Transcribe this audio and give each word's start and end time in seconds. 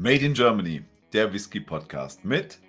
Made 0.00 0.24
in 0.24 0.32
Germany, 0.32 0.84
der 1.12 1.32
Whisky 1.32 1.58
Podcast 1.58 2.24
mit 2.24 2.60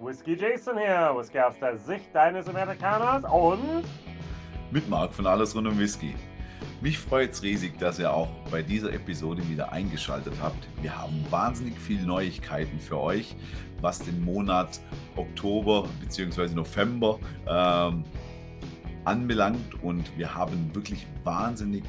Whisky 0.00 0.34
Jason 0.36 0.78
hier, 0.78 1.14
Whisky 1.14 1.38
aus 1.38 1.58
der 1.60 1.76
Sicht 1.76 2.06
deines 2.14 2.48
Amerikaners 2.48 3.24
und 3.30 3.84
mit 4.70 4.88
Marc 4.88 5.12
von 5.12 5.26
Alles 5.26 5.54
rund 5.54 5.68
um 5.68 5.78
Whisky. 5.78 6.14
Mich 6.80 6.98
freut 6.98 7.32
es 7.32 7.42
riesig, 7.42 7.78
dass 7.78 7.98
ihr 7.98 8.10
auch 8.10 8.30
bei 8.50 8.62
dieser 8.62 8.90
Episode 8.90 9.46
wieder 9.50 9.70
eingeschaltet 9.70 10.32
habt. 10.40 10.66
Wir 10.80 10.96
haben 10.96 11.22
wahnsinnig 11.28 11.78
viele 11.78 12.06
Neuigkeiten 12.06 12.80
für 12.80 13.00
euch, 13.00 13.36
was 13.82 13.98
den 13.98 14.24
Monat 14.24 14.80
Oktober 15.14 15.86
bzw. 16.00 16.54
November 16.54 17.18
ähm, 17.46 18.02
anbelangt 19.04 19.82
und 19.82 20.16
wir 20.16 20.34
haben 20.34 20.74
wirklich 20.74 21.06
wahnsinnig 21.22 21.84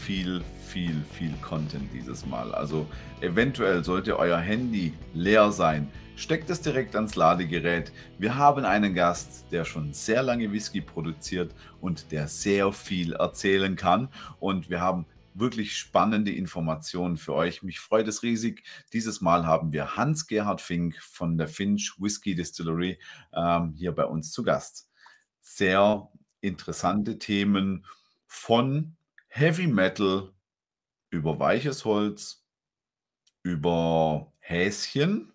viel, 0.00 0.42
viel, 0.66 1.02
viel 1.12 1.32
Content 1.42 1.88
dieses 1.92 2.26
Mal. 2.26 2.54
Also 2.54 2.86
eventuell 3.20 3.84
sollte 3.84 4.18
euer 4.18 4.38
Handy 4.38 4.92
leer 5.14 5.52
sein. 5.52 5.90
Steckt 6.16 6.48
es 6.48 6.60
direkt 6.60 6.96
ans 6.96 7.14
Ladegerät. 7.14 7.92
Wir 8.18 8.36
haben 8.36 8.64
einen 8.64 8.94
Gast, 8.94 9.46
der 9.52 9.64
schon 9.64 9.92
sehr 9.92 10.22
lange 10.22 10.50
Whisky 10.50 10.80
produziert 10.80 11.54
und 11.80 12.10
der 12.12 12.28
sehr 12.28 12.72
viel 12.72 13.12
erzählen 13.12 13.76
kann. 13.76 14.08
Und 14.38 14.70
wir 14.70 14.80
haben 14.80 15.06
wirklich 15.34 15.76
spannende 15.76 16.32
Informationen 16.32 17.16
für 17.16 17.34
euch. 17.34 17.62
Mich 17.62 17.80
freut 17.80 18.08
es 18.08 18.22
riesig. 18.22 18.62
Dieses 18.92 19.20
Mal 19.20 19.46
haben 19.46 19.72
wir 19.72 19.96
Hans-Gerhard 19.96 20.60
Fink 20.60 20.96
von 21.02 21.36
der 21.36 21.48
Finch 21.48 21.94
Whisky 21.98 22.34
Distillery 22.34 22.98
ähm, 23.34 23.74
hier 23.76 23.92
bei 23.92 24.04
uns 24.04 24.32
zu 24.32 24.42
Gast. 24.42 24.88
Sehr 25.40 26.08
interessante 26.40 27.18
Themen 27.18 27.84
von 28.26 28.95
Heavy 29.38 29.66
Metal 29.66 30.32
über 31.10 31.38
weiches 31.38 31.84
Holz, 31.84 32.42
über 33.42 34.32
Häschen. 34.38 35.30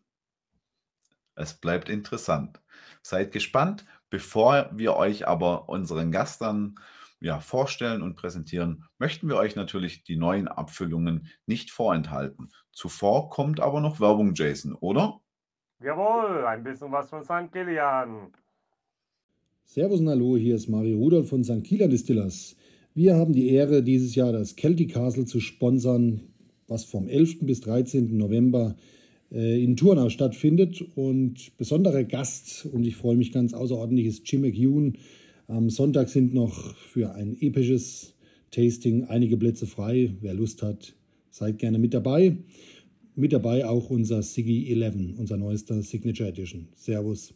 Es 1.35 1.54
bleibt 1.54 1.88
interessant. 1.88 2.60
Seid 3.04 3.32
gespannt. 3.32 3.85
Bevor 4.10 4.72
wir 4.74 4.96
euch 4.96 5.27
aber 5.27 5.70
unseren 5.70 6.12
Gast 6.12 6.41
dann 6.41 6.79
ja, 7.20 7.40
vorstellen 7.41 8.02
und 8.02 8.16
präsentieren, 8.16 8.85
möchten 8.98 9.29
wir 9.29 9.35
euch 9.35 9.55
natürlich 9.55 10.04
die 10.04 10.16
neuen 10.16 10.48
Abfüllungen 10.48 11.27
nicht 11.46 11.70
vorenthalten. 11.70 12.49
Zuvor 12.72 13.29
kommt 13.29 13.60
aber 13.60 13.82
noch 13.82 13.99
Werbung, 13.99 14.34
Jason, 14.34 14.74
oder? 14.74 15.22
Jawohl, 15.79 16.44
ein 16.48 16.63
bisschen 16.63 16.91
was 16.91 17.07
von 17.07 17.24
St. 17.24 17.54
Kilian. 17.54 18.34
Servus 19.63 19.99
und 19.99 20.10
Hallo, 20.10 20.38
hier 20.38 20.55
ist 20.55 20.70
Mario 20.70 20.98
Rudolf 20.98 21.29
von 21.29 21.44
St. 21.44 21.63
Kilian 21.63 21.91
Distillers. 21.91 22.55
Wir 22.94 23.16
haben 23.16 23.32
die 23.34 23.48
Ehre, 23.48 23.84
dieses 23.84 24.16
Jahr 24.16 24.34
das 24.34 24.56
Celtic 24.58 24.92
Castle 24.92 25.24
zu 25.24 25.40
sponsern, 25.40 26.24
was 26.68 26.84
vom 26.84 27.08
11. 27.08 27.40
bis 27.46 27.62
13. 27.62 28.18
November 28.18 28.76
äh, 29.32 29.64
in 29.64 29.78
Turnau 29.78 30.10
stattfindet. 30.10 30.84
Und 30.96 31.56
besonderer 31.58 32.04
Gast, 32.04 32.66
und 32.66 32.86
ich 32.86 32.98
freue 32.98 33.16
mich 33.16 33.32
ganz 33.32 33.54
außerordentlich, 33.54 34.08
ist 34.08 34.30
Jim 34.30 34.42
McEwen. 34.42 34.98
Am 35.48 35.70
Sonntag 35.70 36.10
sind 36.10 36.34
noch 36.34 36.76
für 36.76 37.14
ein 37.14 37.38
episches 37.40 38.14
Tasting 38.52 39.06
einige 39.06 39.38
Plätze 39.38 39.68
frei. 39.68 40.14
Wer 40.20 40.34
Lust 40.34 40.62
hat, 40.62 40.94
seid 41.30 41.60
gerne 41.60 41.80
mit 41.80 41.94
dabei. 41.94 42.36
Mit 43.16 43.32
dabei 43.32 43.66
auch 43.66 43.90
unser 43.90 44.22
Siggy 44.22 44.70
11, 44.70 45.18
unser 45.18 45.38
neuester 45.38 45.82
Signature 45.82 46.28
Edition. 46.28 46.68
Servus. 46.76 47.34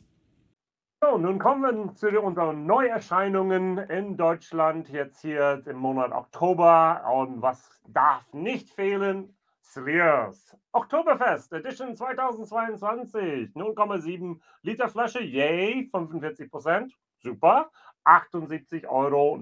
Nun 1.14 1.39
kommen 1.39 1.61
wir 1.61 1.95
zu 1.95 2.09
unseren 2.20 2.66
Neuerscheinungen 2.66 3.78
in 3.78 4.17
Deutschland 4.17 4.89
jetzt 4.89 5.22
hier 5.22 5.61
im 5.66 5.78
Monat 5.78 6.11
Oktober. 6.11 7.03
Und 7.14 7.42
was 7.42 7.80
darf 7.88 8.34
nicht 8.34 8.70
fehlen? 8.70 9.33
Slears. 9.64 10.58
Oktoberfest 10.73 11.53
Edition 11.53 11.95
2022. 11.95 13.52
0,7 13.56 14.39
Liter 14.64 14.89
Flasche. 14.89 15.22
Yay, 15.22 15.88
45 15.92 16.50
Prozent. 16.50 16.94
Super. 17.20 17.70
78,90 18.04 18.88
Euro. 18.88 19.39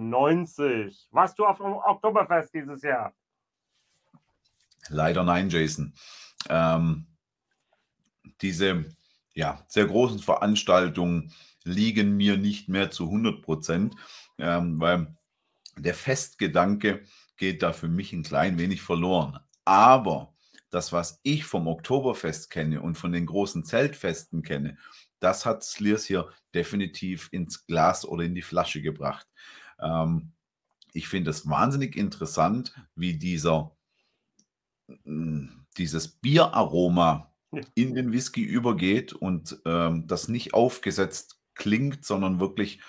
Was 1.11 1.33
du 1.33 1.45
auf 1.45 1.57
dem 1.57 1.73
Oktoberfest 1.73 2.53
dieses 2.53 2.83
Jahr? 2.83 3.13
Leider 4.89 5.23
nein, 5.23 5.49
Jason. 5.49 5.93
Ähm, 6.49 7.07
diese 8.41 8.85
ja, 9.33 9.59
sehr 9.67 9.87
großen 9.87 10.19
Veranstaltungen 10.19 11.33
liegen 11.63 12.15
mir 12.17 12.37
nicht 12.37 12.69
mehr 12.69 12.91
zu 12.91 13.05
100 13.05 13.41
Prozent, 13.41 13.95
ähm, 14.37 14.79
weil 14.79 15.15
der 15.77 15.93
Festgedanke 15.93 17.03
geht 17.37 17.63
da 17.63 17.73
für 17.73 17.87
mich 17.87 18.13
ein 18.13 18.23
klein 18.23 18.57
wenig 18.57 18.81
verloren. 18.81 19.39
Aber 19.65 20.33
das, 20.69 20.91
was 20.91 21.19
ich 21.23 21.45
vom 21.45 21.67
Oktoberfest 21.67 22.49
kenne 22.49 22.81
und 22.81 22.95
von 22.95 23.11
den 23.11 23.25
großen 23.25 23.63
Zeltfesten 23.63 24.41
kenne, 24.41 24.77
das 25.19 25.45
hat 25.45 25.63
Sliers 25.63 26.05
hier 26.05 26.29
definitiv 26.53 27.29
ins 27.31 27.65
Glas 27.65 28.05
oder 28.05 28.23
in 28.23 28.35
die 28.35 28.41
Flasche 28.41 28.81
gebracht. 28.81 29.27
Ähm, 29.79 30.33
ich 30.93 31.07
finde 31.07 31.31
es 31.31 31.47
wahnsinnig 31.47 31.95
interessant, 31.95 32.75
wie 32.95 33.13
dieser, 33.17 33.75
mm, 35.05 35.47
dieses 35.77 36.07
Bieraroma 36.07 37.33
in 37.75 37.95
den 37.95 38.11
Whisky 38.11 38.43
übergeht 38.43 39.13
und 39.13 39.59
ähm, 39.65 40.07
das 40.07 40.27
nicht 40.27 40.53
aufgesetzt 40.53 41.39
klingt, 41.55 42.05
sondern 42.05 42.39
wirklich 42.39 42.79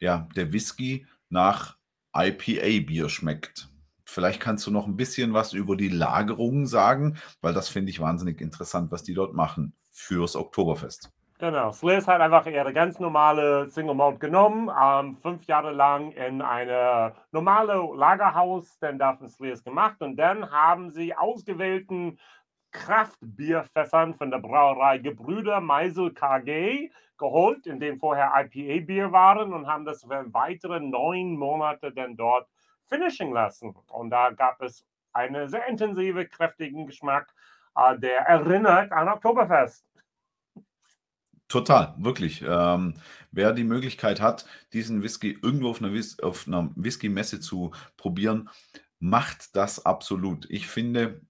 ja, 0.00 0.28
der 0.36 0.52
Whisky 0.52 1.06
nach 1.28 1.76
IPA-Bier 2.14 3.08
schmeckt. 3.08 3.68
Vielleicht 4.04 4.40
kannst 4.40 4.66
du 4.66 4.70
noch 4.70 4.86
ein 4.86 4.96
bisschen 4.96 5.34
was 5.34 5.52
über 5.52 5.76
die 5.76 5.90
Lagerung 5.90 6.66
sagen, 6.66 7.18
weil 7.42 7.52
das 7.52 7.68
finde 7.68 7.90
ich 7.90 8.00
wahnsinnig 8.00 8.40
interessant, 8.40 8.90
was 8.90 9.02
die 9.02 9.14
dort 9.14 9.34
machen 9.34 9.74
fürs 9.90 10.34
Oktoberfest. 10.34 11.10
Genau, 11.40 11.70
Sliss 11.70 12.08
hat 12.08 12.20
einfach 12.20 12.46
ihre 12.46 12.72
ganz 12.72 12.98
normale 12.98 13.68
Single 13.68 13.94
Malt 13.94 14.18
genommen, 14.18 14.68
ähm, 14.82 15.16
fünf 15.22 15.44
Jahre 15.44 15.70
lang 15.70 16.10
in 16.10 16.42
eine 16.42 17.14
normale 17.30 17.74
Lagerhaus, 17.94 18.76
dann 18.80 18.98
davon 18.98 19.28
Sliss 19.28 19.62
gemacht 19.62 20.02
und 20.02 20.16
dann 20.16 20.50
haben 20.50 20.90
sie 20.90 21.14
ausgewählten 21.14 22.18
Kraftbierfässern 22.70 24.14
von 24.14 24.30
der 24.30 24.38
Brauerei 24.38 24.98
Gebrüder 24.98 25.60
Meisel 25.60 26.12
KG 26.12 26.90
geholt, 27.16 27.66
in 27.66 27.80
dem 27.80 27.98
vorher 27.98 28.32
IPA-Bier 28.34 29.12
waren 29.12 29.52
und 29.52 29.66
haben 29.66 29.84
das 29.84 30.02
für 30.02 30.32
weitere 30.32 30.80
neun 30.80 31.36
Monate 31.36 31.92
dann 31.92 32.16
dort 32.16 32.48
finishing 32.86 33.32
lassen. 33.32 33.74
Und 33.88 34.10
da 34.10 34.30
gab 34.30 34.60
es 34.62 34.84
einen 35.12 35.48
sehr 35.48 35.66
intensive, 35.66 36.26
kräftigen 36.26 36.86
Geschmack, 36.86 37.34
äh, 37.74 37.98
der 37.98 38.20
erinnert 38.20 38.92
an 38.92 39.08
Oktoberfest. 39.08 39.84
Total, 41.48 41.94
wirklich. 41.96 42.44
Ähm, 42.46 42.94
wer 43.30 43.52
die 43.52 43.64
Möglichkeit 43.64 44.20
hat, 44.20 44.44
diesen 44.74 45.02
Whisky 45.02 45.38
irgendwo 45.42 45.70
auf 45.70 45.80
einer, 45.80 45.94
Whis 45.94 46.20
auf 46.20 46.46
einer 46.46 46.70
Whisky-Messe 46.76 47.40
zu 47.40 47.72
probieren, 47.96 48.50
macht 49.00 49.56
das 49.56 49.84
absolut. 49.86 50.48
Ich 50.50 50.66
finde, 50.66 51.22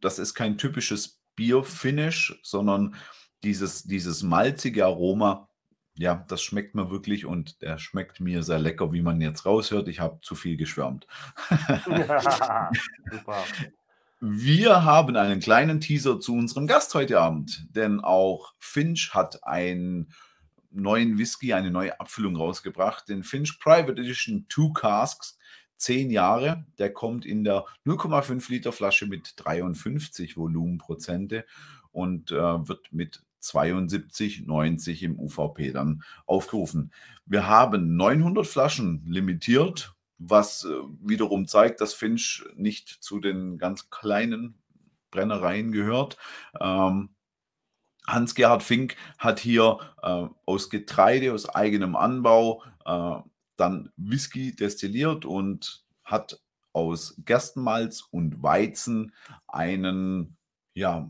das 0.00 0.18
ist 0.18 0.34
kein 0.34 0.58
typisches 0.58 1.20
Bier-Finish, 1.36 2.40
sondern 2.42 2.94
dieses, 3.42 3.84
dieses 3.84 4.22
malzige 4.22 4.84
Aroma, 4.84 5.48
ja, 5.96 6.24
das 6.28 6.42
schmeckt 6.42 6.74
mir 6.74 6.90
wirklich 6.90 7.24
und 7.24 7.62
der 7.62 7.78
schmeckt 7.78 8.20
mir 8.20 8.42
sehr 8.42 8.58
lecker, 8.58 8.92
wie 8.92 9.02
man 9.02 9.20
jetzt 9.20 9.46
raushört. 9.46 9.88
Ich 9.88 10.00
habe 10.00 10.18
zu 10.22 10.34
viel 10.34 10.56
geschwärmt. 10.56 11.06
Ja, 11.86 12.70
super. 13.10 13.44
Wir 14.20 14.84
haben 14.84 15.16
einen 15.16 15.40
kleinen 15.40 15.80
Teaser 15.80 16.18
zu 16.18 16.34
unserem 16.34 16.66
Gast 16.66 16.94
heute 16.94 17.20
Abend, 17.20 17.66
denn 17.70 18.00
auch 18.00 18.54
Finch 18.58 19.12
hat 19.12 19.44
einen 19.44 20.12
neuen 20.70 21.18
Whisky, 21.18 21.52
eine 21.52 21.70
neue 21.70 22.00
Abfüllung 22.00 22.34
rausgebracht, 22.34 23.08
den 23.08 23.22
Finch 23.22 23.60
Private 23.60 24.00
Edition 24.00 24.46
Two 24.48 24.72
Casks 24.72 25.38
zehn 25.76 26.10
Jahre. 26.10 26.64
Der 26.78 26.92
kommt 26.92 27.24
in 27.24 27.44
der 27.44 27.64
0,5 27.86 28.50
Liter 28.50 28.72
Flasche 28.72 29.06
mit 29.06 29.34
53 29.36 30.36
Volumenprozente 30.36 31.44
und 31.92 32.30
äh, 32.30 32.36
wird 32.68 32.92
mit 32.92 33.22
72,90 33.42 35.02
im 35.02 35.18
UVP 35.18 35.72
dann 35.72 36.02
aufgerufen. 36.26 36.92
Wir 37.26 37.46
haben 37.46 37.96
900 37.96 38.46
Flaschen 38.46 39.02
limitiert, 39.06 39.94
was 40.18 40.64
äh, 40.64 40.68
wiederum 41.00 41.46
zeigt, 41.46 41.80
dass 41.80 41.94
Finch 41.94 42.44
nicht 42.54 42.88
zu 42.88 43.20
den 43.20 43.58
ganz 43.58 43.90
kleinen 43.90 44.54
Brennereien 45.10 45.72
gehört. 45.72 46.16
Ähm, 46.60 47.10
Hans-Gerhard 48.06 48.62
Fink 48.62 48.96
hat 49.18 49.40
hier 49.40 49.78
äh, 50.02 50.26
aus 50.44 50.68
Getreide, 50.68 51.32
aus 51.32 51.48
eigenem 51.48 51.96
Anbau, 51.96 52.62
äh, 52.84 53.16
dann 53.56 53.90
Whisky 53.96 54.54
destilliert 54.54 55.24
und 55.24 55.84
hat 56.04 56.40
aus 56.72 57.14
Gerstenmalz 57.24 58.02
und 58.10 58.42
Weizen 58.42 59.14
einen 59.46 60.36
ja, 60.74 61.08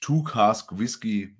Two-Cask 0.00 0.78
Whisky 0.78 1.36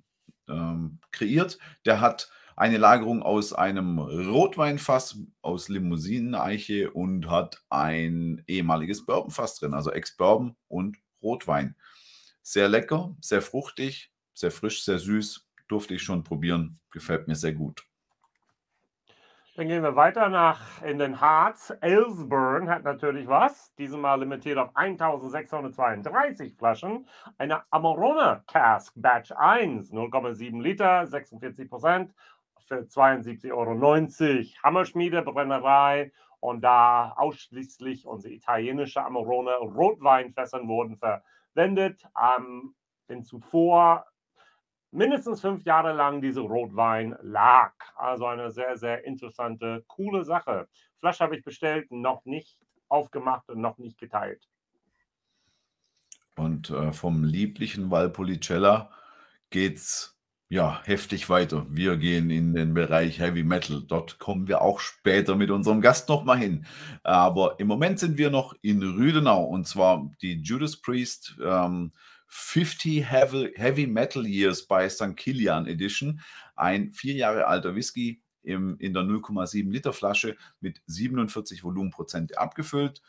ähm, 0.49 0.99
kreiert. 1.11 1.59
Der 1.85 2.01
hat 2.01 2.29
eine 2.55 2.77
Lagerung 2.77 3.21
aus 3.21 3.53
einem 3.53 3.99
Rotweinfass 3.99 5.19
aus 5.43 5.69
Limousineneiche 5.69 6.91
und 6.91 7.29
hat 7.29 7.63
ein 7.69 8.43
ehemaliges 8.47 9.05
Bourbonfass 9.05 9.59
drin, 9.59 9.75
also 9.75 9.91
Ex-Bourbon 9.91 10.55
und 10.67 10.97
Rotwein. 11.21 11.75
Sehr 12.41 12.67
lecker, 12.67 13.15
sehr 13.21 13.43
fruchtig, 13.43 14.11
sehr 14.33 14.51
frisch, 14.51 14.83
sehr 14.83 14.97
süß. 14.97 15.47
Durfte 15.67 15.93
ich 15.93 16.01
schon 16.01 16.23
probieren. 16.23 16.79
Gefällt 16.91 17.27
mir 17.27 17.35
sehr 17.35 17.53
gut. 17.53 17.85
Dann 19.57 19.69
gehen 19.69 19.81
wir 19.81 19.95
weiter 19.95 20.29
nach 20.29 20.83
in 20.83 20.99
den 20.99 21.19
Harz. 21.19 21.73
Ellsburn 21.81 22.69
hat 22.69 22.83
natürlich 22.83 23.27
was. 23.27 23.73
Diesmal 23.73 24.19
limitiert 24.19 24.59
auf 24.59 24.69
1632 24.75 26.53
Flaschen. 26.55 27.07
Eine 27.39 27.63
Amarone 27.71 28.43
Cask 28.45 28.93
Batch 28.95 29.31
1, 29.31 29.91
0,7 29.91 30.61
Liter, 30.61 31.07
46 31.07 31.71
Prozent 31.71 32.13
für 32.67 32.81
72,90 32.81 33.51
Euro. 33.51 34.45
Hammerschmiede, 34.61 35.23
Brennerei 35.23 36.11
und 36.39 36.61
da 36.61 37.13
ausschließlich 37.17 38.05
unsere 38.05 38.35
italienische 38.35 39.03
Amarone 39.03 39.55
Rotweinfässern 39.55 40.67
wurden 40.67 40.97
verwendet. 40.97 42.05
Ähm, 42.15 42.75
denn 43.09 43.23
zuvor 43.23 44.05
mindestens 44.91 45.41
fünf 45.41 45.63
Jahre 45.65 45.93
lang 45.93 46.21
dieser 46.21 46.41
Rotwein 46.41 47.15
lag. 47.21 47.73
Also 47.95 48.25
eine 48.25 48.51
sehr, 48.51 48.77
sehr 48.77 49.05
interessante, 49.05 49.83
coole 49.87 50.23
Sache. 50.23 50.67
Flasche 50.99 51.23
habe 51.23 51.37
ich 51.37 51.43
bestellt, 51.43 51.91
noch 51.91 52.25
nicht 52.25 52.57
aufgemacht 52.87 53.49
und 53.49 53.61
noch 53.61 53.77
nicht 53.77 53.97
geteilt. 53.97 54.47
Und 56.35 56.69
äh, 56.69 56.93
vom 56.93 57.23
lieblichen 57.23 57.89
Valpolicella 57.89 58.91
geht's 59.49 60.17
ja 60.49 60.81
heftig 60.85 61.29
weiter. 61.29 61.65
Wir 61.69 61.97
gehen 61.97 62.29
in 62.29 62.53
den 62.53 62.73
Bereich 62.73 63.19
Heavy 63.19 63.43
Metal. 63.43 63.83
Dort 63.85 64.19
kommen 64.19 64.47
wir 64.47 64.61
auch 64.61 64.79
später 64.79 65.35
mit 65.35 65.51
unserem 65.51 65.81
Gast 65.81 66.07
nochmal 66.09 66.37
hin. 66.37 66.65
Aber 67.03 67.59
im 67.59 67.67
Moment 67.67 67.99
sind 67.99 68.17
wir 68.17 68.29
noch 68.29 68.53
in 68.61 68.81
Rüdenau 68.81 69.43
und 69.43 69.67
zwar 69.67 70.09
die 70.21 70.41
Judas 70.41 70.77
Priest 70.77 71.37
ähm, 71.43 71.91
50 72.27 73.09
Heavy, 73.09 73.87
Metal 73.87 74.25
Years 74.25 74.67
by 74.67 74.89
St. 74.89 75.15
Kilian 75.15 75.67
Edition. 75.67 76.21
Ein 76.55 76.91
vier 76.91 77.13
Jahre 77.13 77.47
alter 77.47 77.75
Whisky 77.75 78.21
im, 78.43 78.77
in 78.79 78.93
der 78.93 79.03
0,7 79.03 79.69
Liter 79.71 79.93
Flasche 79.93 80.35
mit 80.59 80.81
47 80.85 81.63
Volumenprozent 81.63 82.37
abgefüllt. 82.37 83.01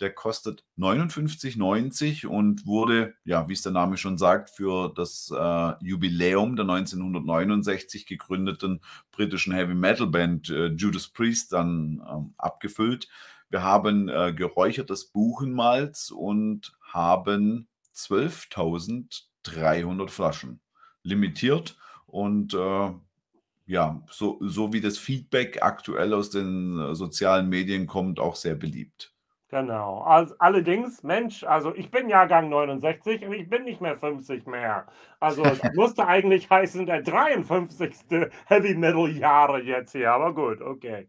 Der 0.00 0.12
kostet 0.12 0.64
59,90 0.76 2.26
und 2.26 2.66
wurde, 2.66 3.14
ja, 3.24 3.48
wie 3.48 3.54
es 3.54 3.62
der 3.62 3.72
Name 3.72 3.96
schon 3.96 4.18
sagt, 4.18 4.50
für 4.50 4.92
das 4.94 5.32
äh, 5.34 5.72
Jubiläum 5.82 6.54
der 6.54 6.68
1969 6.68 8.04
gegründeten 8.04 8.82
britischen 9.10 9.54
Heavy 9.54 9.74
Metal 9.74 10.06
Band 10.06 10.50
äh, 10.50 10.66
Judas 10.66 11.08
Priest 11.08 11.52
dann 11.52 12.02
ähm, 12.10 12.34
abgefüllt. 12.36 13.08
Wir 13.48 13.62
haben 13.62 14.10
äh, 14.10 14.34
geräuchertes 14.34 15.06
Buchenmalz 15.06 16.10
und 16.10 16.76
haben 16.82 17.68
12.300 17.96 20.10
Flaschen. 20.10 20.60
Limitiert 21.02 21.76
und 22.06 22.54
äh, 22.54 22.90
ja, 23.66 24.02
so, 24.10 24.38
so 24.40 24.72
wie 24.72 24.80
das 24.80 24.98
Feedback 24.98 25.62
aktuell 25.62 26.14
aus 26.14 26.30
den 26.30 26.78
äh, 26.78 26.94
sozialen 26.94 27.48
Medien 27.48 27.86
kommt, 27.86 28.20
auch 28.20 28.36
sehr 28.36 28.54
beliebt. 28.54 29.12
Genau. 29.48 30.00
Also, 30.00 30.34
allerdings, 30.38 31.02
Mensch, 31.04 31.44
also 31.44 31.74
ich 31.74 31.90
bin 31.90 32.08
Jahrgang 32.08 32.48
69 32.48 33.24
und 33.24 33.32
ich 33.32 33.48
bin 33.48 33.64
nicht 33.64 33.80
mehr 33.80 33.96
50 33.96 34.46
mehr. 34.46 34.86
Also 35.20 35.44
es 35.44 35.60
musste 35.74 36.06
eigentlich 36.06 36.50
heißen, 36.50 36.86
der 36.86 37.02
53. 37.02 37.94
Heavy 38.46 38.74
Metal 38.74 39.08
Jahre 39.08 39.62
jetzt 39.62 39.92
hier, 39.92 40.12
aber 40.12 40.34
gut, 40.34 40.60
okay. 40.60 41.08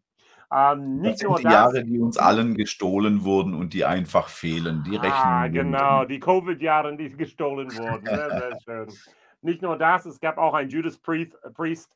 Ähm, 0.53 1.03
das 1.03 1.19
sind 1.19 1.39
die 1.39 1.43
das, 1.43 1.53
Jahre, 1.53 1.83
die 1.83 1.99
uns 1.99 2.17
allen 2.17 2.55
gestohlen 2.55 3.23
wurden 3.23 3.53
und 3.53 3.73
die 3.73 3.83
einfach 3.83 4.29
fehlen. 4.29 4.83
Die. 4.85 4.97
Ah, 4.99 5.47
genau, 5.47 6.05
die 6.05 6.19
Covid-Jahre, 6.19 6.95
die 6.95 7.09
gestohlen 7.09 7.69
wurden. 7.77 8.05
Sehr, 8.05 8.29
sehr 8.29 8.59
schön. 8.63 8.93
Nicht 9.41 9.61
nur 9.61 9.77
das, 9.77 10.05
es 10.05 10.19
gab 10.19 10.37
auch 10.37 10.53
ein 10.53 10.69
Judas 10.69 10.97
Priest, 10.97 11.37
Priest 11.53 11.91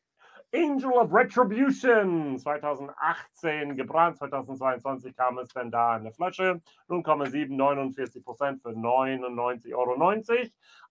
Angel 0.53 0.91
of 0.91 1.13
Retribution 1.13 2.37
2018 2.37 3.77
gebrannt, 3.77 4.17
2022 4.17 5.15
kam 5.15 5.37
es 5.37 5.47
dann 5.49 5.71
da 5.71 5.95
in 5.95 6.03
der 6.03 6.13
Flasche. 6.13 6.61
0,749 6.89 8.23
Prozent 8.23 8.61
für 8.61 8.71
99,90 8.71 9.73
Euro. 9.73 9.97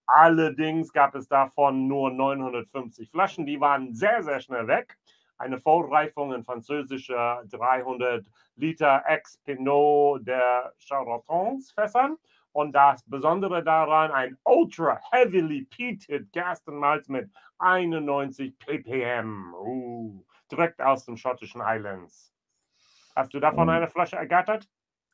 Allerdings 0.07 0.91
gab 0.91 1.13
es 1.13 1.27
davon 1.27 1.87
nur 1.87 2.09
950 2.09 3.11
Flaschen, 3.11 3.45
die 3.45 3.61
waren 3.61 3.93
sehr, 3.93 4.23
sehr 4.23 4.39
schnell 4.39 4.67
weg 4.67 4.97
eine 5.41 5.59
Vollreifung 5.59 6.33
in 6.33 6.43
französischer 6.43 7.43
300 7.49 8.25
Liter 8.55 9.03
Ex-Pinot 9.05 10.25
der 10.25 10.73
Charlatans 10.79 11.71
Fässern. 11.71 12.17
Und 12.53 12.73
das 12.73 13.03
Besondere 13.05 13.63
daran, 13.63 14.11
ein 14.11 14.37
Ultra 14.43 14.99
Heavily 15.11 15.63
Peated 15.63 16.31
Gerstenmalz 16.31 17.07
mit 17.07 17.29
91 17.59 18.57
ppm. 18.59 19.53
Uh, 19.53 20.23
direkt 20.51 20.81
aus 20.81 21.05
den 21.05 21.17
schottischen 21.17 21.63
Highlands. 21.63 22.33
Hast 23.15 23.33
du 23.33 23.39
davon 23.39 23.69
eine 23.69 23.87
Flasche 23.87 24.17
ergattert? 24.17 24.67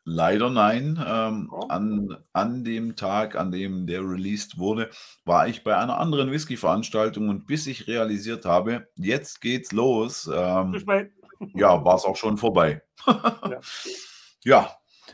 Leider 0.09 0.50
nein. 0.50 1.04
Ähm, 1.06 1.50
oh. 1.51 1.68
an, 1.68 2.15
an 2.31 2.63
dem 2.63 2.95
Tag, 2.95 3.36
an 3.36 3.51
dem 3.51 3.88
der 3.88 4.00
released 4.04 4.57
wurde, 4.57 4.89
war 5.25 5.50
ich 5.50 5.65
bei 5.65 5.75
einer 5.75 6.00
anderen 6.00 6.31
Whisky-Veranstaltung 6.31 7.27
und 7.27 7.45
bis 7.45 7.68
ich 7.68 7.88
realisiert 7.88 8.45
habe, 8.45 8.88
jetzt 8.95 9.42
geht's 9.42 9.74
los, 9.74 10.31
ähm, 10.33 10.81
ja, 11.54 11.83
war 11.83 11.95
es 11.95 12.06
auch 12.06 12.15
schon 12.15 12.38
vorbei. 12.38 12.81
ja. 13.06 13.59
ja, 14.45 14.71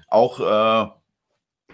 auch 0.10 0.40
äh, 0.40 0.92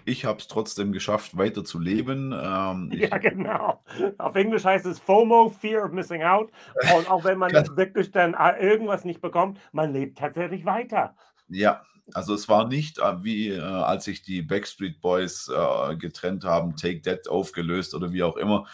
ich 0.06 0.24
habe 0.24 0.40
es 0.40 0.48
trotzdem 0.48 0.94
geschafft, 0.94 1.38
weiter 1.38 1.66
zu 1.66 1.78
leben. 1.78 2.32
Ähm, 2.32 2.90
ja, 2.94 3.18
genau. 3.18 3.84
Auf 4.18 4.36
Englisch 4.36 4.64
heißt 4.64 4.86
es 4.86 4.98
FOMO, 4.98 5.50
Fear 5.50 5.84
of 5.84 5.92
Missing 5.92 6.24
Out. 6.24 6.52
Und 6.96 7.12
auch 7.12 7.26
wenn 7.26 7.38
man 7.38 7.52
wirklich 7.52 8.12
dann 8.12 8.34
äh, 8.34 8.66
irgendwas 8.66 9.04
nicht 9.04 9.20
bekommt, 9.20 9.60
man 9.74 9.92
lebt 9.92 10.20
tatsächlich 10.20 10.64
weiter. 10.64 11.18
Ja, 11.50 11.82
also 12.14 12.34
es 12.34 12.50
war 12.50 12.68
nicht 12.68 13.00
äh, 13.00 13.24
wie 13.24 13.50
äh, 13.50 13.60
als 13.60 14.06
sich 14.06 14.22
die 14.22 14.42
Backstreet 14.42 15.02
Boys 15.02 15.50
äh, 15.50 15.96
getrennt 15.96 16.44
haben, 16.44 16.76
Take 16.76 17.02
That 17.02 17.28
aufgelöst 17.28 17.94
oder 17.94 18.12
wie 18.12 18.24
auch 18.24 18.38
immer. 18.38 18.68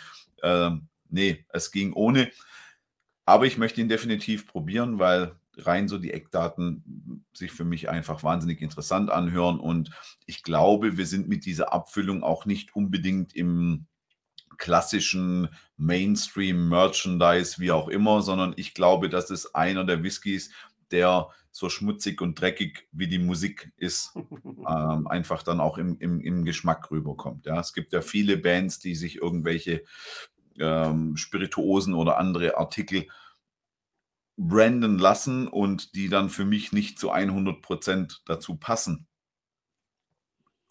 Ähm, 0.43 0.87
nee, 1.09 1.45
es 1.49 1.71
ging 1.71 1.93
ohne. 1.93 2.31
Aber 3.25 3.45
ich 3.45 3.57
möchte 3.57 3.81
ihn 3.81 3.89
definitiv 3.89 4.47
probieren, 4.47 4.99
weil 4.99 5.35
rein 5.57 5.87
so 5.87 5.97
die 5.97 6.11
Eckdaten 6.11 7.25
sich 7.33 7.51
für 7.51 7.63
mich 7.63 7.89
einfach 7.89 8.23
wahnsinnig 8.23 8.61
interessant 8.61 9.09
anhören. 9.09 9.59
Und 9.59 9.91
ich 10.25 10.43
glaube, 10.43 10.97
wir 10.97 11.05
sind 11.05 11.27
mit 11.27 11.45
dieser 11.45 11.73
Abfüllung 11.73 12.23
auch 12.23 12.45
nicht 12.45 12.75
unbedingt 12.75 13.35
im 13.35 13.87
klassischen 14.57 15.49
Mainstream-Merchandise, 15.77 17.59
wie 17.59 17.71
auch 17.71 17.89
immer, 17.89 18.21
sondern 18.21 18.53
ich 18.57 18.73
glaube, 18.73 19.09
das 19.09 19.29
ist 19.29 19.55
einer 19.55 19.83
der 19.83 20.03
Whiskys, 20.03 20.51
der 20.91 21.29
so 21.51 21.69
schmutzig 21.69 22.21
und 22.21 22.39
dreckig 22.39 22.87
wie 22.91 23.07
die 23.07 23.19
Musik 23.19 23.71
ist, 23.77 24.13
ähm, 24.67 25.07
einfach 25.07 25.43
dann 25.43 25.59
auch 25.59 25.77
im, 25.77 25.97
im, 25.99 26.19
im 26.19 26.43
Geschmack 26.43 26.91
rüberkommt. 26.91 27.45
Ja. 27.45 27.59
Es 27.59 27.73
gibt 27.73 27.93
ja 27.93 28.01
viele 28.01 28.37
Bands, 28.37 28.79
die 28.79 28.95
sich 28.95 29.17
irgendwelche 29.17 29.83
ähm, 30.59 31.15
Spirituosen 31.17 31.93
oder 31.93 32.17
andere 32.17 32.57
Artikel 32.57 33.07
branden 34.37 34.97
lassen 34.99 35.47
und 35.47 35.95
die 35.95 36.09
dann 36.09 36.29
für 36.29 36.45
mich 36.45 36.73
nicht 36.73 36.99
zu 36.99 37.11
100 37.11 37.61
Prozent 37.61 38.21
dazu 38.25 38.57
passen. 38.57 39.07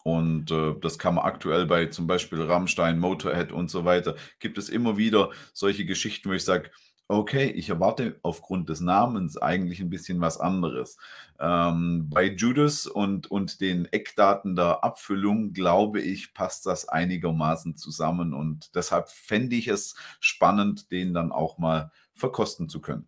Und 0.03 0.51
äh, 0.51 0.75
das 0.81 0.99
kann 0.99 1.15
man 1.15 1.25
aktuell 1.25 1.65
bei 1.65 1.87
zum 1.87 2.05
Beispiel 2.05 2.39
Rammstein, 2.39 2.99
Motorhead 2.99 3.51
und 3.51 3.71
so 3.71 3.85
weiter, 3.85 4.15
gibt 4.39 4.59
es 4.59 4.69
immer 4.69 4.97
wieder 4.97 5.31
solche 5.51 5.83
Geschichten, 5.83 6.29
wo 6.29 6.33
ich 6.33 6.43
sage, 6.43 6.69
Okay, 7.07 7.51
ich 7.51 7.69
erwarte 7.69 8.19
aufgrund 8.23 8.67
des 8.67 8.81
Namens 8.81 9.37
eigentlich 9.37 9.79
ein 9.79 9.91
bisschen 9.91 10.21
was 10.21 10.39
anderes. 10.39 10.97
Ähm, 11.39 12.09
bei 12.09 12.25
Judas 12.31 12.87
und 12.87 13.29
und 13.29 13.61
den 13.61 13.85
Eckdaten 13.85 14.55
der 14.55 14.83
Abfüllung, 14.83 15.53
glaube 15.53 16.01
ich, 16.01 16.33
passt 16.33 16.65
das 16.65 16.89
einigermaßen 16.89 17.77
zusammen 17.77 18.33
und 18.33 18.73
deshalb 18.75 19.09
fände 19.09 19.55
ich 19.55 19.67
es 19.67 19.95
spannend, 20.19 20.91
den 20.91 21.13
dann 21.13 21.31
auch 21.31 21.59
mal 21.59 21.91
verkosten 22.15 22.69
zu 22.69 22.81
können. 22.81 23.07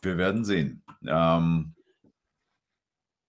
Wir 0.00 0.16
werden 0.16 0.44
sehen. 0.46 0.82
Ähm 1.06 1.74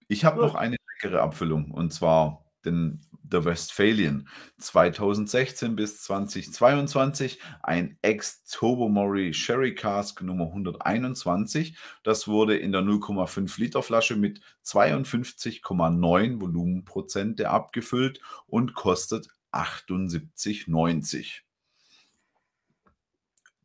ich 0.08 0.24
habe 0.24 0.40
noch 0.40 0.56
eine 0.56 0.78
leckere 0.94 1.22
Abfüllung 1.22 1.72
und 1.72 1.92
zwar 1.92 2.47
den 2.68 3.02
The 3.30 3.44
Westphalian 3.44 4.28
2016 4.60 5.76
bis 5.76 6.02
2022 6.04 7.40
ein 7.62 7.98
Ex-Tobermory 8.02 9.34
Sherry 9.34 9.76
Cask 9.76 10.22
Nummer 10.22 10.46
121. 10.46 11.78
Das 12.04 12.28
wurde 12.28 12.58
in 12.58 12.72
der 12.72 12.82
0,5 12.82 13.60
Liter 13.60 13.84
Flasche 13.84 14.16
mit 14.16 14.40
52,9 14.66 16.40
Volumenprozente 16.40 17.50
abgefüllt 17.50 18.22
und 18.46 18.74
kostet 18.76 19.28
78,90. 19.52 21.42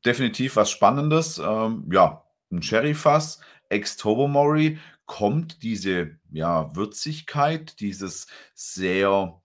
Definitiv 0.05 0.57
was 0.57 0.71
Spannendes. 0.71 1.39
Ähm, 1.39 1.89
ja, 1.93 2.25
ein 2.51 2.63
Sherry-Fass, 2.63 3.41
Ex-Tobermory, 3.69 4.79
kommt 5.07 5.63
diese 5.63 6.19
ja, 6.31 6.75
Würzigkeit, 6.75 7.79
dieses 7.81 8.27
sehr 8.55 9.41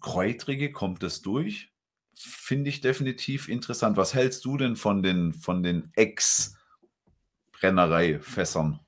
Kräutrige 0.00 0.72
kommt 0.72 1.02
es 1.02 1.22
durch. 1.22 1.70
finde 2.16 2.70
ich 2.70 2.80
definitiv 2.80 3.48
interessant. 3.48 3.96
Was 3.96 4.14
hältst 4.14 4.44
du 4.44 4.56
denn 4.56 4.76
von 4.76 5.02
den, 5.02 5.32
von 5.32 5.64
den 5.64 5.90
Ex-Brennereifässern? 5.96 8.78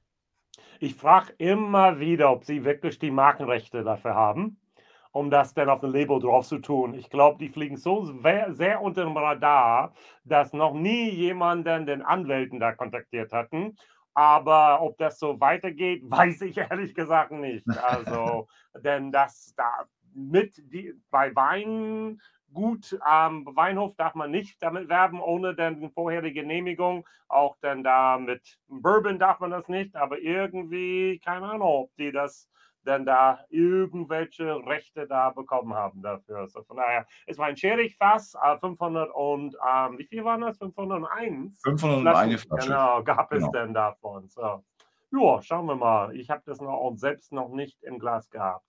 Ich 0.79 0.95
frage 0.95 1.33
immer 1.39 1.99
wieder, 1.99 2.31
ob 2.31 2.45
sie 2.45 2.65
wirklich 2.65 2.99
die 2.99 3.11
Markenrechte 3.11 3.83
dafür 3.83 4.15
haben, 4.15 4.61
um 5.11 5.31
das 5.31 5.55
dann 5.55 5.71
auf 5.71 5.81
dem 5.81 5.93
Label 5.93 6.21
drauf 6.21 6.47
zu 6.47 6.59
tun. 6.59 6.93
Ich 6.95 7.09
glaube, 7.11 7.39
die 7.39 7.49
fliegen 7.49 7.79
so 7.79 8.05
sehr 8.51 8.83
unter 8.83 9.05
dem 9.05 9.17
Radar, 9.17 9.95
dass 10.25 10.53
noch 10.53 10.75
nie 10.75 11.09
jemanden 11.11 11.87
den 11.87 12.03
Anwälten 12.03 12.61
da 12.61 12.73
kontaktiert 12.73 13.33
hatten. 13.33 13.77
Aber 14.17 14.81
ob 14.81 14.97
das 14.97 15.19
so 15.19 15.39
weitergeht, 15.41 16.03
weiß 16.11 16.41
ich 16.43 16.57
ehrlich 16.57 16.95
gesagt 16.95 17.33
nicht. 17.33 17.69
Also, 17.69 18.49
denn 18.83 19.13
das 19.13 19.55
da 19.57 19.85
mit 20.15 20.55
die, 20.73 20.95
bei 21.11 21.37
Wein 21.37 22.19
gut, 22.51 22.99
ähm, 23.07 23.45
Weinhof 23.45 23.95
darf 23.97 24.15
man 24.15 24.31
nicht 24.31 24.63
damit 24.63 24.89
werben, 24.89 25.21
ohne 25.21 25.55
dann 25.55 25.91
vorherige 25.91 26.41
Genehmigung. 26.41 27.07
Auch 27.29 27.59
dann 27.61 27.85
da 27.85 28.17
mit 28.17 28.59
Bourbon 28.69 29.19
darf 29.19 29.41
man 29.41 29.51
das 29.51 29.69
nicht, 29.69 29.95
aber 29.95 30.19
irgendwie, 30.19 31.21
keine 31.23 31.51
Ahnung, 31.51 31.69
ob 31.69 31.97
die 31.97 32.11
das 32.11 32.49
denn 32.87 33.05
da 33.05 33.41
irgendwelche 33.51 34.57
Rechte 34.67 35.07
da 35.07 35.31
bekommen 35.31 35.75
haben 35.75 36.03
dafür. 36.03 36.39
Also 36.39 36.63
von 36.63 36.77
daher, 36.77 37.07
es 37.27 37.37
war 37.39 37.47
ein 37.47 37.57
Scherigfass, 37.57 38.35
äh, 38.43 38.57
500 38.59 39.11
und, 39.15 39.57
ähm, 39.69 39.99
wie 39.99 40.05
viel 40.07 40.25
waren 40.25 40.41
das? 40.43 40.59
501? 40.59 41.61
501 41.63 42.45
Flasche. 42.45 42.69
Genau, 42.69 43.03
gab 43.03 43.31
Genau. 43.31 43.47
es 43.47 43.53
denn 43.53 43.75
davon. 43.75 44.29
So. 44.29 44.65
Ja, 45.13 45.43
schauen 45.43 45.67
wir 45.67 45.77
mal. 45.77 46.15
Ich 46.17 46.31
habe 46.31 46.43
das 46.47 46.61
noch 46.61 46.73
auch 46.73 46.95
selbst 46.97 47.33
noch 47.33 47.49
nicht 47.51 47.83
im 47.83 47.99
Glas 47.99 48.29
gehabt. 48.31 48.67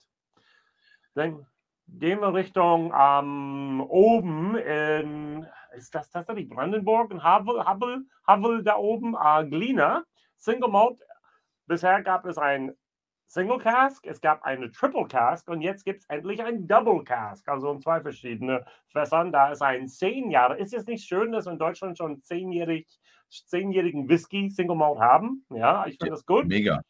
Dann 1.15 1.45
gehen 1.87 2.19
wir 2.19 2.33
Richtung 2.33 2.93
ähm, 2.97 3.81
oben 3.87 4.55
in, 4.57 5.47
ist 5.75 5.95
das 5.95 6.09
tatsächlich 6.09 6.49
Brandenburg 6.49 7.11
und 7.11 7.23
Havel, 7.23 7.63
Havel, 7.65 8.05
Havel 8.27 8.63
da 8.63 8.75
oben, 8.77 9.15
äh, 9.19 9.45
Glina, 9.45 10.03
Single 10.35 10.69
Malt. 10.69 10.99
Bisher 11.65 12.01
gab 12.03 12.25
es 12.25 12.37
ein 12.37 12.73
Single 13.27 13.59
Cask, 13.59 14.05
es 14.07 14.21
gab 14.21 14.43
eine 14.43 14.71
Triple 14.71 15.05
Cask 15.05 15.49
und 15.49 15.61
jetzt 15.61 15.83
gibt 15.83 16.01
es 16.01 16.09
endlich 16.09 16.41
ein 16.41 16.65
Double 16.65 17.03
Cask, 17.03 17.47
also 17.49 17.71
in 17.71 17.81
zwei 17.81 17.99
verschiedene 17.99 18.65
Fässern. 18.87 19.33
Da 19.33 19.51
ist 19.51 19.61
ein 19.61 19.89
zehn 19.89 20.31
Jahre. 20.31 20.57
Ist 20.57 20.73
es 20.73 20.85
nicht 20.87 21.05
schön, 21.05 21.33
dass 21.33 21.45
wir 21.45 21.51
in 21.51 21.59
Deutschland 21.59 21.97
schon 21.97 22.21
zehnjährig, 22.21 22.87
zehnjährigen 23.29 24.07
Whisky 24.07 24.49
Single 24.49 24.77
Malt 24.77 24.99
haben? 24.99 25.45
Ja, 25.49 25.85
ich 25.87 25.97
finde 25.97 26.11
das 26.11 26.25
gut. 26.25 26.47
Mega. 26.47 26.81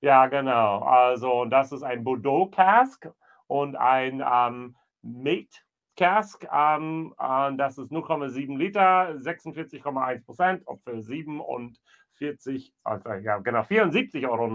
Ja, 0.00 0.26
genau. 0.26 0.80
Also, 0.80 1.42
und 1.42 1.50
das 1.50 1.72
ist 1.72 1.82
ein 1.82 2.04
Bordeaux 2.04 2.50
Cask 2.50 3.10
und 3.46 3.74
ein 3.74 4.22
ähm, 4.24 4.76
Mate 5.00 5.48
Cask. 5.96 6.46
Ähm, 6.52 7.14
äh, 7.18 7.56
das 7.56 7.78
ist 7.78 7.90
0,7 7.90 8.58
Liter, 8.58 9.14
46,1 9.16 10.24
Prozent, 10.24 10.62
ob 10.66 10.82
für 10.84 11.02
47, 11.02 12.74
also, 12.84 13.12
ja, 13.14 13.38
genau, 13.38 13.62
74,90 13.62 14.28
Euro. 14.28 14.46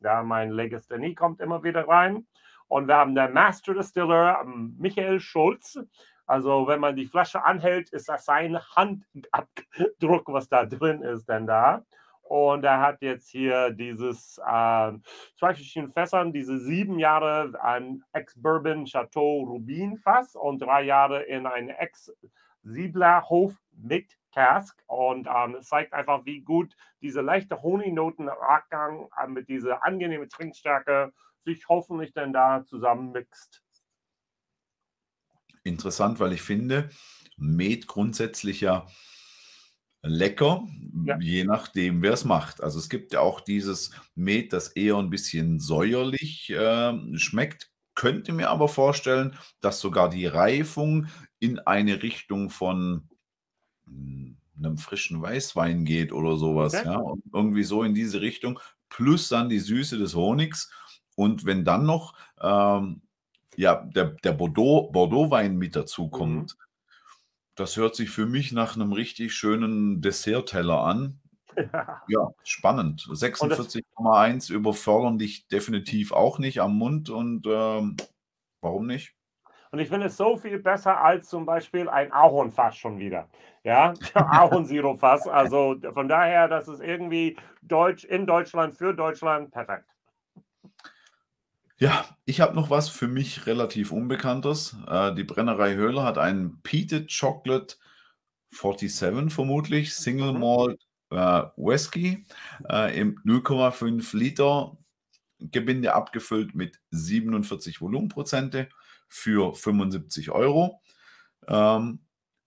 Ja, 0.00 0.22
mein 0.22 0.50
Legasthenie 0.50 1.14
kommt 1.14 1.40
immer 1.40 1.62
wieder 1.62 1.86
rein. 1.86 2.26
Und 2.68 2.86
wir 2.86 2.96
haben 2.96 3.14
der 3.14 3.28
Master 3.28 3.74
Distiller 3.74 4.40
ähm, 4.42 4.76
Michael 4.78 5.20
Schulz. 5.20 5.78
Also, 6.26 6.66
wenn 6.68 6.80
man 6.80 6.94
die 6.94 7.06
Flasche 7.06 7.44
anhält, 7.44 7.90
ist 7.90 8.08
das 8.08 8.24
sein 8.24 8.58
Handabdruck, 8.76 10.32
was 10.32 10.48
da 10.48 10.64
drin 10.64 11.02
ist, 11.02 11.28
denn 11.28 11.46
da. 11.46 11.84
Und 12.22 12.62
er 12.62 12.80
hat 12.80 13.02
jetzt 13.02 13.28
hier 13.28 13.70
dieses 13.72 14.38
äh, 14.38 14.92
zwei 15.34 15.54
verschiedene 15.54 15.90
Fässern, 15.90 16.32
diese 16.32 16.60
sieben 16.60 17.00
Jahre 17.00 17.52
ein 17.60 18.04
Ex-Bourbon 18.12 18.84
Chateau 18.84 19.40
Rubin 19.42 19.96
Fass 19.96 20.36
und 20.36 20.62
drei 20.62 20.82
Jahre 20.82 21.24
in 21.24 21.44
ein 21.44 21.70
Ex-Siedlerhof 21.70 23.56
mit 23.72 24.16
Cask. 24.32 24.82
Und 24.86 25.26
ähm, 25.26 25.56
es 25.56 25.68
zeigt 25.68 25.92
einfach, 25.92 26.24
wie 26.24 26.40
gut 26.40 26.74
diese 27.00 27.20
leichte 27.20 27.62
Honignoten 27.62 28.28
im 28.28 28.34
Abgang 28.34 29.08
äh, 29.20 29.26
mit 29.26 29.48
dieser 29.48 29.84
angenehmen 29.84 30.28
Trinkstärke 30.28 31.12
sich 31.44 31.68
hoffentlich 31.68 32.12
dann 32.12 32.32
da 32.32 32.64
zusammenmixt. 32.64 33.62
Interessant, 35.62 36.20
weil 36.20 36.32
ich 36.32 36.42
finde, 36.42 36.90
Met 37.36 37.86
grundsätzlich 37.86 38.60
ja 38.60 38.86
lecker, 40.02 40.66
Ja. 41.04 41.18
je 41.20 41.44
nachdem, 41.44 42.02
wer 42.02 42.12
es 42.12 42.24
macht. 42.24 42.62
Also 42.62 42.78
es 42.78 42.88
gibt 42.88 43.12
ja 43.12 43.20
auch 43.20 43.40
dieses 43.40 43.90
Met, 44.14 44.52
das 44.52 44.68
eher 44.68 44.96
ein 44.96 45.10
bisschen 45.10 45.58
säuerlich 45.58 46.52
ähm, 46.56 47.16
schmeckt. 47.18 47.70
Könnte 47.94 48.32
mir 48.32 48.48
aber 48.50 48.68
vorstellen, 48.68 49.36
dass 49.60 49.80
sogar 49.80 50.08
die 50.08 50.26
Reifung 50.26 51.08
in 51.38 51.58
eine 51.58 52.02
Richtung 52.02 52.48
von 52.48 53.08
einem 54.56 54.78
frischen 54.78 55.22
Weißwein 55.22 55.84
geht 55.84 56.12
oder 56.12 56.36
sowas, 56.36 56.74
Okay. 56.74 56.84
ja. 56.86 56.96
Und 56.98 57.22
irgendwie 57.32 57.64
so 57.64 57.82
in 57.82 57.94
diese 57.94 58.20
Richtung, 58.20 58.58
plus 58.88 59.28
dann 59.28 59.48
die 59.48 59.58
Süße 59.60 59.98
des 59.98 60.14
Honigs. 60.14 60.70
Und 61.16 61.44
wenn 61.46 61.64
dann 61.64 61.86
noch 61.86 62.14
ähm, 62.40 63.02
ja, 63.56 63.76
der, 63.94 64.06
der 64.24 64.32
Bordeaux, 64.32 64.90
Bordeaux-Wein 64.92 65.56
mit 65.56 65.76
dazu 65.76 66.04
Mhm. 66.06 66.10
kommt, 66.10 66.56
das 67.54 67.76
hört 67.76 67.94
sich 67.96 68.10
für 68.10 68.26
mich 68.26 68.52
nach 68.52 68.74
einem 68.76 68.92
richtig 68.92 69.34
schönen 69.34 70.00
Dessertteller 70.00 70.80
an. 70.82 71.20
Ja. 71.56 72.02
Ja, 72.08 72.28
spannend. 72.44 73.06
46,1 73.12 74.50
überfordern 74.50 75.18
dich 75.18 75.46
definitiv 75.48 76.12
auch 76.12 76.38
nicht 76.38 76.60
am 76.60 76.76
Mund 76.78 77.10
und 77.10 77.46
ähm, 77.46 77.96
warum 78.62 78.86
nicht? 78.86 79.14
Und 79.72 79.78
ich 79.78 79.88
finde 79.88 80.06
es 80.06 80.16
so 80.16 80.36
viel 80.36 80.58
besser 80.58 81.00
als 81.00 81.28
zum 81.28 81.46
Beispiel 81.46 81.88
ein 81.88 82.12
Ahornfass 82.12 82.76
schon 82.76 82.98
wieder. 82.98 83.28
Ja, 83.62 83.94
Ahornsiropfass. 84.14 85.28
Also 85.28 85.76
von 85.92 86.08
daher, 86.08 86.48
das 86.48 86.66
ist 86.66 86.80
irgendwie 86.80 87.36
Deutsch 87.62 88.04
in 88.04 88.26
Deutschland 88.26 88.74
für 88.74 88.92
Deutschland 88.94 89.52
perfekt. 89.52 89.84
Ja, 91.78 92.04
ich 92.26 92.40
habe 92.40 92.54
noch 92.54 92.68
was 92.68 92.88
für 92.88 93.08
mich 93.08 93.46
relativ 93.46 93.92
Unbekanntes. 93.92 94.76
Äh, 94.86 95.14
die 95.14 95.24
Brennerei 95.24 95.74
Höhler 95.74 96.02
hat 96.02 96.18
einen 96.18 96.60
Peated 96.62 97.10
Chocolate 97.10 97.76
47 98.50 99.32
vermutlich, 99.32 99.94
Single 99.94 100.32
Mhm. 100.34 100.40
Malt 100.40 100.86
äh, 101.10 101.42
Whisky 101.56 102.26
äh, 102.68 102.98
im 102.98 103.16
0,5 103.24 104.16
Liter 104.16 104.76
Gebinde 105.38 105.94
abgefüllt 105.94 106.54
mit 106.54 106.80
47 106.90 107.80
Volumenprozente 107.80 108.68
für 109.10 109.54
75 109.54 110.30
Euro. 110.30 110.80
Ähm, 111.48 112.00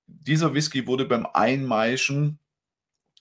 dieser 0.07 0.53
Whisky 0.53 0.87
wurde 0.87 1.05
beim 1.05 1.27
Einmeischen 1.33 2.39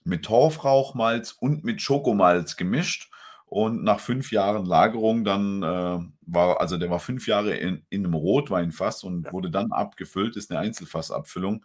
mit 0.05 0.25
Torfrauchmalz 0.25 1.33
und 1.33 1.65
mit 1.65 1.83
Schokomalz 1.83 2.57
gemischt. 2.57 3.11
Und 3.47 3.85
nach 3.85 4.01
fünf 4.01 4.33
Jahren 4.33 4.65
Lagerung 4.65 5.25
dann 5.25 5.63
äh, 5.63 5.99
war, 6.23 6.61
also 6.61 6.79
der 6.79 6.89
war 6.89 7.01
fünf 7.01 7.27
Jahre 7.27 7.55
in, 7.55 7.85
in 7.91 8.05
einem 8.07 8.15
Rotweinfass 8.15 9.05
und 9.05 9.27
Ja. 9.27 9.33
wurde 9.33 9.51
dann 9.51 9.73
abgefüllt, 9.73 10.37
ist 10.37 10.51
eine 10.51 10.61
Einzelfassabfüllung. 10.61 11.65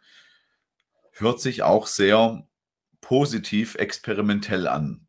Hört 1.13 1.39
sich 1.39 1.63
auch 1.63 1.87
sehr 1.87 2.45
positiv 3.01 3.75
experimentell 3.75 4.67
an. 4.67 5.06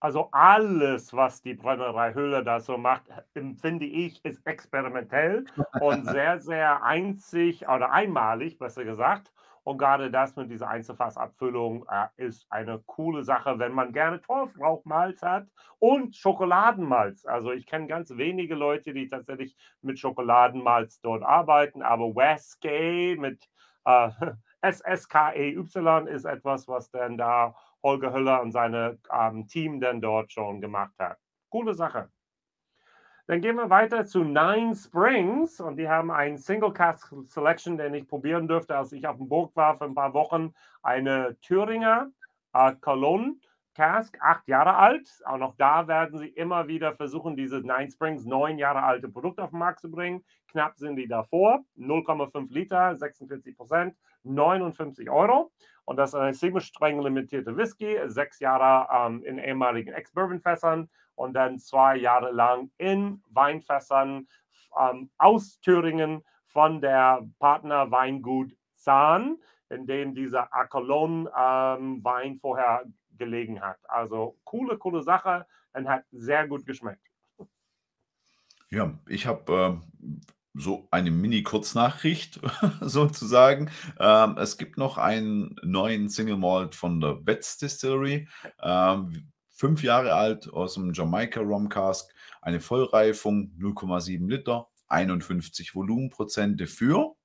Also 0.00 0.28
alles, 0.32 1.12
was 1.12 1.42
die 1.42 1.52
Brennerei 1.52 2.14
Höhle 2.14 2.42
da 2.42 2.58
so 2.58 2.78
macht, 2.78 3.04
empfinde 3.34 3.84
ich, 3.84 4.24
ist 4.24 4.44
experimentell 4.46 5.44
und 5.80 6.06
sehr, 6.10 6.40
sehr 6.40 6.82
einzig 6.82 7.68
oder 7.68 7.92
einmalig, 7.92 8.58
besser 8.58 8.84
gesagt. 8.84 9.30
Und 9.62 9.76
gerade 9.76 10.10
das 10.10 10.36
mit 10.36 10.50
dieser 10.50 10.68
Einzelfassabfüllung 10.68 11.86
äh, 11.90 12.06
ist 12.16 12.46
eine 12.50 12.78
coole 12.86 13.24
Sache, 13.24 13.58
wenn 13.58 13.72
man 13.72 13.92
gerne 13.92 14.22
Torfrauchmalz 14.22 15.20
hat 15.20 15.46
und 15.78 16.16
Schokoladenmalz. 16.16 17.26
Also 17.26 17.52
ich 17.52 17.66
kenne 17.66 17.86
ganz 17.86 18.10
wenige 18.16 18.54
Leute, 18.54 18.94
die 18.94 19.06
tatsächlich 19.06 19.54
mit 19.82 19.98
Schokoladenmalz 19.98 21.02
dort 21.02 21.22
arbeiten, 21.22 21.82
aber 21.82 22.16
Westgate 22.16 23.20
mit 23.20 23.50
äh, 23.84 24.10
SSKEY 24.72 25.58
ist 26.08 26.24
etwas, 26.24 26.66
was 26.66 26.90
dann 26.90 27.18
da 27.18 27.54
Holger 27.82 28.12
Höller 28.12 28.42
und 28.42 28.52
seine 28.52 28.98
ähm, 29.12 29.46
Team 29.46 29.80
dann 29.80 30.00
dort 30.00 30.32
schon 30.32 30.60
gemacht 30.60 30.94
hat. 30.98 31.18
Coole 31.48 31.74
Sache. 31.74 32.10
Dann 33.26 33.40
gehen 33.40 33.56
wir 33.56 33.70
weiter 33.70 34.04
zu 34.04 34.24
Nine 34.24 34.74
Springs 34.74 35.60
und 35.60 35.76
die 35.76 35.88
haben 35.88 36.10
einen 36.10 36.36
Single 36.36 36.72
Cask 36.72 37.14
Selection, 37.26 37.78
den 37.78 37.94
ich 37.94 38.08
probieren 38.08 38.48
durfte, 38.48 38.76
als 38.76 38.92
ich 38.92 39.06
auf 39.06 39.18
dem 39.18 39.28
Burg 39.28 39.54
war 39.54 39.76
für 39.76 39.84
ein 39.84 39.94
paar 39.94 40.14
Wochen. 40.14 40.52
Eine 40.82 41.36
Thüringer 41.40 42.10
äh, 42.52 42.74
Cologne 42.80 43.36
Cask, 43.74 44.16
acht 44.20 44.48
Jahre 44.48 44.76
alt. 44.76 45.08
Auch 45.24 45.38
noch 45.38 45.56
da 45.56 45.88
werden 45.88 46.18
sie 46.18 46.28
immer 46.28 46.68
wieder 46.68 46.94
versuchen, 46.94 47.36
diese 47.36 47.60
Nine 47.60 47.90
Springs 47.90 48.24
neun 48.24 48.58
Jahre 48.58 48.82
alte 48.82 49.08
Produkt 49.08 49.40
auf 49.40 49.50
den 49.50 49.58
Markt 49.58 49.80
zu 49.80 49.90
bringen. 49.90 50.24
Knapp 50.48 50.78
sind 50.78 50.96
die 50.96 51.08
davor. 51.08 51.64
0,5 51.78 52.52
Liter, 52.52 52.96
46 52.96 53.56
Prozent, 53.56 53.96
59 54.24 55.08
Euro. 55.10 55.52
Und 55.84 55.96
das 55.96 56.10
ist 56.10 56.20
ein 56.20 56.34
ziemlich 56.34 56.64
streng 56.64 57.00
limitierte 57.00 57.56
Whisky, 57.56 57.98
sechs 58.06 58.40
Jahre 58.40 58.88
ähm, 58.92 59.24
in 59.24 59.38
ehemaligen 59.38 59.92
Ex-Bourbon-Fässern 59.92 60.88
und 61.14 61.34
dann 61.34 61.58
zwei 61.58 61.96
Jahre 61.96 62.30
lang 62.30 62.70
in 62.78 63.22
Weinfässern 63.30 64.26
ähm, 64.78 65.10
aus 65.18 65.60
Thüringen 65.60 66.24
von 66.46 66.80
der 66.80 67.26
Partner 67.38 67.90
Weingut 67.90 68.56
Zahn, 68.74 69.36
in 69.68 69.86
dem 69.86 70.14
dieser 70.14 70.52
Acolon-Wein 70.54 72.26
ähm, 72.32 72.38
vorher 72.40 72.84
gelegen 73.20 73.60
hat. 73.60 73.78
Also 73.88 74.36
coole, 74.42 74.78
coole 74.78 75.02
Sache 75.04 75.46
und 75.74 75.88
hat 75.88 76.04
sehr 76.10 76.48
gut 76.48 76.66
geschmeckt. 76.66 77.06
Ja, 78.72 78.96
ich 79.08 79.26
habe 79.26 79.80
äh, 79.82 80.20
so 80.54 80.86
eine 80.92 81.10
Mini-Kurznachricht 81.10 82.38
sozusagen. 82.80 83.68
Ähm, 83.98 84.36
es 84.38 84.58
gibt 84.58 84.78
noch 84.78 84.96
einen 84.96 85.56
neuen 85.64 86.08
Single 86.08 86.36
Malt 86.36 86.76
von 86.76 87.00
der 87.00 87.14
Betts 87.14 87.58
Distillery. 87.58 88.28
Ähm, 88.62 89.32
fünf 89.50 89.82
Jahre 89.82 90.14
alt 90.14 90.52
aus 90.52 90.74
dem 90.74 90.92
Jamaika 90.92 91.40
Rum 91.40 91.68
Cask. 91.68 92.14
Eine 92.42 92.60
Vollreifung, 92.60 93.52
0,7 93.58 94.28
Liter, 94.28 94.68
51 94.86 95.74
Volumenprozente 95.74 96.68
für 96.68 97.16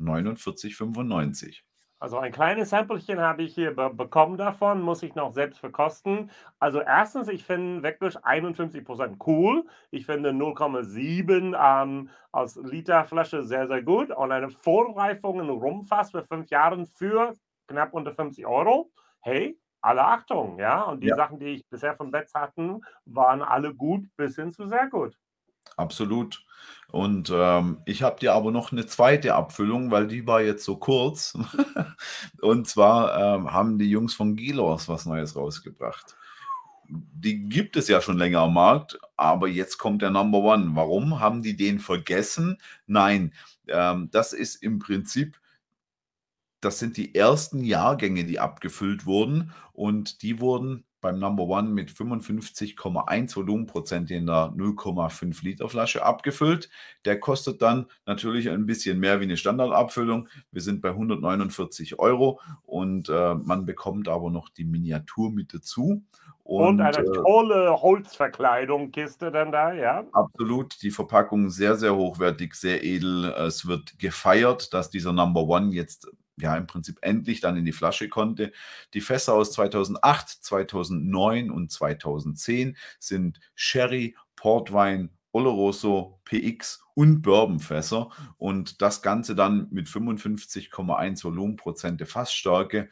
49,95. 0.00 1.62
Also 2.02 2.18
ein 2.18 2.32
kleines 2.32 2.70
Samplechen 2.70 3.20
habe 3.20 3.44
ich 3.44 3.54
hier 3.54 3.76
be 3.76 3.88
bekommen 3.88 4.36
davon, 4.36 4.82
muss 4.82 5.04
ich 5.04 5.14
noch 5.14 5.32
selbst 5.32 5.60
verkosten. 5.60 6.32
Also 6.58 6.80
erstens, 6.80 7.28
ich 7.28 7.44
finde 7.44 7.84
wirklich 7.84 8.16
51% 8.18 9.24
cool. 9.24 9.64
Ich 9.92 10.06
finde 10.06 10.30
0,7 10.30 11.54
ähm, 11.56 12.10
aus 12.32 12.56
Literflasche 12.56 13.44
sehr, 13.44 13.68
sehr 13.68 13.84
gut. 13.84 14.10
Und 14.10 14.32
eine 14.32 14.50
Vorreifung 14.50 15.38
in 15.38 15.48
Rumfass 15.48 16.10
für 16.10 16.24
fünf 16.24 16.50
Jahren 16.50 16.86
für 16.86 17.34
knapp 17.68 17.94
unter 17.94 18.12
50 18.12 18.48
Euro. 18.48 18.90
Hey, 19.20 19.56
alle 19.80 20.04
Achtung, 20.04 20.58
ja. 20.58 20.82
Und 20.82 21.04
die 21.04 21.06
ja. 21.06 21.14
Sachen, 21.14 21.38
die 21.38 21.54
ich 21.54 21.68
bisher 21.68 21.94
von 21.94 22.10
Betts 22.10 22.34
hatten, 22.34 22.80
waren 23.04 23.42
alle 23.42 23.76
gut 23.76 24.08
bis 24.16 24.34
hin 24.34 24.50
zu 24.50 24.66
sehr 24.66 24.88
gut. 24.88 25.16
Absolut. 25.76 26.44
Und 26.88 27.32
ähm, 27.34 27.80
ich 27.86 28.02
habe 28.02 28.20
dir 28.20 28.34
aber 28.34 28.50
noch 28.50 28.70
eine 28.70 28.86
zweite 28.86 29.34
Abfüllung, 29.34 29.90
weil 29.90 30.06
die 30.06 30.26
war 30.26 30.42
jetzt 30.42 30.64
so 30.64 30.76
kurz. 30.76 31.38
Und 32.42 32.68
zwar 32.68 33.36
ähm, 33.36 33.52
haben 33.52 33.78
die 33.78 33.88
Jungs 33.88 34.14
von 34.14 34.36
Gilos 34.36 34.88
was 34.88 35.06
Neues 35.06 35.34
rausgebracht. 35.34 36.14
Die 36.88 37.48
gibt 37.48 37.76
es 37.76 37.88
ja 37.88 38.02
schon 38.02 38.18
länger 38.18 38.40
am 38.40 38.54
Markt, 38.54 38.98
aber 39.16 39.48
jetzt 39.48 39.78
kommt 39.78 40.02
der 40.02 40.10
Number 40.10 40.40
One. 40.40 40.72
Warum? 40.74 41.20
Haben 41.20 41.42
die 41.42 41.56
den 41.56 41.78
vergessen? 41.78 42.58
Nein, 42.86 43.32
ähm, 43.68 44.10
das 44.12 44.34
ist 44.34 44.56
im 44.56 44.78
Prinzip 44.78 45.40
das 46.62 46.78
sind 46.78 46.96
die 46.96 47.14
ersten 47.14 47.64
Jahrgänge, 47.64 48.24
die 48.24 48.38
abgefüllt 48.38 49.04
wurden 49.04 49.52
und 49.72 50.22
die 50.22 50.40
wurden 50.40 50.84
beim 51.02 51.18
Number 51.18 51.42
One 51.42 51.68
mit 51.68 51.90
55,1 51.90 53.36
Volumenprozent 53.36 54.10
in 54.10 54.24
der 54.24 54.54
0,5 54.56 55.44
Liter 55.44 55.68
Flasche 55.68 56.02
abgefüllt. 56.02 56.70
Der 57.04 57.20
kostet 57.20 57.60
dann 57.60 57.86
natürlich 58.06 58.48
ein 58.48 58.64
bisschen 58.64 58.98
mehr 58.98 59.20
wie 59.20 59.24
eine 59.24 59.36
Standardabfüllung. 59.36 60.28
Wir 60.50 60.62
sind 60.62 60.80
bei 60.80 60.90
149 60.90 61.98
Euro 61.98 62.40
und 62.64 63.10
äh, 63.10 63.34
man 63.34 63.66
bekommt 63.66 64.08
aber 64.08 64.30
noch 64.30 64.48
die 64.48 64.64
Miniatur 64.64 65.30
mit 65.30 65.52
dazu. 65.52 66.02
Und, 66.44 66.66
und 66.66 66.80
eine 66.80 66.98
äh, 66.98 67.12
tolle 67.12 67.82
Holzverkleidung, 67.82 68.90
Kiste 68.90 69.30
dann 69.30 69.52
da, 69.52 69.72
ja? 69.72 70.04
Absolut, 70.12 70.82
die 70.82 70.90
Verpackung 70.90 71.50
sehr, 71.50 71.76
sehr 71.76 71.94
hochwertig, 71.94 72.54
sehr 72.54 72.82
edel. 72.82 73.26
Es 73.26 73.66
wird 73.66 73.98
gefeiert, 73.98 74.72
dass 74.74 74.90
dieser 74.90 75.12
Number 75.12 75.42
One 75.42 75.72
jetzt 75.72 76.10
ja 76.36 76.56
im 76.56 76.66
Prinzip 76.66 76.98
endlich 77.02 77.40
dann 77.40 77.56
in 77.56 77.64
die 77.64 77.72
Flasche 77.72 78.08
konnte. 78.08 78.52
Die 78.94 79.00
Fässer 79.00 79.34
aus 79.34 79.52
2008, 79.52 80.28
2009 80.28 81.50
und 81.50 81.70
2010 81.70 82.76
sind 82.98 83.40
Sherry, 83.54 84.16
Portwein, 84.36 85.10
Oloroso, 85.32 86.20
PX 86.24 86.84
und 86.94 87.22
Bourbonfässer 87.22 88.10
und 88.36 88.82
das 88.82 89.02
Ganze 89.02 89.34
dann 89.34 89.68
mit 89.70 89.88
55,1 89.88 91.24
Volumenprozente 91.24 92.06
Fassstärke. 92.06 92.90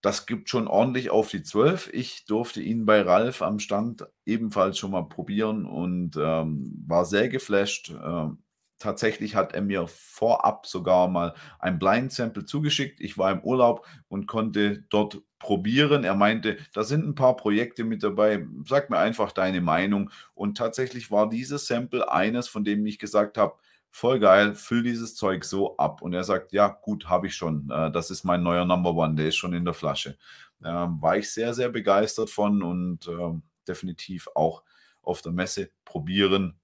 Das 0.00 0.26
gibt 0.26 0.48
schon 0.48 0.68
ordentlich 0.68 1.10
auf 1.10 1.28
die 1.28 1.42
12. 1.42 1.90
Ich 1.92 2.24
durfte 2.26 2.60
ihn 2.60 2.86
bei 2.86 3.02
Ralf 3.02 3.42
am 3.42 3.58
Stand 3.58 4.06
ebenfalls 4.26 4.78
schon 4.78 4.92
mal 4.92 5.08
probieren 5.08 5.64
und 5.64 6.16
ähm, 6.16 6.84
war 6.86 7.04
sehr 7.04 7.28
geflasht. 7.28 7.90
Ähm, 7.90 8.38
tatsächlich 8.78 9.34
hat 9.34 9.54
er 9.54 9.62
mir 9.62 9.86
vorab 9.88 10.66
sogar 10.66 11.08
mal 11.08 11.34
ein 11.58 11.78
Blind 11.78 12.12
Sample 12.12 12.44
zugeschickt. 12.44 13.00
Ich 13.00 13.18
war 13.18 13.30
im 13.30 13.40
Urlaub 13.40 13.86
und 14.08 14.26
konnte 14.26 14.84
dort 14.90 15.20
probieren. 15.38 16.04
Er 16.04 16.14
meinte, 16.14 16.58
da 16.72 16.84
sind 16.84 17.06
ein 17.06 17.14
paar 17.14 17.36
Projekte 17.36 17.84
mit 17.84 18.02
dabei. 18.02 18.46
Sag 18.64 18.90
mir 18.90 18.98
einfach 18.98 19.32
deine 19.32 19.60
Meinung. 19.60 20.10
Und 20.34 20.56
tatsächlich 20.56 21.10
war 21.10 21.28
dieses 21.28 21.66
Sample 21.66 22.10
eines, 22.10 22.48
von 22.48 22.64
dem 22.64 22.84
ich 22.86 22.98
gesagt 22.98 23.38
habe, 23.38 23.54
voll 23.90 24.20
geil, 24.20 24.54
füll 24.54 24.82
dieses 24.82 25.14
Zeug 25.14 25.44
so 25.44 25.76
ab. 25.76 26.02
Und 26.02 26.12
er 26.12 26.24
sagt, 26.24 26.52
ja, 26.52 26.68
gut, 26.68 27.08
habe 27.08 27.26
ich 27.26 27.36
schon. 27.36 27.70
Äh, 27.70 27.90
das 27.90 28.10
ist 28.10 28.24
mein 28.24 28.42
neuer 28.42 28.64
Number 28.64 28.94
One, 28.94 29.14
der 29.14 29.28
ist 29.28 29.36
schon 29.36 29.54
in 29.54 29.64
der 29.64 29.74
Flasche. 29.74 30.16
Ähm, 30.64 31.00
war 31.00 31.16
ich 31.16 31.30
sehr, 31.30 31.54
sehr 31.54 31.68
begeistert 31.68 32.30
von 32.30 32.62
und 32.62 33.08
ähm, 33.08 33.42
definitiv 33.66 34.28
auch 34.34 34.62
auf 35.02 35.22
der 35.22 35.32
Messe 35.32 35.70
probieren 35.84 36.57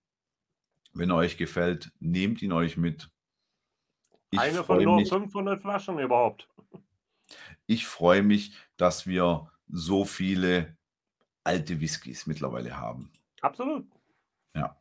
wenn 0.94 1.10
er 1.10 1.16
euch 1.16 1.36
gefällt, 1.36 1.92
nehmt 2.00 2.40
ihn 2.42 2.52
euch 2.52 2.76
mit. 2.76 3.10
Ich 4.30 4.40
Eine 4.40 4.64
von 4.64 4.82
nur 4.82 4.96
mich, 4.96 5.08
500 5.08 5.60
Flaschen 5.60 5.98
überhaupt. 5.98 6.48
Ich 7.66 7.86
freue 7.86 8.22
mich, 8.22 8.56
dass 8.76 9.06
wir 9.06 9.50
so 9.68 10.04
viele 10.04 10.76
alte 11.44 11.80
Whiskys 11.80 12.26
mittlerweile 12.26 12.78
haben. 12.80 13.12
Absolut. 13.40 13.86
Ja. 14.54 14.76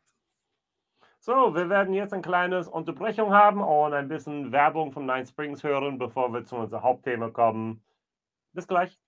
So, 1.19 1.55
wir 1.55 1.69
werden 1.69 1.93
jetzt 1.93 2.13
eine 2.13 2.21
kleine 2.21 2.67
Unterbrechung 2.69 3.33
haben 3.33 3.61
und 3.61 3.93
ein 3.93 4.07
bisschen 4.07 4.51
Werbung 4.51 4.91
von 4.91 5.05
Nine 5.05 5.25
Springs 5.25 5.63
hören, 5.63 5.97
bevor 5.97 6.33
wir 6.33 6.45
zu 6.45 6.55
unserem 6.55 6.83
Hauptthema 6.83 7.29
kommen. 7.29 7.83
Bis 8.53 8.67
gleich. 8.67 8.99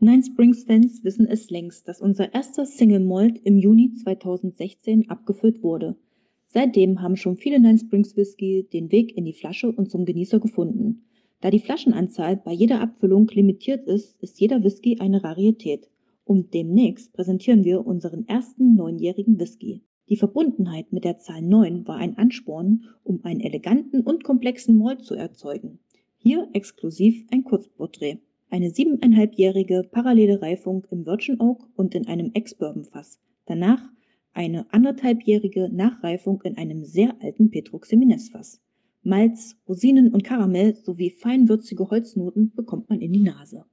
Nine 0.00 0.22
Springs 0.22 0.62
Fans 0.62 1.02
wissen 1.02 1.26
es 1.26 1.50
längst, 1.50 1.88
dass 1.88 2.00
unser 2.00 2.32
erster 2.32 2.64
Single 2.64 3.00
Malt 3.00 3.40
im 3.42 3.58
Juni 3.58 3.94
2016 3.94 5.10
abgefüllt 5.10 5.64
wurde. 5.64 5.96
Seitdem 6.46 7.02
haben 7.02 7.16
schon 7.16 7.34
viele 7.34 7.58
Nine 7.58 7.78
Springs 7.78 8.16
Whisky 8.16 8.68
den 8.72 8.92
Weg 8.92 9.16
in 9.16 9.24
die 9.24 9.32
Flasche 9.32 9.72
und 9.72 9.90
zum 9.90 10.04
Genießer 10.04 10.38
gefunden. 10.38 11.02
Da 11.40 11.50
die 11.50 11.58
Flaschenanzahl 11.58 12.36
bei 12.36 12.52
jeder 12.52 12.80
Abfüllung 12.80 13.26
limitiert 13.26 13.88
ist, 13.88 14.16
ist 14.22 14.38
jeder 14.38 14.62
Whisky 14.62 15.00
eine 15.00 15.24
Rarität. 15.24 15.90
Und 16.24 16.54
demnächst 16.54 17.12
präsentieren 17.12 17.64
wir 17.64 17.84
unseren 17.84 18.28
ersten 18.28 18.76
neunjährigen 18.76 19.40
Whisky. 19.40 19.82
Die 20.08 20.16
Verbundenheit 20.16 20.92
mit 20.92 21.02
der 21.02 21.18
Zahl 21.18 21.42
9 21.42 21.88
war 21.88 21.96
ein 21.96 22.16
Ansporn, 22.18 22.84
um 23.02 23.24
einen 23.24 23.40
eleganten 23.40 24.02
und 24.02 24.22
komplexen 24.22 24.78
Malt 24.78 25.02
zu 25.02 25.16
erzeugen. 25.16 25.80
Hier 26.18 26.48
exklusiv 26.52 27.26
ein 27.32 27.42
Kurzporträt 27.42 28.20
eine 28.50 28.70
siebeneinhalbjährige 28.70 29.88
parallele 29.90 30.40
Reifung 30.40 30.86
im 30.90 31.06
Virgin 31.06 31.40
Oak 31.40 31.68
und 31.74 31.94
in 31.94 32.06
einem 32.06 32.30
Ex-Bourbon-Fass, 32.34 33.20
danach 33.46 33.82
eine 34.32 34.72
anderthalbjährige 34.72 35.68
Nachreifung 35.70 36.40
in 36.42 36.56
einem 36.56 36.84
sehr 36.84 37.14
alten 37.20 37.50
Petrux 37.50 37.88
Semines-Fass. 37.88 38.60
Malz, 39.02 39.56
Rosinen 39.66 40.12
und 40.12 40.22
Karamell 40.22 40.74
sowie 40.74 41.10
feinwürzige 41.10 41.88
Holznoten 41.90 42.54
bekommt 42.54 42.90
man 42.90 43.00
in 43.00 43.12
die 43.12 43.22
Nase. 43.22 43.64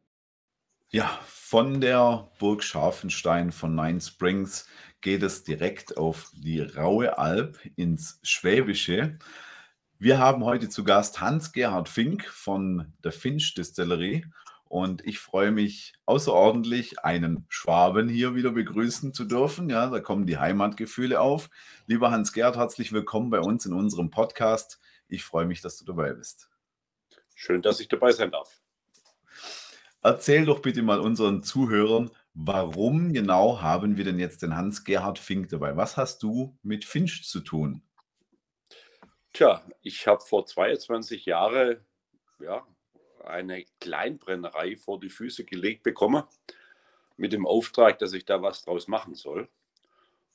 Ja, 0.91 1.19
von 1.25 1.81
der 1.81 2.31
Burg 2.39 2.63
Scharfenstein 2.63 3.51
von 3.51 3.75
Nine 3.75 3.99
Springs 3.99 4.67
geht 5.01 5.23
es 5.23 5.43
direkt 5.43 5.97
auf 5.97 6.31
die 6.33 6.61
Raue 6.61 7.17
Alp 7.17 7.59
ins 7.75 8.19
Schwäbische. 8.23 9.17
Wir 9.97 10.19
haben 10.19 10.43
heute 10.43 10.69
zu 10.69 10.83
Gast 10.83 11.21
Hans-Gerhard 11.21 11.89
Fink 11.89 12.25
von 12.25 12.93
der 13.03 13.11
Finch 13.11 13.55
Distillerie 13.55 14.25
und 14.75 15.07
ich 15.07 15.19
freue 15.19 15.53
mich 15.53 15.93
außerordentlich, 16.05 16.99
einen 16.99 17.45
Schwaben 17.47 18.09
hier 18.09 18.35
wieder 18.35 18.51
begrüßen 18.51 19.13
zu 19.13 19.23
dürfen. 19.23 19.69
Ja, 19.69 19.89
da 19.89 20.01
kommen 20.01 20.27
die 20.27 20.37
Heimatgefühle 20.37 21.21
auf. 21.21 21.49
Lieber 21.87 22.11
Hans-Gerd, 22.11 22.57
herzlich 22.57 22.91
willkommen 22.91 23.29
bei 23.29 23.39
uns 23.39 23.65
in 23.65 23.71
unserem 23.71 24.09
Podcast. 24.09 24.81
Ich 25.07 25.23
freue 25.23 25.45
mich, 25.45 25.61
dass 25.61 25.77
du 25.77 25.85
dabei 25.85 26.11
bist. 26.11 26.49
Schön, 27.35 27.61
dass 27.61 27.79
ich 27.79 27.87
dabei 27.87 28.11
sein 28.11 28.31
darf. 28.31 28.61
Erzähl 30.01 30.43
doch 30.43 30.61
bitte 30.61 30.81
mal 30.81 30.99
unseren 30.99 31.41
Zuhörern, 31.41 32.11
warum 32.33 33.13
genau 33.13 33.61
haben 33.61 33.95
wir 33.95 34.03
denn 34.03 34.19
jetzt 34.19 34.41
den 34.41 34.57
Hans-Gerhard 34.57 35.19
Fink 35.19 35.47
dabei? 35.47 35.77
Was 35.77 35.95
hast 35.95 36.21
du 36.21 36.59
mit 36.63 36.83
Finch 36.83 37.23
zu 37.23 37.39
tun? 37.39 37.81
Tja, 39.31 39.63
ich 39.81 40.05
habe 40.05 40.19
vor 40.19 40.45
22 40.45 41.27
Jahren 41.27 41.77
ja, 42.41 42.67
eine 43.27 43.65
Kleinbrennerei 43.79 44.75
vor 44.75 44.99
die 44.99 45.09
Füße 45.09 45.45
gelegt 45.45 45.83
bekomme, 45.83 46.27
mit 47.17 47.33
dem 47.33 47.45
Auftrag, 47.47 47.99
dass 47.99 48.13
ich 48.13 48.25
da 48.25 48.41
was 48.41 48.63
draus 48.63 48.87
machen 48.87 49.15
soll. 49.15 49.49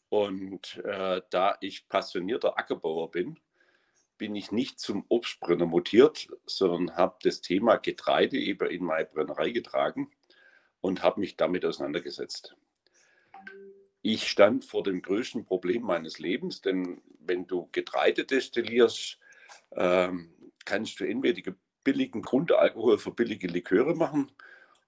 Und 0.09 0.79
äh, 0.85 1.23
da 1.31 1.57
ich 1.61 1.89
passionierter 1.89 2.59
Ackerbauer 2.59 3.11
bin, 3.11 3.39
bin 4.19 4.35
ich 4.35 4.53
nicht 4.53 4.81
zum 4.81 5.05
Obstbrenner 5.09 5.67
mutiert, 5.67 6.29
sondern 6.45 6.97
habe 6.97 7.17
das 7.23 7.41
Thema 7.41 7.77
Getreide 7.77 8.37
eben 8.39 8.69
in 8.69 8.85
meine 8.85 9.07
Brennerei 9.07 9.51
getragen 9.51 10.11
und 10.81 11.03
habe 11.03 11.21
mich 11.21 11.37
damit 11.37 11.65
auseinandergesetzt. 11.65 12.55
Ich 14.03 14.29
stand 14.29 14.65
vor 14.65 14.83
dem 14.83 15.01
größten 15.01 15.45
Problem 15.45 15.83
meines 15.83 16.19
Lebens, 16.19 16.61
denn 16.61 17.03
wenn 17.19 17.47
du 17.47 17.69
Getreide 17.73 18.25
destillierst, 18.25 19.19
ähm, 19.73 20.35
kannst 20.65 21.01
du 21.01 21.05
entweder 21.05 21.55
billigen 21.91 22.23
Grundalkohol 22.23 22.99
für 22.99 23.11
billige 23.11 23.49
Liköre 23.49 23.97
machen 23.97 24.31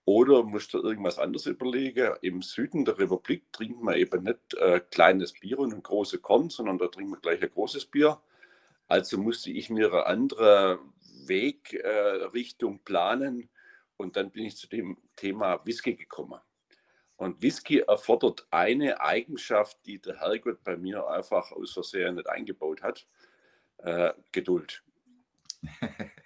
oder 0.05 0.45
musst 0.45 0.73
du 0.73 0.79
irgendwas 0.79 1.19
anderes 1.19 1.47
überlegen. 1.47 2.15
Im 2.23 2.43
Süden 2.43 2.85
der 2.85 2.97
Republik 2.97 3.53
trinkt 3.53 3.83
man 3.83 3.97
eben 3.97 4.23
nicht 4.23 4.55
äh, 4.55 4.81
kleines 4.91 5.33
Bier 5.33 5.59
und 5.59 5.75
ein 5.75 5.83
große 5.83 6.19
Korn, 6.19 6.49
sondern 6.49 6.79
da 6.79 6.87
trinkt 6.87 7.11
man 7.11 7.21
gleich 7.21 7.43
ein 7.43 7.51
großes 7.51 7.87
Bier. 7.87 8.21
Also 8.87 9.19
musste 9.19 9.51
ich 9.51 9.69
mir 9.69 9.93
eine 9.93 10.07
andere 10.07 10.79
Wegrichtung 11.27 12.77
äh, 12.77 12.81
planen 12.85 13.49
und 13.97 14.15
dann 14.15 14.31
bin 14.31 14.45
ich 14.45 14.57
zu 14.57 14.69
dem 14.69 14.97
Thema 15.17 15.61
Whisky 15.65 15.97
gekommen. 15.97 16.41
Und 17.17 17.43
Whisky 17.43 17.81
erfordert 17.81 18.47
eine 18.53 19.01
Eigenschaft, 19.01 19.77
die 19.87 20.01
der 20.01 20.21
Herrgott 20.21 20.63
bei 20.63 20.77
mir 20.77 21.09
einfach 21.09 21.51
aus 21.51 21.73
Versehen 21.73 22.15
nicht 22.15 22.29
eingebaut 22.29 22.81
hat: 22.83 23.09
äh, 23.79 24.13
Geduld. 24.31 24.85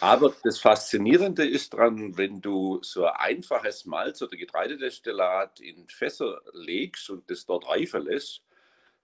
Aber 0.00 0.34
das 0.44 0.60
Faszinierende 0.60 1.44
ist 1.44 1.74
dran, 1.74 2.16
wenn 2.16 2.40
du 2.40 2.78
so 2.82 3.06
ein 3.06 3.16
einfaches 3.16 3.84
Malz 3.84 4.22
oder 4.22 4.36
Getreidedestillat 4.36 5.60
in 5.60 5.88
Fässer 5.88 6.40
legst 6.52 7.10
und 7.10 7.28
das 7.28 7.46
dort 7.46 7.68
reifen 7.68 8.04
lässt, 8.04 8.42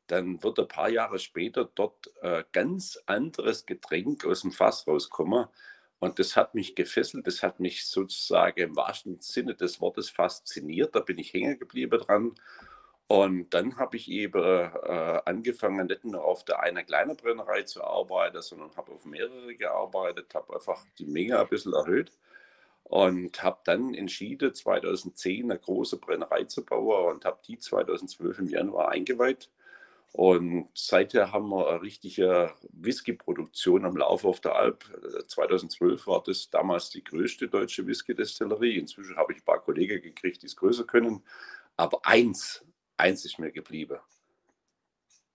dann 0.06 0.42
wird 0.42 0.58
ein 0.60 0.68
paar 0.68 0.88
Jahre 0.88 1.18
später 1.18 1.68
dort 1.74 2.12
äh, 2.22 2.44
ganz 2.52 2.98
anderes 3.06 3.66
Getränk 3.66 4.24
aus 4.24 4.42
dem 4.42 4.52
Fass 4.52 4.86
rauskommen. 4.86 5.46
Und 5.98 6.18
das 6.18 6.36
hat 6.36 6.54
mich 6.54 6.74
gefesselt, 6.74 7.26
das 7.26 7.42
hat 7.42 7.60
mich 7.60 7.86
sozusagen 7.86 8.60
im 8.60 8.76
wahrsten 8.76 9.20
Sinne 9.20 9.54
des 9.54 9.80
Wortes 9.80 10.10
fasziniert. 10.10 10.94
Da 10.94 11.00
bin 11.00 11.18
ich 11.18 11.32
hängen 11.32 11.58
geblieben 11.58 11.98
dran. 11.98 12.34
Und 13.06 13.50
dann 13.52 13.76
habe 13.76 13.96
ich 13.96 14.10
eben 14.10 14.42
äh, 14.42 15.20
angefangen, 15.26 15.86
nicht 15.86 16.04
nur 16.04 16.24
auf 16.24 16.44
der 16.44 16.60
einen 16.60 16.86
kleinen 16.86 17.16
Brennerei 17.16 17.62
zu 17.62 17.84
arbeiten, 17.84 18.40
sondern 18.40 18.74
habe 18.76 18.92
auf 18.92 19.04
mehrere 19.04 19.54
gearbeitet, 19.54 20.34
habe 20.34 20.54
einfach 20.54 20.84
die 20.98 21.06
Menge 21.06 21.38
ein 21.38 21.48
bisschen 21.48 21.74
erhöht 21.74 22.12
und 22.84 23.42
habe 23.42 23.60
dann 23.64 23.94
entschieden, 23.94 24.54
2010 24.54 25.50
eine 25.50 25.58
große 25.58 25.98
Brennerei 25.98 26.44
zu 26.44 26.64
bauen 26.64 27.16
und 27.16 27.24
habe 27.24 27.40
die 27.46 27.58
2012 27.58 28.38
im 28.40 28.48
Januar 28.48 28.90
eingeweiht. 28.90 29.50
Und 30.12 30.68
seither 30.74 31.32
haben 31.32 31.48
wir 31.48 31.68
eine 31.68 31.82
richtige 31.82 32.52
Whisky-Produktion 32.70 33.84
am 33.84 33.96
Laufe 33.96 34.28
auf 34.28 34.40
der 34.40 34.54
Alp. 34.54 34.84
2012 35.26 36.06
war 36.06 36.22
das 36.22 36.50
damals 36.50 36.90
die 36.90 37.02
größte 37.02 37.48
deutsche 37.48 37.84
Whisky-Destillerie. 37.86 38.78
Inzwischen 38.78 39.16
habe 39.16 39.32
ich 39.32 39.40
ein 39.40 39.44
paar 39.44 39.60
Kollegen 39.60 40.00
gekriegt, 40.00 40.42
die 40.42 40.46
es 40.46 40.54
größer 40.54 40.84
können. 40.84 41.24
Aber 41.76 41.98
eins 42.04 42.63
eins 42.96 43.24
ist 43.24 43.38
mir 43.38 43.50
geblieben. 43.50 43.98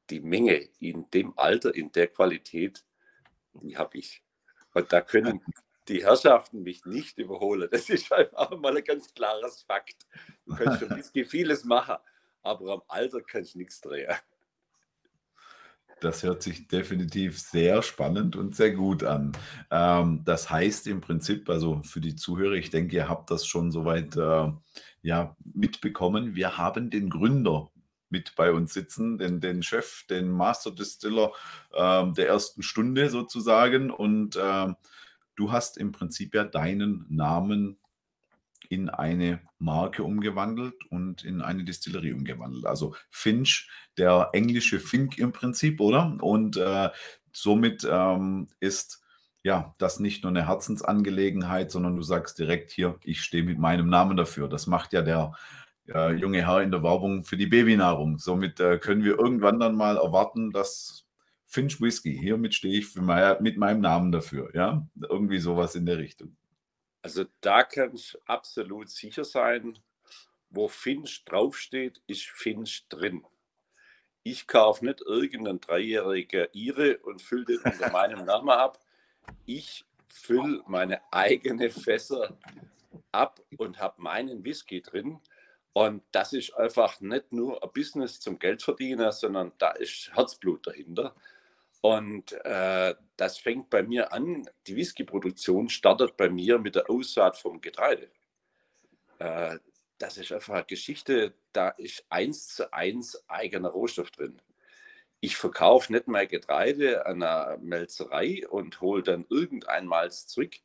Die 0.09 0.19
Menge 0.19 0.69
in 0.79 1.09
dem 1.11 1.37
Alter, 1.37 1.73
in 1.73 1.91
der 1.91 2.07
Qualität, 2.07 2.83
die 3.53 3.77
habe 3.77 3.97
ich. 3.97 4.23
Und 4.73 4.91
da 4.91 5.01
können 5.01 5.41
die 5.87 6.03
Herrschaften 6.03 6.63
mich 6.63 6.85
nicht 6.85 7.17
überholen. 7.17 7.67
Das 7.71 7.89
ist 7.89 8.11
einfach 8.11 8.51
mal 8.57 8.77
ein 8.77 8.83
ganz 8.83 9.13
klares 9.13 9.63
Fakt. 9.63 10.07
Du 10.45 10.55
kannst 10.55 10.79
schon 10.79 10.89
Whisky 10.97 11.25
vieles 11.25 11.63
machen, 11.63 11.97
aber 12.43 12.73
am 12.73 12.81
Alter 12.87 13.21
kannst 13.21 13.55
du 13.55 13.59
nichts 13.59 13.81
drehen. 13.81 14.13
Das 16.01 16.23
hört 16.23 16.41
sich 16.41 16.67
definitiv 16.67 17.39
sehr 17.39 17.81
spannend 17.81 18.37
und 18.37 18.55
sehr 18.55 18.71
gut 18.71 19.03
an. 19.03 19.33
Ähm, 19.69 20.21
das 20.23 20.49
heißt 20.49 20.87
im 20.87 21.01
Prinzip, 21.01 21.49
also 21.49 21.81
für 21.83 21.99
die 21.99 22.15
Zuhörer, 22.15 22.53
ich 22.53 22.69
denke, 22.69 22.95
ihr 22.95 23.09
habt 23.09 23.29
das 23.31 23.45
schon 23.45 23.71
soweit 23.71 24.15
äh, 24.15 24.51
ja, 25.01 25.35
mitbekommen. 25.53 26.35
Wir 26.35 26.57
haben 26.57 26.89
den 26.89 27.09
Gründer 27.09 27.71
mit 28.09 28.35
bei 28.35 28.51
uns 28.51 28.73
sitzen, 28.73 29.17
den, 29.17 29.39
den 29.39 29.63
Chef, 29.63 30.05
den 30.09 30.29
Master 30.31 30.71
Distiller 30.71 31.31
äh, 31.71 32.11
der 32.13 32.27
ersten 32.27 32.63
Stunde 32.63 33.09
sozusagen. 33.09 33.91
Und 33.91 34.35
äh, 34.35 34.67
du 35.35 35.51
hast 35.51 35.77
im 35.77 35.91
Prinzip 35.91 36.33
ja 36.33 36.43
deinen 36.43 37.05
Namen 37.09 37.77
in 38.69 38.89
eine 38.89 39.41
Marke 39.57 40.03
umgewandelt 40.03 40.75
und 40.89 41.23
in 41.23 41.41
eine 41.41 41.63
Distillerie 41.63 42.13
umgewandelt. 42.13 42.65
Also 42.65 42.95
Finch, 43.09 43.67
der 43.97 44.29
englische 44.33 44.79
Fink 44.79 45.17
im 45.17 45.31
Prinzip, 45.31 45.79
oder? 45.81 46.17
Und 46.21 46.57
äh, 46.57 46.89
somit 47.33 47.87
ähm, 47.89 48.47
ist 48.59 49.01
ja 49.43 49.73
das 49.77 49.99
nicht 49.99 50.23
nur 50.23 50.31
eine 50.31 50.47
Herzensangelegenheit, 50.47 51.71
sondern 51.71 51.95
du 51.95 52.01
sagst 52.01 52.39
direkt 52.39 52.71
hier, 52.71 52.99
ich 53.03 53.21
stehe 53.21 53.43
mit 53.43 53.57
meinem 53.57 53.89
Namen 53.89 54.17
dafür. 54.17 54.49
Das 54.49 54.67
macht 54.67 54.93
ja 54.93 55.01
der 55.01 55.33
äh, 55.87 56.13
junge 56.13 56.45
Herr 56.45 56.61
in 56.61 56.71
der 56.71 56.83
Werbung 56.83 57.23
für 57.23 57.37
die 57.37 57.47
Babynahrung. 57.47 58.19
Somit 58.19 58.59
äh, 58.59 58.77
können 58.77 59.03
wir 59.03 59.17
irgendwann 59.17 59.59
dann 59.59 59.75
mal 59.75 59.97
erwarten, 59.97 60.51
dass 60.51 61.05
Finch 61.45 61.81
Whisky, 61.81 62.17
hiermit 62.17 62.53
stehe 62.53 62.79
ich 62.79 62.95
mein, 62.95 63.41
mit 63.41 63.57
meinem 63.57 63.81
Namen 63.81 64.11
dafür. 64.11 64.51
Ja, 64.53 64.87
irgendwie 65.09 65.39
sowas 65.39 65.75
in 65.75 65.85
der 65.85 65.97
Richtung. 65.97 66.35
Also 67.01 67.25
da 67.41 67.63
kann 67.63 67.95
ich 67.95 68.17
absolut 68.25 68.89
sicher 68.89 69.23
sein, 69.23 69.79
wo 70.49 70.67
Finch 70.67 71.23
draufsteht, 71.25 72.01
ist 72.07 72.25
Finch 72.25 72.87
drin. 72.89 73.23
Ich 74.23 74.47
kaufe 74.47 74.85
nicht 74.85 75.01
irgendeinen 75.01 75.61
dreijährigen 75.61 76.47
Ire 76.53 76.99
und 77.03 77.21
fülle 77.21 77.45
den 77.45 77.59
unter 77.59 77.91
meinem 77.91 78.25
Namen 78.25 78.49
ab. 78.49 78.79
Ich 79.45 79.85
fülle 80.07 80.63
meine 80.67 81.01
eigenen 81.11 81.69
Fässer 81.69 82.37
ab 83.11 83.41
und 83.57 83.79
habe 83.79 84.01
meinen 84.01 84.43
Whisky 84.43 84.81
drin. 84.81 85.19
Und 85.73 86.03
das 86.11 86.33
ist 86.33 86.53
einfach 86.55 86.99
nicht 86.99 87.31
nur 87.31 87.63
ein 87.63 87.69
Business 87.73 88.19
zum 88.19 88.39
Geldverdienen, 88.39 89.11
sondern 89.11 89.53
da 89.57 89.71
ist 89.71 90.11
Herzblut 90.13 90.67
dahinter. 90.67 91.15
Und 91.81 92.33
äh, 92.43 92.95
das 93.15 93.37
fängt 93.37 93.69
bei 93.69 93.83
mir 93.83 94.11
an. 94.11 94.49
Die 94.67 94.75
Whisky-Produktion 94.75 95.69
startet 95.69 96.17
bei 96.17 96.29
mir 96.29 96.59
mit 96.59 96.75
der 96.75 96.89
Aussaat 96.89 97.37
vom 97.37 97.61
Getreide. 97.61 98.09
Äh, 99.19 99.59
das 99.97 100.17
ist 100.17 100.31
einfach 100.31 100.55
eine 100.55 100.65
Geschichte, 100.65 101.33
da 101.51 101.69
ist 101.69 102.05
eins 102.09 102.47
zu 102.47 102.71
eins 102.73 103.21
eigener 103.29 103.69
Rohstoff 103.69 104.11
drin. 104.11 104.41
Ich 105.21 105.35
verkaufe 105.35 105.91
nicht 105.91 106.07
mein 106.07 106.27
Getreide 106.27 107.05
an 107.05 107.21
einer 107.21 107.57
Melzerei 107.57 108.47
und 108.47 108.79
hole 108.79 109.03
dann 109.03 109.25
irgendein 109.29 109.85
Malz 109.85 110.27
zurück. 110.27 110.55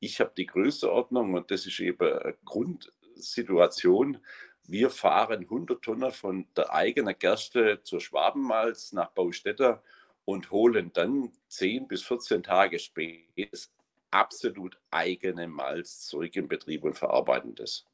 Ich 0.00 0.20
habe 0.20 0.32
die 0.36 0.46
Größenordnung 0.46 1.34
und 1.34 1.50
das 1.50 1.66
ist 1.66 1.80
eben 1.80 2.34
Grundsituation. 2.44 4.18
Wir 4.64 4.90
fahren 4.90 5.40
100 5.40 5.82
Tonnen 5.82 6.10
von 6.10 6.46
der 6.56 6.72
eigenen 6.72 7.18
Gerste 7.18 7.82
zur 7.82 8.00
Schwabenmalz 8.00 8.92
nach 8.92 9.10
Baustädter 9.10 9.82
und 10.24 10.50
holen 10.50 10.90
dann 10.92 11.32
10 11.48 11.88
bis 11.88 12.02
14 12.02 12.42
Tage 12.42 12.78
später 12.78 13.48
das 13.50 13.70
absolut 14.10 14.78
eigene 14.90 15.48
Malz 15.48 16.06
zurück 16.06 16.34
im 16.36 16.48
Betrieb 16.48 16.84
und 16.84 16.96
verarbeiten 16.96 17.54
das. 17.54 17.84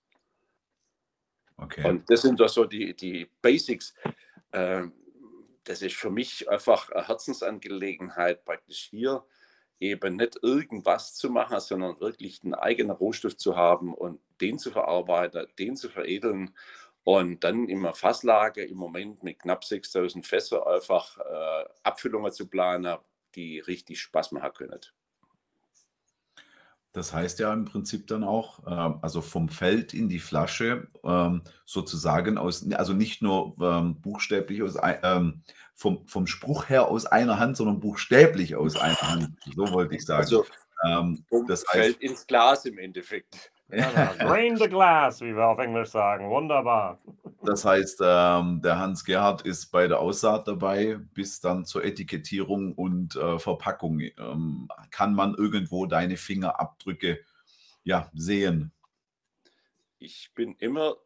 Okay. 1.57 1.89
Und 1.89 2.09
das 2.11 2.23
sind 2.23 2.41
doch 2.41 2.49
so 2.49 2.65
die, 2.65 2.95
die 2.95 3.29
Basics. 3.41 3.95
Ähm, 4.53 4.93
das 5.65 5.83
ist 5.83 5.97
für 5.97 6.11
mich 6.11 6.49
einfach 6.49 6.91
eine 6.91 7.09
Herzensangelegenheit, 7.09 8.45
praktisch 8.45 8.89
hier 8.91 9.25
eben 9.81 10.17
nicht 10.17 10.39
irgendwas 10.43 11.15
zu 11.15 11.31
machen, 11.31 11.61
sondern 11.61 12.01
wirklich 12.01 12.43
einen 12.43 12.55
eigenen 12.55 12.97
Rohstoff 12.97 13.37
zu 13.37 13.57
haben 13.57 13.93
und 13.95 14.21
den 14.41 14.59
zu 14.59 14.71
verarbeiten, 14.71 15.47
den 15.59 15.77
zu 15.77 15.89
veredeln 15.89 16.55
und 17.03 17.45
dann 17.45 17.69
immer 17.69 17.93
Fasslage 17.95 18.65
im 18.65 18.79
Moment 18.79 19.23
mit 19.23 19.41
knapp 19.41 19.65
6000 19.65 20.27
Fässer 20.27 20.67
einfach 20.67 21.19
äh, 21.19 21.65
Abfüllungen 21.83 22.33
zu 22.33 22.49
planen, 22.49 22.97
die 23.35 23.61
richtig 23.61 24.01
Spaß 24.01 24.33
machen 24.33 24.53
können. 24.55 24.81
Das 26.95 27.13
heißt 27.13 27.41
ja 27.41 27.53
im 27.53 27.65
Prinzip 27.65 28.07
dann 28.07 28.23
auch, 28.23 28.65
äh, 28.67 28.99
also 29.03 29.21
vom 29.21 29.49
Feld 29.49 29.95
in 29.95 30.09
die 30.09 30.21
Flasche, 30.21 30.87
ähm, 31.03 31.43
sozusagen 31.65 32.39
aus, 32.39 32.65
also 32.73 32.93
nicht 32.93 33.21
nur 33.21 33.57
ähm, 33.61 34.01
buchstäblich 34.01 34.63
aus, 34.63 34.77
ähm, 35.03 35.43
vom, 35.75 36.07
vom 36.07 36.29
Spruch 36.29 36.69
her 36.69 36.87
aus 36.87 37.05
einer 37.05 37.41
Hand, 37.41 37.57
sondern 37.57 37.81
buchstäblich 37.81 38.55
aus 38.55 38.77
einer 38.77 39.01
Hand. 39.01 39.37
So 39.57 39.73
wollte 39.73 39.97
ich 39.97 40.07
sagen. 40.07 40.23
Also, 40.23 40.47
ähm, 40.85 41.25
das 41.49 41.65
heißt, 41.67 41.73
Feld 41.73 41.97
ins 42.01 42.29
Glas 42.29 42.65
im 42.65 42.79
Endeffekt. 42.79 43.51
Drain 44.19 44.57
the 44.57 44.69
glass, 44.69 45.21
wie 45.21 45.35
wir 45.35 45.47
auf 45.47 45.59
Englisch 45.59 45.91
sagen. 45.91 46.31
Wunderbar. 46.31 47.01
Das 47.43 47.65
heißt, 47.65 48.01
ähm, 48.03 48.61
der 48.63 48.79
Hans 48.79 49.05
Gerhard 49.05 49.43
ist 49.43 49.67
bei 49.67 49.89
der 49.89 50.01
Aussaat 50.01 50.49
dabei, 50.49 50.99
bis 51.15 51.41
dann 51.41 51.65
zur 51.65 51.85
Etikettierung 51.85 52.75
und 52.75 53.17
äh, 53.17 53.39
Verpackung. 53.39 54.01
Ähm, 54.01 54.69
kann 54.91 55.15
man 55.15 55.35
irgendwo 55.35 55.87
deine 55.87 56.17
Fingerabdrücke 56.17 57.21
ja, 57.83 58.11
sehen? 58.15 58.73
Ich 59.99 60.33
bin 60.35 60.55
immer 60.57 60.97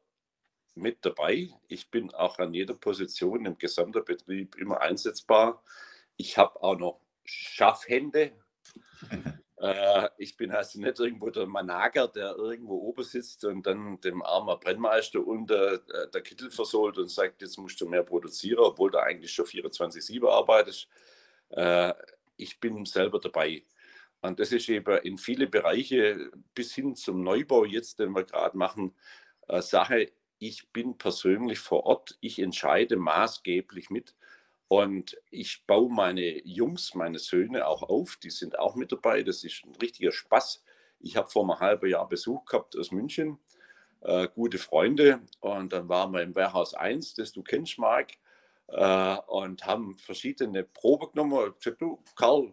mit 0.75 1.05
dabei. 1.05 1.51
Ich 1.69 1.91
bin 1.91 2.13
auch 2.15 2.39
an 2.39 2.55
jeder 2.55 2.75
Position 2.75 3.45
im 3.45 3.59
gesamten 3.59 4.05
Betrieb 4.05 4.57
immer 4.57 4.81
einsetzbar. 4.81 5.63
Ich 6.17 6.39
habe 6.39 6.63
auch 6.63 6.79
noch 6.79 7.01
Schaffhände. 7.25 8.33
Äh, 9.61 10.09
ich 10.19 10.37
bin 10.37 10.53
also 10.53 10.81
nicht 10.81 11.01
irgendwo 11.01 11.31
der 11.31 11.47
Manager, 11.47 12.09
der 12.09 12.37
irgendwo 12.37 12.75
oben 12.77 13.03
sitzt 13.03 13.45
und 13.45 13.67
dann 13.67 14.01
dem 14.01 14.23
armen 14.23 14.59
Brennmeister 14.61 15.27
unter 15.27 15.75
äh, 15.75 16.11
der 16.11 16.21
Kittel 16.23 16.51
versohlt 16.51 16.99
und 16.99 17.11
sagt, 17.11 17.43
jetzt 17.43 17.59
musst 17.59 17.81
du 17.81 17.89
mehr 17.89 18.05
produzieren, 18.05 18.61
obwohl 18.61 18.91
du 18.91 19.03
eigentlich 19.03 19.33
schon 19.33 19.47
24-7 19.47 20.29
arbeitest. 20.29 20.89
Äh, 21.51 21.93
ich 22.37 22.61
bin 22.61 22.85
selber 22.85 23.19
dabei. 23.19 23.65
Und 24.21 24.39
das 24.39 24.53
ist 24.53 24.69
eben 24.69 24.99
in 24.99 25.19
viele 25.19 25.47
Bereiche 25.47 26.31
bis 26.55 26.75
hin 26.75 26.95
zum 26.95 27.23
Neubau 27.23 27.65
jetzt, 27.65 27.99
den 27.99 28.13
wir 28.13 28.25
gerade 28.25 28.57
machen, 28.57 28.95
Sache, 29.61 30.13
ich 30.39 30.71
bin 30.73 30.99
persönlich 30.99 31.59
vor 31.59 31.85
Ort, 31.85 32.19
ich 32.21 32.39
entscheide 32.41 32.97
maßgeblich 32.97 33.91
mit 33.91 34.15
und 34.69 35.17
ich 35.31 35.65
baue 35.67 35.91
meine 35.91 36.47
Jungs, 36.47 36.95
meine 36.95 37.19
Söhne 37.19 37.67
auch 37.67 37.83
auf, 37.83 38.17
die 38.23 38.31
sind 38.31 38.59
auch 38.59 38.77
mit 38.77 38.93
dabei, 38.93 39.23
das 39.23 39.43
ist 39.43 39.65
ein 39.65 39.75
richtiger 39.77 40.13
Spaß. 40.13 40.63
Ich 41.01 41.17
habe 41.17 41.29
vor 41.29 41.43
einem 41.43 41.59
halben 41.59 41.89
Jahr 41.89 42.09
Besuch 42.09 42.45
gehabt 42.45 42.77
aus 42.77 42.93
München, 42.93 43.39
äh, 44.03 44.29
gute 44.29 44.59
Freunde 44.59 45.21
und 45.41 45.73
dann 45.73 45.89
waren 45.89 46.13
wir 46.13 46.23
im 46.23 46.35
Warehouse 46.35 46.75
1, 46.75 47.15
das 47.15 47.33
du 47.33 47.43
kennst, 47.43 47.79
Marc, 47.79 48.13
äh, 48.69 49.17
und 49.27 49.65
haben 49.65 49.97
verschiedene 49.97 50.65
Probe 50.65 51.11
genommen. 51.11 51.53
Ich 51.55 51.65
gesagt, 51.65 51.81
du, 51.81 52.03
Karl, 52.15 52.53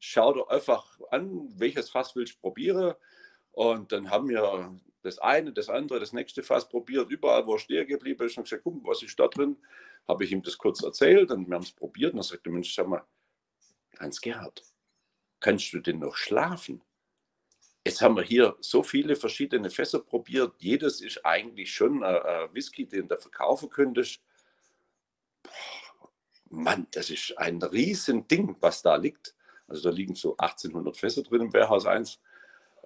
schau 0.00 0.32
dir 0.32 0.50
einfach 0.50 0.98
an, 1.10 1.48
welches 1.56 1.90
Fass 1.90 2.16
willst 2.16 2.34
du 2.34 2.40
probieren. 2.40 2.94
Und 3.52 3.92
dann 3.92 4.10
haben 4.10 4.28
wir 4.28 4.78
das 5.02 5.18
eine, 5.18 5.52
das 5.52 5.68
andere, 5.68 6.00
das 6.00 6.12
nächste 6.12 6.42
Fass 6.42 6.68
probiert, 6.68 7.10
überall, 7.10 7.46
wo 7.46 7.54
er 7.54 7.58
stehen 7.58 7.86
geblieben 7.86 8.24
ist, 8.26 8.36
und 8.36 8.44
gesagt, 8.44 8.64
guck, 8.64 8.84
was 8.86 9.02
ist 9.02 9.18
da 9.18 9.28
drin? 9.28 9.56
Habe 10.08 10.24
ich 10.24 10.32
ihm 10.32 10.42
das 10.42 10.58
kurz 10.58 10.82
erzählt 10.82 11.30
und 11.30 11.48
wir 11.48 11.54
haben 11.54 11.62
es 11.62 11.72
probiert. 11.72 12.12
Und 12.12 12.18
dann 12.18 12.24
sagte 12.24 12.50
Mensch, 12.50 12.74
sag 12.74 12.88
mal, 12.88 13.04
Hans-Gerhard, 13.98 14.64
kannst 15.40 15.72
du 15.72 15.80
denn 15.80 15.98
noch 15.98 16.16
schlafen? 16.16 16.82
Jetzt 17.84 18.00
haben 18.00 18.16
wir 18.16 18.22
hier 18.22 18.56
so 18.60 18.82
viele 18.82 19.16
verschiedene 19.16 19.68
Fässer 19.68 19.98
probiert. 19.98 20.54
Jedes 20.58 21.00
ist 21.00 21.24
eigentlich 21.26 21.72
schon 21.72 22.02
ein, 22.04 22.22
ein 22.22 22.54
Whisky, 22.54 22.86
den 22.86 23.08
du 23.08 23.18
verkaufen 23.18 23.68
könntest. 23.70 24.20
Mann, 26.48 26.86
das 26.92 27.10
ist 27.10 27.36
ein 27.38 27.60
Riesending, 27.60 28.56
was 28.60 28.82
da 28.82 28.96
liegt. 28.96 29.34
Also 29.66 29.82
da 29.82 29.90
liegen 29.90 30.14
so 30.14 30.36
1800 30.36 30.96
Fässer 30.96 31.22
drin 31.22 31.42
im 31.42 31.52
Warehouse 31.52 31.86
1. 31.86 32.20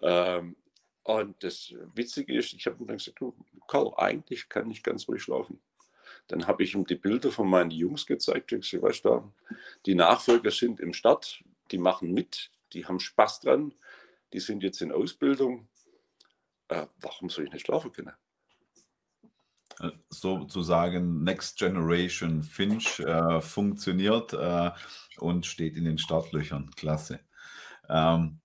Ähm, 0.02 0.56
und 1.02 1.42
das 1.42 1.72
Witzige 1.94 2.36
ist, 2.36 2.52
ich 2.52 2.66
habe 2.66 2.82
ihm 2.82 2.86
dann 2.86 2.98
gesagt, 2.98 3.20
du, 3.20 3.34
Karl, 3.68 3.92
eigentlich 3.96 4.48
kann 4.48 4.70
ich 4.70 4.82
ganz 4.82 5.08
ruhig 5.08 5.22
schlafen. 5.22 5.60
Dann 6.28 6.46
habe 6.46 6.64
ich 6.64 6.74
ihm 6.74 6.84
die 6.84 6.96
Bilder 6.96 7.30
von 7.30 7.48
meinen 7.48 7.70
Jungs 7.70 8.06
gezeigt. 8.06 8.52
Ich 8.52 8.60
gesagt, 8.60 8.82
weißt 8.82 9.04
du, 9.04 9.32
die 9.86 9.94
Nachfolger 9.94 10.50
sind 10.50 10.80
im 10.80 10.92
Start, 10.92 11.44
die 11.70 11.78
machen 11.78 12.12
mit, 12.12 12.50
die 12.72 12.86
haben 12.86 12.98
Spaß 12.98 13.40
dran, 13.40 13.72
die 14.32 14.40
sind 14.40 14.62
jetzt 14.62 14.82
in 14.82 14.92
Ausbildung. 14.92 15.68
Äh, 16.68 16.86
warum 17.00 17.30
soll 17.30 17.44
ich 17.44 17.52
nicht 17.52 17.66
schlafen 17.66 17.92
können? 17.92 18.12
Äh, 19.80 19.90
sozusagen 20.08 21.22
Next 21.22 21.58
Generation 21.58 22.42
Finch 22.42 22.98
äh, 23.00 23.40
funktioniert 23.40 24.32
äh, 24.32 24.70
und 25.18 25.46
steht 25.46 25.76
in 25.76 25.84
den 25.84 25.98
Startlöchern. 25.98 26.70
Klasse. 26.74 27.20
Ähm, 27.88 28.40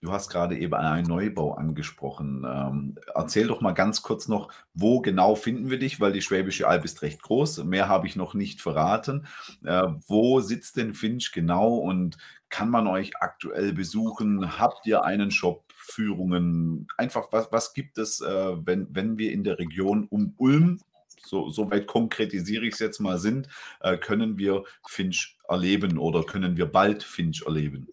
Du 0.00 0.12
hast 0.12 0.30
gerade 0.30 0.56
eben 0.56 0.74
einen 0.74 1.08
Neubau 1.08 1.54
angesprochen. 1.54 2.46
Ähm, 2.48 2.94
erzähl 3.14 3.48
doch 3.48 3.60
mal 3.60 3.72
ganz 3.72 4.02
kurz 4.02 4.28
noch, 4.28 4.52
wo 4.72 5.00
genau 5.00 5.34
finden 5.34 5.70
wir 5.70 5.78
dich, 5.78 6.00
weil 6.00 6.12
die 6.12 6.22
Schwäbische 6.22 6.68
Alb 6.68 6.84
ist 6.84 7.02
recht 7.02 7.20
groß. 7.20 7.64
Mehr 7.64 7.88
habe 7.88 8.06
ich 8.06 8.14
noch 8.14 8.34
nicht 8.34 8.60
verraten. 8.60 9.26
Äh, 9.64 9.88
wo 10.06 10.40
sitzt 10.40 10.76
denn 10.76 10.94
Finch 10.94 11.32
genau 11.32 11.74
und 11.74 12.16
kann 12.48 12.70
man 12.70 12.86
euch 12.86 13.16
aktuell 13.20 13.72
besuchen? 13.72 14.58
Habt 14.58 14.86
ihr 14.86 15.04
einen 15.04 15.30
Shop? 15.30 15.64
Führungen? 15.88 16.86
Einfach, 16.96 17.28
was, 17.32 17.50
was 17.50 17.72
gibt 17.72 17.98
es, 17.98 18.20
äh, 18.20 18.56
wenn, 18.64 18.94
wenn 18.94 19.16
wir 19.18 19.32
in 19.32 19.42
der 19.42 19.58
Region 19.58 20.06
um 20.08 20.34
Ulm 20.36 20.80
so, 21.24 21.50
so 21.50 21.70
weit 21.70 21.86
konkretisiere 21.86 22.66
ich 22.66 22.74
es 22.74 22.80
jetzt 22.80 23.00
mal 23.00 23.18
sind, 23.18 23.48
äh, 23.80 23.96
können 23.96 24.38
wir 24.38 24.64
Finch 24.86 25.38
erleben 25.48 25.98
oder 25.98 26.24
können 26.24 26.56
wir 26.56 26.66
bald 26.66 27.02
Finch 27.02 27.42
erleben? 27.46 27.88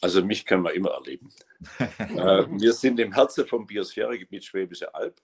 Also 0.00 0.24
mich 0.24 0.46
können 0.46 0.64
wir 0.64 0.72
immer 0.72 0.90
erleben. 0.90 1.28
äh, 1.78 1.86
wir 2.50 2.72
sind 2.72 2.98
im 3.00 3.12
Herzen 3.12 3.46
vom 3.46 3.66
Biosphäregebiet 3.66 4.44
Schwäbische 4.44 4.94
Alb, 4.94 5.20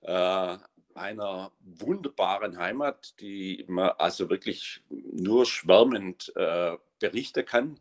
äh, 0.00 0.58
einer 0.94 1.52
wunderbaren 1.60 2.58
Heimat, 2.58 3.18
die 3.20 3.64
man 3.68 3.90
also 3.98 4.28
wirklich 4.28 4.82
nur 4.90 5.46
schwärmend 5.46 6.32
äh, 6.36 6.76
berichten 6.98 7.46
kann. 7.46 7.80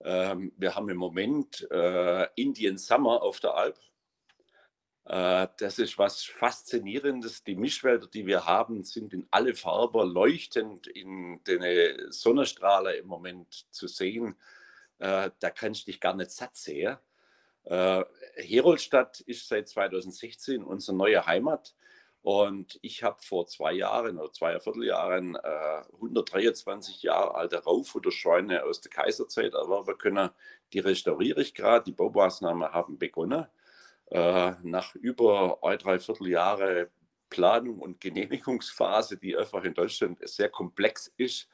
Ähm, 0.00 0.52
wir 0.56 0.74
haben 0.74 0.88
im 0.88 0.96
Moment 0.96 1.66
äh, 1.70 2.26
Indian 2.34 2.76
Summer 2.76 3.22
auf 3.22 3.40
der 3.40 3.54
Alp. 3.54 3.78
Äh, 5.04 5.46
das 5.58 5.78
ist 5.78 5.96
was 5.96 6.24
Faszinierendes. 6.24 7.44
Die 7.44 7.54
Mischwälder, 7.54 8.08
die 8.08 8.26
wir 8.26 8.46
haben, 8.46 8.82
sind 8.82 9.14
in 9.14 9.28
alle 9.30 9.54
Farben 9.54 10.10
leuchtend 10.10 10.88
in 10.88 11.42
den 11.44 12.10
Sonnenstrahlen 12.10 12.98
im 12.98 13.06
Moment 13.06 13.66
zu 13.70 13.86
sehen 13.86 14.36
äh, 14.98 15.30
da 15.38 15.50
kannst 15.50 15.82
du 15.82 15.90
dich 15.90 16.00
gar 16.00 16.14
nicht 16.14 16.30
satt 16.30 16.56
sehen. 16.56 16.96
Äh, 17.64 18.04
Heroldstadt 18.36 19.20
ist 19.20 19.48
seit 19.48 19.68
2016 19.68 20.62
unsere 20.62 20.96
neue 20.96 21.26
Heimat. 21.26 21.74
Und 22.22 22.78
ich 22.82 23.02
habe 23.02 23.20
vor 23.20 23.46
zwei 23.46 23.72
Jahren 23.72 24.18
oder 24.18 24.32
zwei 24.32 24.58
Vierteljahren 24.60 25.34
äh, 25.34 25.82
123 25.94 27.02
Jahre 27.02 27.34
alte 27.34 27.62
Raufutter-Scheune 27.64 28.64
aus 28.64 28.80
der 28.80 28.92
Kaiserzeit 28.92 29.54
erwerben 29.54 29.98
können. 29.98 30.30
Die 30.72 30.78
restauriere 30.78 31.42
ich 31.42 31.52
gerade. 31.52 31.84
Die 31.84 31.92
Baumaßnahmen 31.92 32.72
haben 32.72 32.96
begonnen. 32.96 33.46
Äh, 34.10 34.52
nach 34.62 34.94
über 34.94 35.58
ein, 35.62 35.78
drei 35.78 35.98
Vierteljahre 35.98 36.90
Planung 37.28 37.80
und 37.80 38.00
Genehmigungsphase, 38.00 39.16
die 39.16 39.36
einfach 39.36 39.64
in 39.64 39.74
Deutschland 39.74 40.18
sehr 40.28 40.48
komplex 40.50 41.12
ist, 41.16 41.48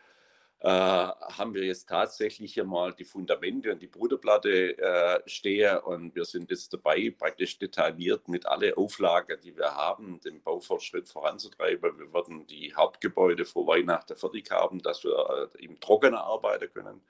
äh, 0.60 0.68
haben 0.68 1.54
wir 1.54 1.64
jetzt 1.64 1.88
tatsächlich 1.88 2.54
hier 2.54 2.64
mal 2.64 2.92
die 2.92 3.04
Fundamente 3.04 3.70
und 3.70 3.80
die 3.80 3.86
Bruderplatte 3.86 4.76
äh, 4.76 5.20
stehen 5.26 5.78
und 5.78 6.16
wir 6.16 6.24
sind 6.24 6.50
jetzt 6.50 6.72
dabei, 6.72 7.14
praktisch 7.16 7.58
detailliert 7.58 8.26
mit 8.26 8.44
allen 8.44 8.74
Auflagen, 8.74 9.38
die 9.42 9.56
wir 9.56 9.72
haben, 9.74 10.18
den 10.20 10.42
Baufortschritt 10.42 11.08
voranzutreiben. 11.08 11.98
Wir 11.98 12.12
werden 12.12 12.44
die 12.46 12.74
Hauptgebäude 12.74 13.44
vor 13.44 13.68
Weihnachten 13.68 14.16
fertig 14.16 14.50
haben, 14.50 14.82
dass 14.82 15.04
wir 15.04 15.50
äh, 15.54 15.64
im 15.64 15.78
Trockenen 15.78 16.18
arbeiten 16.18 16.72
können. 16.72 17.02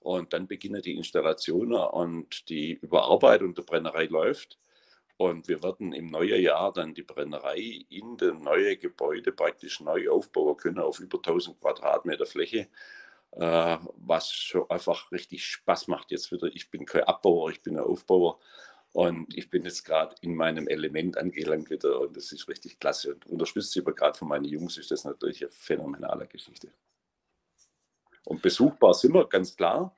Und 0.00 0.32
dann 0.32 0.48
beginnen 0.48 0.82
die 0.82 0.96
Installationen 0.96 1.78
und 1.78 2.48
die 2.48 2.72
Überarbeitung 2.72 3.54
der 3.54 3.62
Brennerei 3.62 4.06
läuft. 4.06 4.58
Und 5.20 5.48
wir 5.48 5.62
werden 5.62 5.92
im 5.92 6.06
neuen 6.06 6.40
Jahr 6.40 6.72
dann 6.72 6.94
die 6.94 7.02
Brennerei 7.02 7.84
in 7.90 8.16
dem 8.16 8.40
neuen 8.40 8.80
Gebäude 8.80 9.32
praktisch 9.32 9.80
neu 9.80 10.08
aufbauen 10.08 10.56
können 10.56 10.78
auf 10.78 10.98
über 10.98 11.18
1000 11.18 11.60
Quadratmeter 11.60 12.24
Fläche, 12.24 12.68
äh, 13.32 13.76
was 13.96 14.32
schon 14.32 14.70
einfach 14.70 15.12
richtig 15.12 15.44
Spaß 15.44 15.88
macht. 15.88 16.10
Jetzt 16.10 16.32
wieder, 16.32 16.46
ich 16.46 16.70
bin 16.70 16.86
kein 16.86 17.04
Abbauer, 17.04 17.50
ich 17.50 17.60
bin 17.60 17.76
ein 17.76 17.84
Aufbauer 17.84 18.40
und 18.92 19.36
ich 19.36 19.50
bin 19.50 19.62
jetzt 19.64 19.84
gerade 19.84 20.16
in 20.22 20.34
meinem 20.34 20.66
Element 20.68 21.18
angelangt 21.18 21.68
wieder 21.68 22.00
und 22.00 22.16
das 22.16 22.32
ist 22.32 22.48
richtig 22.48 22.80
klasse. 22.80 23.12
Und 23.12 23.26
unterstützt 23.26 23.76
aber 23.76 23.92
gerade 23.92 24.16
von 24.16 24.28
meinen 24.28 24.46
Jungs 24.46 24.78
ist 24.78 24.90
das 24.90 25.04
natürlich 25.04 25.42
eine 25.42 25.50
phänomenale 25.50 26.28
Geschichte. 26.28 26.72
Und 28.24 28.40
besuchbar 28.40 28.94
sind 28.94 29.12
wir, 29.12 29.28
ganz 29.28 29.54
klar. 29.54 29.94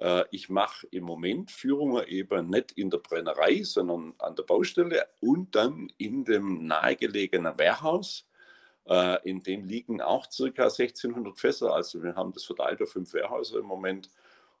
Äh, 0.00 0.24
ich 0.30 0.48
mache 0.48 0.86
im 0.90 1.04
Moment 1.04 1.50
Führungen 1.50 2.04
eben 2.06 2.48
nicht 2.48 2.72
in 2.72 2.90
der 2.90 2.98
Brennerei, 2.98 3.62
sondern 3.62 4.14
an 4.18 4.34
der 4.34 4.42
Baustelle 4.44 5.06
und 5.20 5.54
dann 5.54 5.92
in 5.98 6.24
dem 6.24 6.66
nahegelegenen 6.66 7.58
Warehouse. 7.58 8.26
Äh, 8.86 9.28
in 9.28 9.42
dem 9.42 9.64
liegen 9.64 10.00
auch 10.00 10.26
ca. 10.26 10.64
1600 10.64 11.38
Fässer. 11.38 11.74
Also 11.74 12.02
wir 12.02 12.14
haben 12.16 12.32
das 12.32 12.44
verteilt 12.44 12.82
auf 12.82 12.92
fünf 12.92 13.12
Warehäuser 13.12 13.58
im 13.58 13.66
Moment. 13.66 14.10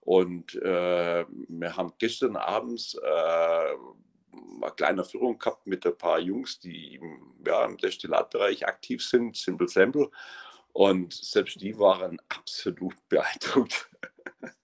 Und 0.02 0.54
äh, 0.56 1.24
wir 1.26 1.76
haben 1.76 1.92
gestern 1.98 2.36
abends 2.36 2.94
äh, 2.94 3.06
eine 4.62 4.72
kleine 4.76 5.04
Führung 5.04 5.38
gehabt 5.38 5.66
mit 5.66 5.86
ein 5.86 5.96
paar 5.96 6.20
Jungs, 6.20 6.60
die 6.60 6.96
im, 6.96 7.34
ja, 7.46 7.64
im 7.64 7.76
Destillatbereich 7.76 8.66
aktiv 8.66 9.04
sind, 9.04 9.36
Simple 9.36 9.68
Sample. 9.68 10.10
Und 10.72 11.12
selbst 11.12 11.60
die 11.60 11.78
waren 11.78 12.20
absolut 12.28 12.96
beeindruckt. 13.08 13.88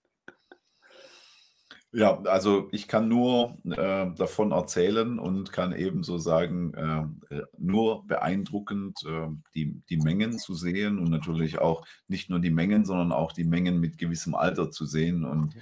Ja, 1.99 2.21
also 2.25 2.69
ich 2.73 2.89
kann 2.89 3.09
nur 3.09 3.57
äh, 3.65 4.13
davon 4.15 4.53
erzählen 4.53 5.19
und 5.19 5.51
kann 5.51 5.73
ebenso 5.73 6.19
sagen, 6.19 6.75
äh, 6.75 7.41
nur 7.57 8.07
beeindruckend 8.07 9.03
äh, 9.07 9.29
die, 9.55 9.81
die 9.89 9.97
Mengen 9.97 10.39
zu 10.39 10.53
sehen 10.53 10.99
und 10.99 11.09
natürlich 11.09 11.59
auch 11.59 11.87
nicht 12.07 12.29
nur 12.29 12.39
die 12.39 12.51
Mengen, 12.51 12.85
sondern 12.85 13.13
auch 13.13 13.33
die 13.33 13.45
Mengen 13.45 13.81
mit 13.81 13.97
gewissem 13.97 14.35
Alter 14.35 14.71
zu 14.71 14.85
sehen 14.85 15.25
und 15.25 15.57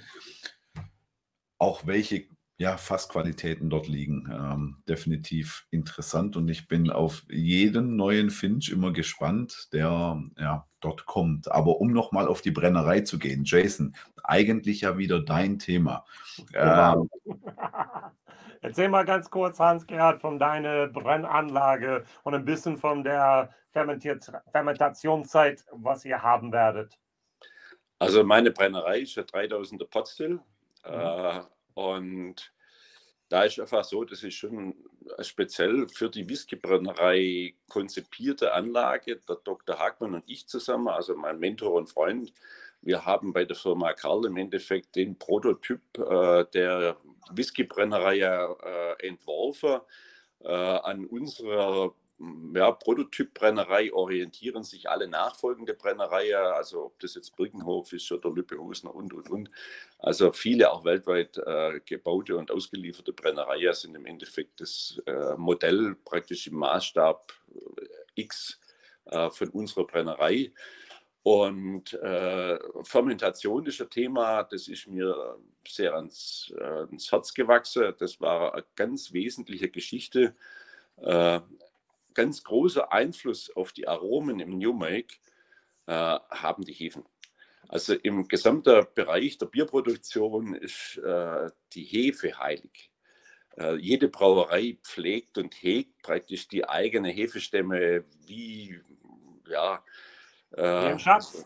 auch 1.57 1.87
welche 1.87 2.27
ja, 2.57 2.77
Fassqualitäten 2.77 3.69
dort 3.69 3.87
liegen. 3.87 4.29
Ähm, 4.31 4.83
definitiv 4.87 5.65
interessant 5.71 6.37
und 6.37 6.47
ich 6.47 6.67
bin 6.67 6.89
auf 6.89 7.23
jeden 7.29 7.95
neuen 7.95 8.29
Finch 8.29 8.69
immer 8.69 8.93
gespannt, 8.93 9.69
der 9.73 10.21
ja, 10.37 10.65
dort 10.79 11.05
kommt. 11.05 11.51
Aber 11.51 11.81
um 11.81 11.91
nochmal 11.91 12.27
auf 12.27 12.41
die 12.41 12.51
Brennerei 12.51 13.01
zu 13.01 13.19
gehen, 13.19 13.43
Jason, 13.43 13.95
eigentlich 14.23 14.81
ja 14.81 14.97
wieder 14.97 15.19
dein 15.19 15.59
Thema. 15.59 16.05
Genau. 16.51 17.07
Ähm, 17.25 17.41
Erzähl 18.61 18.89
mal 18.89 19.05
ganz 19.05 19.29
kurz, 19.29 19.59
Hans-Gerhard, 19.59 20.21
von 20.21 20.39
deiner 20.39 20.87
Brennanlage 20.87 22.03
und 22.23 22.33
ein 22.33 22.45
bisschen 22.45 22.77
von 22.77 23.03
der 23.03 23.53
Fermentationszeit, 23.73 25.63
was 25.71 26.03
ihr 26.03 26.23
haben 26.23 26.51
werdet. 26.51 26.97
Also 27.99 28.23
meine 28.23 28.49
Brennerei 28.51 29.01
ist 29.01 29.15
ja 29.15 29.23
3000er 29.23 29.87
Potstill. 29.87 30.39
Mhm. 30.83 30.93
Äh, 30.93 31.41
und 31.75 32.51
da 33.29 33.43
ist 33.43 33.59
einfach 33.59 33.83
so, 33.83 34.03
das 34.03 34.23
ist 34.23 34.35
schon 34.35 34.75
speziell 35.21 35.87
für 35.87 36.09
die 36.09 36.27
Whiskybrennerei 36.27 37.55
konzipierte 37.69 38.53
Anlage. 38.53 39.17
Der 39.17 39.37
Dr. 39.37 39.79
Hagmann 39.79 40.15
und 40.15 40.23
ich 40.27 40.47
zusammen, 40.47 40.87
also 40.87 41.15
mein 41.15 41.39
Mentor 41.39 41.73
und 41.73 41.89
Freund, 41.89 42.33
wir 42.81 43.05
haben 43.05 43.33
bei 43.33 43.45
der 43.45 43.55
Firma 43.55 43.93
Karl 43.93 44.25
im 44.25 44.37
Endeffekt 44.37 44.95
den 44.95 45.17
Prototyp 45.17 45.81
äh, 45.97 46.45
der 46.53 46.97
Whiskybrennerei 47.31 48.19
äh, 48.19 49.07
entworfen. 49.07 49.79
Äh, 50.41 50.51
an 50.51 51.05
unserer 51.05 51.95
ja, 52.53 52.71
Prototypbrennerei 52.71 53.91
orientieren 53.91 54.63
sich 54.63 54.89
alle 54.89 55.07
nachfolgende 55.07 55.73
Brennereien, 55.73 56.53
also 56.53 56.85
ob 56.85 56.99
das 56.99 57.15
jetzt 57.15 57.35
Birkenhof 57.35 57.91
ist 57.91 58.11
oder 58.11 58.29
Lübbehosner 58.29 58.93
und, 58.93 59.13
und, 59.13 59.29
und. 59.29 59.51
Also 59.99 60.31
viele 60.31 60.71
auch 60.71 60.85
weltweit 60.85 61.37
äh, 61.37 61.81
gebaute 61.85 62.37
und 62.37 62.51
ausgelieferte 62.51 63.11
Brennereien 63.11 63.73
sind 63.73 63.95
im 63.95 64.05
Endeffekt 64.05 64.61
das 64.61 65.01
äh, 65.05 65.35
Modell 65.35 65.95
praktisch 66.05 66.47
im 66.47 66.55
Maßstab 66.55 67.33
äh, 67.53 68.21
X 68.21 68.59
äh, 69.05 69.29
von 69.29 69.49
unserer 69.49 69.85
Brennerei. 69.85 70.53
Und 71.23 71.93
äh, 71.95 72.59
Fermentation 72.83 73.65
ist 73.65 73.81
ein 73.81 73.89
Thema, 73.89 74.43
das 74.43 74.67
ist 74.67 74.87
mir 74.87 75.37
sehr 75.67 75.95
ans, 75.95 76.53
äh, 76.55 76.63
ans 76.63 77.11
Herz 77.11 77.33
gewachsen. 77.33 77.93
Das 77.97 78.21
war 78.21 78.53
eine 78.53 78.63
ganz 78.75 79.11
wesentliche 79.11 79.69
Geschichte 79.69 80.35
äh, 80.97 81.39
ganz 82.15 82.43
großer 82.43 82.91
Einfluss 82.91 83.55
auf 83.55 83.71
die 83.71 83.87
Aromen 83.87 84.39
im 84.39 84.57
New 84.57 84.73
Make 84.73 85.15
äh, 85.85 85.93
haben 85.93 86.65
die 86.65 86.73
Hefen. 86.73 87.05
Also 87.67 87.93
im 87.93 88.27
gesamten 88.27 88.85
Bereich 88.95 89.37
der 89.37 89.47
Bierproduktion 89.47 90.55
ist 90.55 90.97
äh, 90.97 91.49
die 91.73 91.83
Hefe 91.83 92.37
heilig. 92.39 92.91
Äh, 93.57 93.75
jede 93.75 94.07
Brauerei 94.07 94.77
pflegt 94.83 95.37
und 95.37 95.53
hegt 95.61 96.01
praktisch 96.01 96.47
die 96.47 96.67
eigene 96.67 97.09
Hefestämme 97.09 98.03
wie, 98.25 98.79
ja, 99.47 99.83
äh, 100.51 100.61
ein 100.61 100.99
Schatz. 100.99 101.45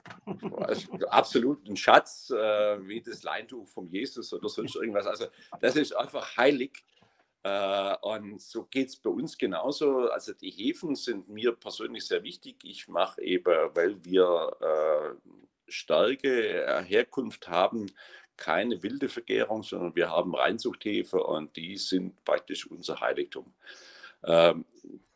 Also, 0.57 1.07
absolut 1.07 1.67
ein 1.67 1.77
Schatz, 1.77 2.29
äh, 2.31 2.87
wie 2.87 3.01
das 3.01 3.23
Leintuch 3.23 3.67
vom 3.67 3.87
Jesus 3.89 4.33
oder 4.33 4.49
sonst 4.49 4.75
irgendwas. 4.75 5.07
Also 5.07 5.27
das 5.61 5.75
ist 5.75 5.95
einfach 5.95 6.37
heilig. 6.37 6.83
Äh, 7.43 7.95
und 8.01 8.41
so 8.41 8.65
geht 8.65 8.89
es 8.89 8.95
bei 8.97 9.09
uns 9.09 9.37
genauso. 9.37 10.09
Also 10.09 10.33
die 10.33 10.51
Häfen 10.51 10.95
sind 10.95 11.29
mir 11.29 11.53
persönlich 11.53 12.05
sehr 12.05 12.23
wichtig. 12.23 12.57
Ich 12.63 12.87
mache 12.87 13.21
eben, 13.21 13.75
weil 13.75 14.03
wir 14.03 14.57
äh, 14.61 15.31
starke 15.67 16.65
äh, 16.65 16.83
Herkunft 16.83 17.47
haben, 17.47 17.91
keine 18.35 18.81
wilde 18.83 19.09
Vergärung, 19.09 19.63
sondern 19.63 19.95
wir 19.95 20.09
haben 20.09 20.35
Reinzuchthefe 20.35 21.21
und 21.21 21.55
die 21.55 21.77
sind 21.77 22.23
praktisch 22.23 22.65
unser 22.67 22.99
Heiligtum. 22.99 23.53
Ähm, 24.23 24.65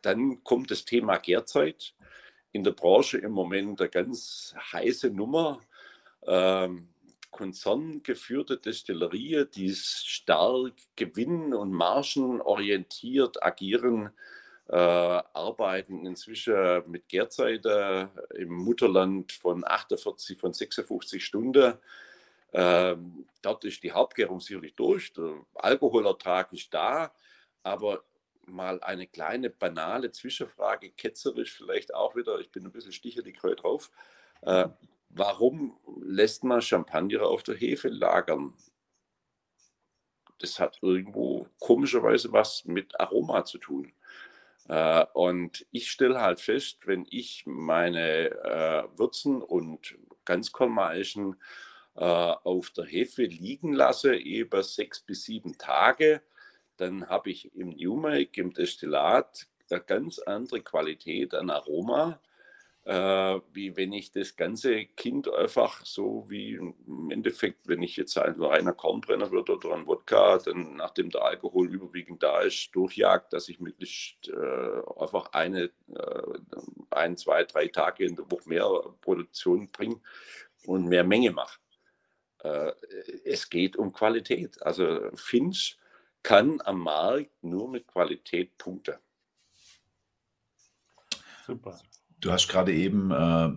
dann 0.02 0.44
kommt 0.44 0.72
das 0.72 0.86
Thema 0.86 1.18
Gärzeit. 1.18 1.94
In 2.52 2.64
der 2.64 2.72
Branche 2.72 3.18
im 3.18 3.32
Moment 3.32 3.82
eine 3.82 3.90
ganz 3.90 4.54
heiße 4.72 5.10
Nummer. 5.10 5.60
Ähm, 6.28 6.93
konzerngeführte 7.34 8.58
Destillerie, 8.58 9.46
die 9.54 9.74
stark 9.76 10.74
gewinn- 10.96 11.54
und 11.54 11.74
margenorientiert 11.74 13.44
agieren, 13.44 14.12
äh, 14.70 14.76
arbeiten 14.76 16.06
inzwischen 16.06 16.90
mit 16.90 17.10
Gärzeiten 17.10 18.10
im 18.36 18.54
Mutterland 18.54 19.34
von 19.34 19.66
48, 19.66 20.40
von 20.40 20.54
56 20.54 21.26
Stunden. 21.26 21.74
Ähm, 22.54 23.26
dort 23.42 23.66
ist 23.66 23.84
die 23.84 23.92
Hauptgärung 23.92 24.40
sicherlich 24.40 24.76
durch, 24.76 25.12
der 25.12 25.34
Alkoholertrag 25.56 26.54
ist 26.54 26.74
da, 26.74 27.12
aber 27.64 28.04
mal 28.46 28.80
eine 28.82 29.08
kleine 29.08 29.50
banale 29.50 30.12
Zwischenfrage, 30.12 30.92
ketzerisch 30.92 31.54
vielleicht 31.54 31.94
auch 31.94 32.16
wieder, 32.16 32.40
ich 32.40 32.52
bin 32.52 32.66
ein 32.66 32.72
bisschen 32.72 32.92
stichelig 32.92 33.42
heute 33.42 33.56
drauf. 33.56 33.90
Äh, 34.42 34.68
warum 35.16 35.78
lässt 36.02 36.44
man 36.44 36.62
Champagner 36.62 37.24
auf 37.24 37.44
der 37.44 37.56
Hefe 37.56 37.90
lagern? 37.90 38.54
Das 40.40 40.60
hat 40.60 40.80
irgendwo 40.82 41.48
komischerweise 41.60 42.32
was 42.34 42.66
mit 42.66 43.00
Aroma 43.00 43.46
zu 43.46 43.58
tun. 43.58 43.94
Äh, 44.68 45.06
und 45.14 45.66
ich 45.72 45.90
stelle 45.90 46.22
halt 46.22 46.40
fest, 46.40 46.88
wenn 46.88 47.06
ich 47.10 47.44
meine 47.46 48.32
äh, 48.32 48.84
Würzen 48.98 49.42
und 49.42 49.98
Ganzkornmalchen 50.26 51.36
äh, 51.96 52.04
auf 52.04 52.72
der 52.72 52.86
Hefe 52.86 53.24
liegen 53.24 53.74
lasse, 53.74 54.14
über 54.14 54.64
sechs 54.64 55.02
bis 55.02 55.24
sieben 55.24 55.58
Tage, 55.58 56.22
dann 56.78 57.08
habe 57.08 57.30
ich 57.30 57.54
im 57.56 57.70
New 57.70 57.96
Make, 57.96 58.42
im 58.42 58.54
Destillat, 58.54 59.48
eine 59.70 59.82
ganz 59.82 60.20
andere 60.20 60.62
Qualität 60.62 61.34
an 61.34 61.50
Aroma 61.50 62.20
äh, 62.86 63.40
wie 63.54 63.78
wenn 63.78 63.94
ich 63.94 64.12
das 64.12 64.36
ganze 64.36 64.86
Kind 64.86 65.32
einfach 65.34 65.86
so 65.86 66.26
wie 66.30 66.56
im 66.56 67.12
Endeffekt, 67.12 67.68
wenn 67.68 67.82
ich 67.82 67.96
jetzt 67.96 68.18
ein 68.18 68.42
reiner 68.42 68.74
Kornbrenner 68.74 69.32
würde 69.32 69.54
oder 69.54 69.74
ein 69.74 69.88
Wodka, 69.88 70.38
dann 70.40 70.76
nachdem 70.76 71.10
der 71.10 71.24
Alkohol 71.24 71.74
überwiegend 71.74 72.22
da 72.22 72.42
ist, 72.42 72.72
durchjagt, 72.74 73.32
dass 73.32 73.48
ich 73.48 73.60
möglichst 73.62 74.28
äh, 74.28 75.02
einfach 75.02 75.32
eine, 75.32 75.72
äh, 75.96 76.22
ein, 76.90 77.16
zwei, 77.16 77.46
drei 77.46 77.68
Tage 77.68 78.06
in 78.06 78.16
der 78.18 78.30
Woche 78.30 78.50
mehr 78.50 78.68
Produktion 79.02 79.70
bringe 79.72 80.02
und 80.66 80.88
mehr 80.88 81.06
Menge 81.06 81.32
mache. 81.32 81.60
Äh, 82.40 82.74
es 83.24 83.50
geht 83.50 83.78
um 83.78 83.94
Qualität. 83.94 84.62
Also 84.62 85.10
Finch 85.16 85.78
kann 86.22 86.60
am 86.66 86.82
Markt 86.82 87.44
nur 87.44 87.70
mit 87.70 87.88
Qualität 87.88 88.58
punkten. 88.58 88.96
Super. 91.46 91.80
Du 92.24 92.32
hast 92.32 92.48
gerade 92.48 92.74
eben, 92.74 93.12
äh, 93.12 93.50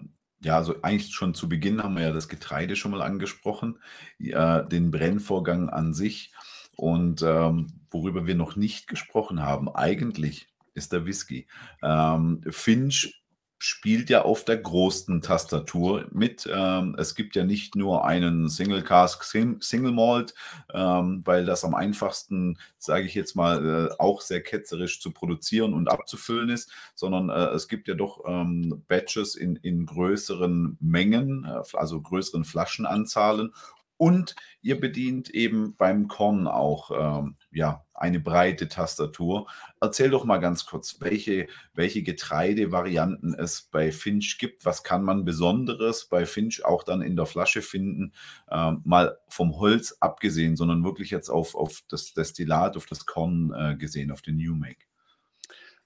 ja, 0.44 0.56
also 0.56 0.82
eigentlich 0.82 1.14
schon 1.14 1.34
zu 1.34 1.48
Beginn 1.48 1.84
haben 1.84 1.94
wir 1.94 2.02
ja 2.02 2.12
das 2.12 2.28
Getreide 2.28 2.74
schon 2.74 2.90
mal 2.90 3.00
angesprochen, 3.00 3.78
ja, 4.18 4.62
den 4.62 4.90
Brennvorgang 4.90 5.70
an 5.70 5.94
sich. 5.94 6.32
Und 6.74 7.22
ähm, 7.22 7.68
worüber 7.92 8.26
wir 8.26 8.34
noch 8.34 8.56
nicht 8.56 8.88
gesprochen 8.88 9.40
haben, 9.40 9.68
eigentlich 9.68 10.48
ist 10.74 10.92
der 10.92 11.06
Whisky. 11.06 11.46
Ähm, 11.80 12.42
Finch 12.50 13.22
spielt 13.58 14.10
ja 14.10 14.22
auf 14.22 14.44
der 14.44 14.58
großen 14.58 15.22
Tastatur 15.22 16.06
mit. 16.10 16.48
Ähm, 16.52 16.94
es 16.98 17.14
gibt 17.14 17.36
ja 17.36 17.44
nicht 17.44 17.74
nur 17.74 18.04
einen 18.04 18.48
Single 18.48 18.82
Cask 18.82 19.24
Single 19.24 19.92
Malt, 19.92 20.34
ähm, 20.74 21.22
weil 21.24 21.46
das 21.46 21.64
am 21.64 21.74
einfachsten, 21.74 22.58
sage 22.78 23.06
ich 23.06 23.14
jetzt 23.14 23.34
mal, 23.34 23.90
äh, 23.90 23.94
auch 23.98 24.20
sehr 24.20 24.42
ketzerisch 24.42 25.00
zu 25.00 25.10
produzieren 25.10 25.72
und 25.72 25.88
abzufüllen 25.88 26.50
ist, 26.50 26.70
sondern 26.94 27.30
äh, 27.30 27.54
es 27.54 27.68
gibt 27.68 27.88
ja 27.88 27.94
doch 27.94 28.24
ähm, 28.26 28.82
Batches 28.88 29.34
in, 29.34 29.56
in 29.56 29.86
größeren 29.86 30.76
Mengen, 30.80 31.44
äh, 31.44 31.62
also 31.76 32.00
größeren 32.00 32.44
Flaschenanzahlen 32.44 33.52
und 33.96 34.36
ihr 34.62 34.78
bedient 34.80 35.30
eben 35.30 35.74
beim 35.76 36.08
Korn 36.08 36.46
auch 36.46 36.90
ähm, 36.90 37.36
ja, 37.50 37.84
eine 37.94 38.20
breite 38.20 38.68
Tastatur. 38.68 39.46
Erzähl 39.80 40.10
doch 40.10 40.24
mal 40.24 40.38
ganz 40.38 40.66
kurz, 40.66 41.00
welche, 41.00 41.48
welche 41.72 42.02
Getreidevarianten 42.02 43.34
es 43.34 43.62
bei 43.62 43.92
Finch 43.92 44.38
gibt. 44.38 44.64
Was 44.64 44.82
kann 44.82 45.02
man 45.02 45.24
Besonderes 45.24 46.06
bei 46.06 46.26
Finch 46.26 46.64
auch 46.64 46.82
dann 46.82 47.02
in 47.02 47.16
der 47.16 47.26
Flasche 47.26 47.62
finden? 47.62 48.12
Ähm, 48.50 48.82
mal 48.84 49.18
vom 49.28 49.58
Holz 49.58 49.96
abgesehen, 50.00 50.56
sondern 50.56 50.84
wirklich 50.84 51.10
jetzt 51.10 51.30
auf, 51.30 51.54
auf 51.54 51.82
das 51.88 52.12
Destillat, 52.12 52.76
auf 52.76 52.86
das 52.86 53.06
Korn 53.06 53.52
äh, 53.56 53.76
gesehen, 53.76 54.10
auf 54.10 54.22
den 54.22 54.36
New 54.36 54.54
Make. 54.54 54.86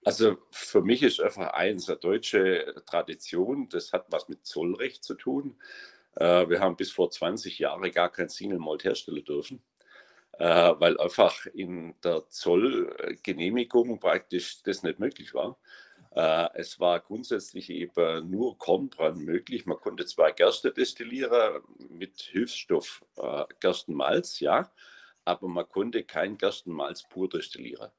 Also 0.03 0.39
für 0.51 0.81
mich 0.81 1.03
ist 1.03 1.21
einfach 1.21 1.53
eins 1.53 1.89
eine 1.89 1.99
deutsche 1.99 2.75
Tradition, 2.87 3.69
das 3.69 3.93
hat 3.93 4.07
was 4.11 4.29
mit 4.29 4.47
Zollrecht 4.47 5.05
zu 5.05 5.15
tun. 5.15 5.57
Äh, 6.17 6.49
wir 6.49 6.61
haben 6.61 6.77
bis 6.77 6.91
vor 6.91 7.11
20 7.11 7.59
Jahren 7.59 7.91
gar 7.93 8.11
kein 8.11 8.29
Single 8.29 8.59
Malt 8.59 8.85
herstellen 8.85 9.25
dürfen, 9.25 9.63
äh, 10.39 10.45
weil 10.79 10.99
einfach 10.99 11.47
in 11.47 11.95
der 12.03 12.29
Zollgenehmigung 12.29 13.99
praktisch 14.01 14.63
das 14.63 14.83
nicht 14.83 14.99
möglich 14.99 15.35
war. 15.35 15.59
Äh, 16.13 16.49
es 16.55 16.81
war 16.81 17.01
grundsätzlich 17.01 17.71
eben 17.71 18.29
nur 18.31 18.59
Kornbrand 18.59 19.19
möglich. 19.19 19.67
Man 19.67 19.79
konnte 19.79 20.07
zwar 20.07 20.33
Gerste 20.33 20.73
destillieren 20.73 21.63
mit 21.89 22.21
Hilfsstoff 22.21 23.05
Gerstenmalz, 23.61 24.41
ja, 24.41 24.73
aber 25.25 25.49
man 25.49 25.69
konnte 25.69 26.03
kein 26.03 26.37
Gerstenmalz 26.37 27.09
pur 27.09 27.29
destillieren. 27.29 27.91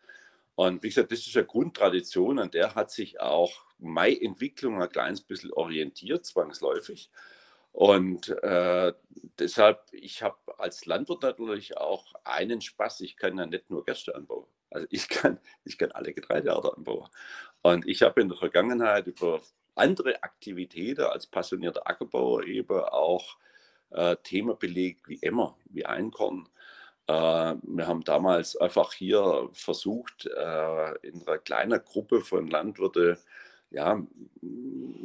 Und 0.56 0.84
wie 0.84 0.90
gesagt, 0.90 1.12
das 1.12 1.26
ist 1.26 1.38
eine 1.38 1.46
Grundtradition, 1.46 2.38
an 2.38 2.52
der 2.52 2.76
hat 2.76 2.92
sich 2.92 3.22
auch 3.22 3.66
meine 3.80 4.22
Entwicklung 4.22 4.82
ein 4.82 4.90
kleines 4.90 5.22
bisschen 5.22 5.54
orientiert, 5.54 6.26
zwangsläufig. 6.26 7.10
Und 7.72 8.30
äh, 8.30 8.94
deshalb, 9.40 9.82
ich 9.92 10.22
habe 10.24 10.38
als 10.58 10.86
Landwirt 10.86 11.24
natürlich 11.24 11.78
auch 11.78 12.14
einen 12.24 12.62
Spaß. 12.62 13.02
Ich 13.02 13.16
kann 13.18 13.38
ja 13.38 13.46
nicht 13.46 13.70
nur 13.70 13.86
Gerste 13.86 14.16
anbauen. 14.16 14.46
Also 14.70 14.88
ich 14.90 15.08
kann, 15.10 15.40
ich 15.64 15.78
kann 15.78 15.92
alle 15.92 16.14
Getreidearten 16.14 16.72
anbauen. 16.72 17.10
Und 17.62 17.88
ich 17.88 18.02
habe 18.02 18.22
in 18.22 18.30
der 18.30 18.38
Vergangenheit 18.38 19.08
über 19.08 19.42
andere 19.76 20.22
Aktivitäten 20.24 21.06
als 21.06 21.28
passionierter 21.28 21.88
Ackerbauer 21.88 22.44
eben 22.44 22.80
auch 22.80 23.38
äh, 23.92 24.16
Themen 24.24 24.58
belegt 24.58 25.08
wie 25.08 25.22
Emmer, 25.22 25.58
wie 25.66 25.86
Einkorn. 25.86 26.50
Äh, 27.08 27.14
wir 27.14 27.88
haben 27.88 28.04
damals 28.04 28.56
einfach 28.58 28.94
hier 28.94 29.50
versucht, 29.54 30.26
äh, 30.26 30.92
in 31.08 31.26
einer 31.26 31.38
kleinen 31.38 31.84
Gruppe 31.84 32.22
von 32.22 32.48
Landwirten 32.48 33.18
ja, 33.72 34.06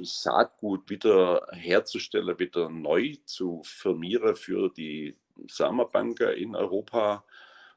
Saatgut 0.02 0.90
wieder 0.90 1.46
herzustellen, 1.52 2.38
wieder 2.38 2.68
neu 2.68 3.16
zu 3.24 3.62
firmieren 3.64 4.36
für 4.36 4.68
die 4.70 5.16
Samenbanker 5.48 6.34
in 6.34 6.54
Europa. 6.56 7.24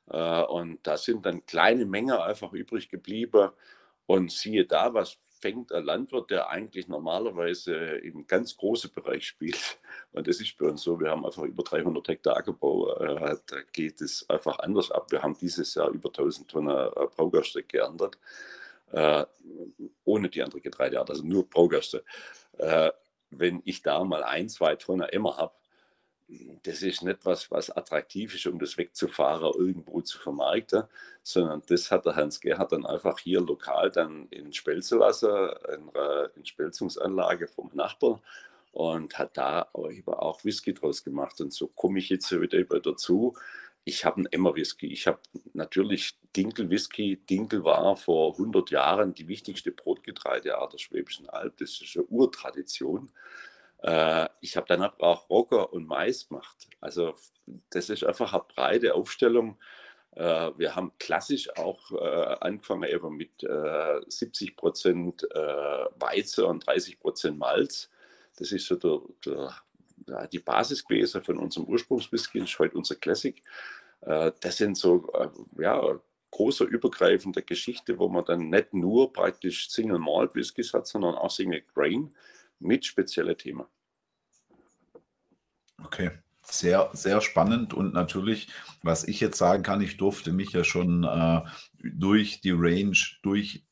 Äh, 0.10 0.44
und 0.44 0.80
da 0.84 0.98
sind 0.98 1.26
dann 1.26 1.46
kleine 1.46 1.86
Mengen 1.86 2.18
einfach 2.18 2.54
übrig 2.54 2.90
geblieben. 2.90 3.52
Und 4.08 4.32
siehe 4.32 4.66
da, 4.66 4.94
was 4.94 5.20
fängt 5.40 5.72
ein 5.72 5.86
Landwirt, 5.86 6.32
der 6.32 6.50
eigentlich 6.50 6.88
normalerweise 6.88 7.76
im 7.76 8.26
ganz 8.28 8.58
großen 8.58 8.92
Bereich 8.92 9.26
spielt. 9.28 9.80
Und 10.12 10.28
das 10.28 10.42
ist 10.42 10.58
bei 10.58 10.66
uns 10.66 10.82
so, 10.82 11.00
wir 11.00 11.12
haben 11.12 11.26
einfach 11.26 11.44
über 11.44 11.64
300 11.64 12.08
Hektar 12.08 12.36
Ackerbau, 12.36 12.94
äh, 12.98 13.38
da 13.46 13.58
geht 13.72 14.02
es 14.02 14.28
einfach 14.30 14.60
anders 14.60 14.92
ab. 14.92 15.12
Wir 15.12 15.22
haben 15.22 15.38
dieses 15.40 15.76
Jahr 15.76 15.90
über 15.92 16.10
1000 16.10 16.50
Tonnen 16.50 16.76
äh, 16.76 17.08
Braugerste 17.16 17.64
geerntet 17.64 18.18
äh, 18.92 19.26
ohne 20.06 20.30
die 20.30 20.42
andere 20.42 20.62
Getreideart, 20.62 21.10
also 21.10 21.24
nur 21.24 21.50
Braugerste. 21.50 22.04
Äh, 22.58 22.92
wenn 23.32 23.62
ich 23.66 23.82
da 23.82 24.04
mal 24.04 24.24
ein, 24.24 24.50
zwei 24.50 24.76
Tonnen 24.76 25.08
immer 25.10 25.38
habe, 25.38 25.54
das 26.64 26.84
ist 26.84 27.02
nicht 27.02 27.26
was, 27.26 27.50
was 27.50 27.72
attraktiv 27.72 28.36
ist, 28.36 28.46
um 28.46 28.60
das 28.60 28.78
wegzufahren, 28.78 29.52
irgendwo 29.58 30.02
zu 30.02 30.20
vermarkten, 30.20 30.84
sondern 31.24 31.64
das 31.68 31.90
hat 31.90 32.06
der 32.06 32.16
Hans 32.16 32.40
Gerhard 32.40 32.72
dann 32.72 32.86
einfach 32.86 33.18
hier 33.20 33.42
lokal 33.42 33.90
dann 33.90 34.28
in 34.30 34.54
Spelze 34.54 34.98
lassen, 34.98 35.50
in 35.74 35.90
einer 35.90 36.30
Entspelzungsanlage 36.36 37.48
vom 37.48 37.72
Nachbar 37.74 38.22
und 38.72 39.18
hat 39.18 39.38
da 39.38 39.70
auch 39.74 40.44
Whisky 40.44 40.74
draus 40.74 41.04
gemacht. 41.04 41.42
Und 41.42 41.52
so 41.52 41.68
komme 41.68 42.00
ich 42.00 42.10
jetzt 42.10 42.32
wieder 42.32 42.80
dazu, 42.80 43.36
ich 43.90 44.06
habe 44.06 44.18
einen 44.18 44.28
Emmer-Whisky. 44.28 44.88
Ich 44.88 45.08
habe 45.08 45.20
natürlich 45.54 46.18
Dinkel-Whisky. 46.36 47.18
Dinkel 47.28 47.64
war 47.64 47.96
vor 47.98 48.34
100 48.34 48.70
Jahren 48.70 49.16
die 49.16 49.28
wichtigste 49.28 49.72
Brotgetreideart 49.72 50.74
der 50.74 50.78
Schwäbischen 50.78 51.28
Alb. 51.28 51.58
Das 51.58 51.82
ist 51.82 51.98
eine 51.98 52.06
Urtradition. 52.06 53.12
Äh, 53.82 54.30
ich 54.42 54.56
habe 54.56 54.68
dann 54.68 54.84
auch 54.84 55.30
Rocker 55.30 55.74
und 55.74 55.88
Mais 55.88 56.28
gemacht. 56.28 56.68
Also 56.80 57.16
das 57.72 57.90
ist 57.90 58.04
einfach 58.04 58.32
eine 58.34 58.44
breite 58.48 58.94
Aufstellung. 58.94 59.58
Äh, 60.12 60.52
wir 60.56 60.76
haben 60.76 60.92
klassisch 61.00 61.50
auch 61.58 61.92
äh, 61.92 62.36
angefangen 62.42 62.84
eben 62.84 63.18
mit 63.18 63.32
70 64.08 64.56
Prozent 64.56 65.24
Weizen 65.24 66.46
und 66.46 66.68
30 66.68 67.00
Prozent 67.00 67.40
Malz. 67.40 67.90
Das 68.38 68.52
ist 68.52 68.68
so 68.68 68.76
der, 68.76 69.00
der 69.26 70.28
die 70.28 70.40
Basis 70.40 70.86
gewesen 70.86 71.24
von 71.24 71.38
unserem 71.38 71.68
Ursprungswhisky, 71.68 72.40
ist 72.40 72.60
heute 72.60 72.78
unser 72.78 72.96
Classic. 72.96 73.42
Äh, 74.02 74.32
das 74.40 74.58
sind 74.58 74.78
so 74.78 75.12
äh, 75.14 75.30
ja, 75.62 76.00
große 76.32 76.64
übergreifende 76.64 77.42
Geschichte, 77.42 77.98
wo 77.98 78.10
man 78.10 78.26
dann 78.26 78.50
nicht 78.50 78.74
nur 78.74 79.12
praktisch 79.14 79.70
Single 79.70 80.00
Malt 80.00 80.36
Whiskys 80.36 80.74
hat, 80.74 80.88
sondern 80.88 81.16
auch 81.16 81.32
Single 81.32 81.64
Grain 81.74 82.14
mit 82.60 82.86
speziellen 82.86 83.38
Themen. 83.38 83.66
Okay, 85.84 86.12
sehr, 86.42 86.90
sehr 86.94 87.22
spannend 87.22 87.74
und 87.74 87.94
natürlich, 87.94 88.50
was 88.84 89.08
ich 89.08 89.20
jetzt 89.20 89.38
sagen 89.38 89.64
kann, 89.64 89.82
ich 89.82 89.98
durfte 89.98 90.34
mich 90.34 90.52
ja 90.52 90.64
schon 90.64 91.04
äh, 91.04 91.42
durch 91.82 92.42
die 92.42 92.52
Range 92.52 92.98
durch 93.24 93.66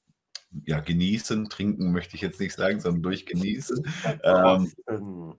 ja, 0.65 0.80
genießen, 0.80 1.49
trinken 1.49 1.91
möchte 1.91 2.15
ich 2.15 2.21
jetzt 2.21 2.39
nicht 2.39 2.55
sagen, 2.55 2.80
sondern 2.80 3.03
durch 3.03 3.25
genießen. 3.25 3.86
ähm, 4.23 4.71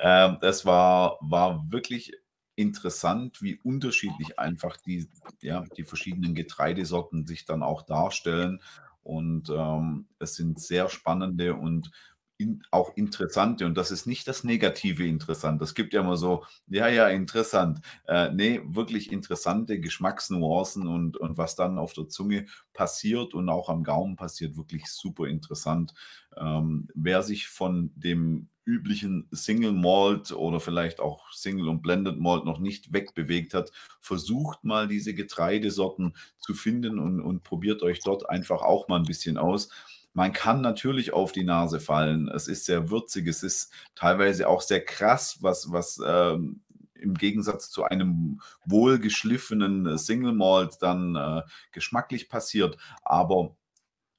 ähm, 0.00 0.38
das 0.40 0.66
war, 0.66 1.18
war 1.20 1.70
wirklich 1.70 2.12
interessant, 2.56 3.42
wie 3.42 3.58
unterschiedlich 3.62 4.38
einfach 4.38 4.76
die, 4.76 5.08
ja, 5.42 5.64
die 5.76 5.84
verschiedenen 5.84 6.34
Getreidesorten 6.34 7.26
sich 7.26 7.44
dann 7.44 7.62
auch 7.62 7.82
darstellen. 7.82 8.60
Und 9.02 9.50
ähm, 9.50 10.06
es 10.18 10.34
sind 10.34 10.60
sehr 10.60 10.88
spannende 10.88 11.54
und 11.54 11.90
in, 12.36 12.62
auch 12.70 12.96
interessante, 12.96 13.64
und 13.66 13.76
das 13.76 13.90
ist 13.92 14.06
nicht 14.06 14.26
das 14.26 14.42
negative 14.44 15.06
interessant. 15.06 15.62
Es 15.62 15.74
gibt 15.74 15.92
ja 15.94 16.00
immer 16.00 16.16
so, 16.16 16.44
ja, 16.68 16.88
ja, 16.88 17.08
interessant. 17.08 17.80
Äh, 18.08 18.30
nee, 18.32 18.60
wirklich 18.64 19.12
interessante 19.12 19.78
Geschmacksnuancen 19.80 20.86
und, 20.88 21.16
und 21.16 21.38
was 21.38 21.54
dann 21.54 21.78
auf 21.78 21.92
der 21.92 22.08
Zunge 22.08 22.46
passiert 22.72 23.34
und 23.34 23.48
auch 23.48 23.68
am 23.68 23.84
Gaumen 23.84 24.16
passiert, 24.16 24.56
wirklich 24.56 24.86
super 24.90 25.26
interessant. 25.28 25.94
Ähm, 26.36 26.88
wer 26.94 27.22
sich 27.22 27.46
von 27.48 27.92
dem 27.94 28.48
üblichen 28.66 29.28
Single 29.30 29.72
Malt 29.72 30.32
oder 30.32 30.58
vielleicht 30.58 30.98
auch 30.98 31.30
Single 31.32 31.68
und 31.68 31.82
Blended 31.82 32.18
Malt 32.18 32.46
noch 32.46 32.58
nicht 32.58 32.92
wegbewegt 32.92 33.52
hat, 33.54 33.70
versucht 34.00 34.64
mal 34.64 34.88
diese 34.88 35.14
Getreidesorten 35.14 36.16
zu 36.38 36.54
finden 36.54 36.98
und, 36.98 37.20
und 37.20 37.42
probiert 37.42 37.82
euch 37.82 38.00
dort 38.00 38.28
einfach 38.28 38.62
auch 38.62 38.88
mal 38.88 38.96
ein 38.96 39.04
bisschen 39.04 39.36
aus. 39.36 39.68
Man 40.14 40.32
kann 40.32 40.60
natürlich 40.60 41.12
auf 41.12 41.32
die 41.32 41.44
Nase 41.44 41.80
fallen. 41.80 42.28
Es 42.28 42.48
ist 42.48 42.64
sehr 42.64 42.88
würzig, 42.88 43.26
es 43.26 43.42
ist 43.42 43.72
teilweise 43.94 44.48
auch 44.48 44.62
sehr 44.62 44.82
krass, 44.84 45.38
was, 45.40 45.70
was 45.72 46.00
ähm, 46.06 46.62
im 46.94 47.14
Gegensatz 47.14 47.70
zu 47.70 47.84
einem 47.84 48.40
wohlgeschliffenen 48.64 49.98
Single 49.98 50.32
Malt 50.32 50.76
dann 50.80 51.16
äh, 51.16 51.42
geschmacklich 51.72 52.28
passiert. 52.28 52.78
Aber 53.02 53.56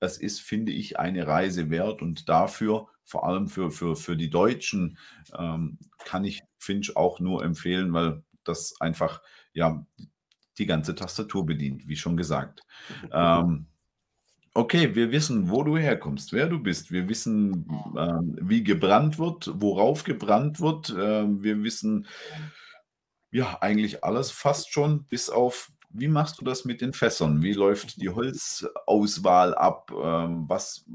es 0.02 0.18
ist, 0.18 0.42
finde 0.42 0.74
ich, 0.74 1.00
eine 1.00 1.26
Reise 1.28 1.70
wert 1.70 2.02
und 2.02 2.28
dafür, 2.28 2.88
vor 3.04 3.26
allem 3.26 3.48
für, 3.48 3.72
für, 3.72 3.96
für 3.96 4.18
die 4.18 4.30
Deutschen, 4.30 4.98
ähm, 5.38 5.80
kann 6.04 6.26
ich 6.26 6.44
Finch 6.58 6.96
auch 6.96 7.20
nur 7.20 7.44
empfehlen, 7.44 7.94
weil 7.94 8.24
das 8.44 8.80
einfach 8.82 9.22
ja 9.54 9.86
die 10.58 10.66
ganze 10.66 10.94
Tastatur 10.96 11.46
bedient, 11.46 11.88
wie 11.88 11.96
schon 11.96 12.18
gesagt. 12.18 12.62
Ähm, 13.12 13.68
Okay, 14.58 14.96
wir 14.96 15.12
wissen, 15.12 15.50
wo 15.50 15.64
du 15.64 15.78
herkommst, 15.78 16.32
wer 16.32 16.48
du 16.48 16.60
bist. 16.60 16.90
Wir 16.90 17.10
wissen, 17.10 17.68
ähm, 17.98 18.38
wie 18.42 18.64
gebrannt 18.64 19.20
wird, 19.20 19.52
worauf 19.56 20.06
gebrannt 20.06 20.62
wird. 20.62 20.96
Ähm, 20.98 21.44
wir 21.44 21.62
wissen 21.62 22.08
ja 23.32 23.58
eigentlich 23.60 24.06
alles 24.06 24.32
fast 24.32 24.72
schon, 24.72 25.04
bis 25.08 25.30
auf, 25.30 25.74
wie 25.90 26.08
machst 26.08 26.40
du 26.40 26.46
das 26.46 26.64
mit 26.64 26.80
den 26.80 26.94
Fässern? 26.94 27.44
Wie 27.44 27.52
läuft 27.52 28.02
die 28.02 28.08
Holzauswahl 28.08 29.54
ab? 29.56 29.92
Ähm, 29.94 30.46
was 30.48 30.86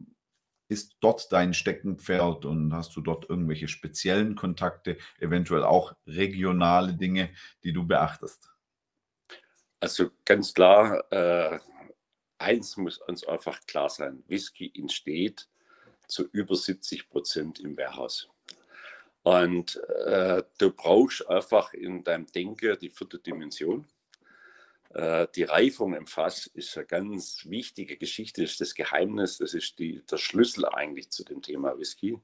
ist 0.68 0.96
dort 1.00 1.30
dein 1.30 1.52
Steckenpferd 1.52 2.46
und 2.46 2.72
hast 2.72 2.96
du 2.96 3.02
dort 3.02 3.28
irgendwelche 3.28 3.68
speziellen 3.68 4.36
Kontakte, 4.36 4.96
eventuell 5.18 5.64
auch 5.64 5.92
regionale 6.06 6.94
Dinge, 6.94 7.28
die 7.62 7.74
du 7.74 7.86
beachtest? 7.86 8.48
Also 9.80 10.10
ganz 10.24 10.54
klar, 10.54 11.04
äh, 11.12 11.58
eins 12.40 12.76
muss 12.76 12.98
uns 12.98 13.26
einfach 13.26 13.60
klar 13.66 13.90
sein, 13.90 14.22
Whisky 14.26 14.72
entsteht 14.74 15.48
zu 16.06 16.26
über 16.32 16.56
70 16.56 17.08
Prozent 17.08 17.60
im 17.60 17.76
Warehouse. 17.76 18.28
Und 19.22 19.76
äh, 20.06 20.42
du 20.58 20.70
brauchst 20.70 21.28
einfach 21.28 21.74
in 21.74 22.02
deinem 22.04 22.26
Denken 22.26 22.78
die 22.80 22.90
vierte 22.90 23.18
Dimension. 23.18 23.86
Äh, 24.94 25.28
die 25.34 25.44
Reifung 25.44 25.94
im 25.94 26.06
Fass 26.06 26.46
ist 26.46 26.76
eine 26.76 26.86
ganz 26.86 27.44
wichtige 27.46 27.96
Geschichte, 27.96 28.42
ist 28.42 28.60
das 28.60 28.74
Geheimnis, 28.74 29.38
das 29.38 29.54
ist 29.54 29.78
die, 29.78 30.02
der 30.10 30.16
Schlüssel 30.16 30.66
eigentlich 30.66 31.10
zu 31.10 31.22
dem 31.24 31.42
Thema 31.42 31.78
Whisky. 31.78 32.18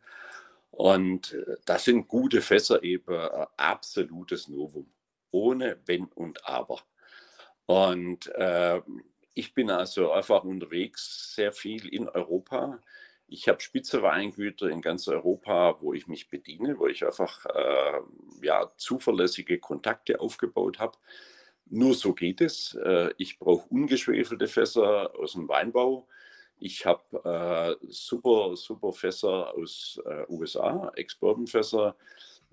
Und 0.70 1.34
äh, 1.34 1.56
das 1.66 1.84
sind 1.84 2.08
gute 2.08 2.40
Fässer 2.40 2.82
eben 2.82 3.14
ein 3.14 3.46
absolutes 3.56 4.48
Novum, 4.48 4.90
ohne 5.30 5.78
Wenn 5.84 6.06
und 6.06 6.46
Aber. 6.46 6.80
Und 7.66 8.26
äh, 8.34 8.80
ich 9.36 9.52
bin 9.52 9.70
also 9.70 10.12
einfach 10.12 10.44
unterwegs, 10.44 11.34
sehr 11.34 11.52
viel 11.52 11.86
in 11.88 12.08
Europa. 12.08 12.80
Ich 13.28 13.48
habe 13.48 13.60
Spitze 13.60 14.02
in 14.70 14.80
ganz 14.80 15.08
Europa, 15.08 15.76
wo 15.80 15.92
ich 15.92 16.06
mich 16.06 16.30
bediene, 16.30 16.78
wo 16.78 16.86
ich 16.86 17.04
einfach 17.04 17.44
äh, 17.44 18.00
ja, 18.40 18.72
zuverlässige 18.78 19.58
Kontakte 19.58 20.20
aufgebaut 20.20 20.78
habe. 20.78 20.96
Nur 21.66 21.92
so 21.92 22.14
geht 22.14 22.40
es. 22.40 22.78
Äh, 22.82 23.10
ich 23.18 23.38
brauche 23.38 23.68
ungeschwefelte 23.68 24.48
Fässer 24.48 25.14
aus 25.18 25.32
dem 25.32 25.48
Weinbau. 25.48 26.08
Ich 26.58 26.86
habe 26.86 27.76
äh, 27.82 27.86
super, 27.90 28.56
super 28.56 28.94
Fässer 28.94 29.54
aus 29.54 30.00
äh, 30.06 30.24
USA, 30.30 30.90
Exportenfässer. 30.96 31.94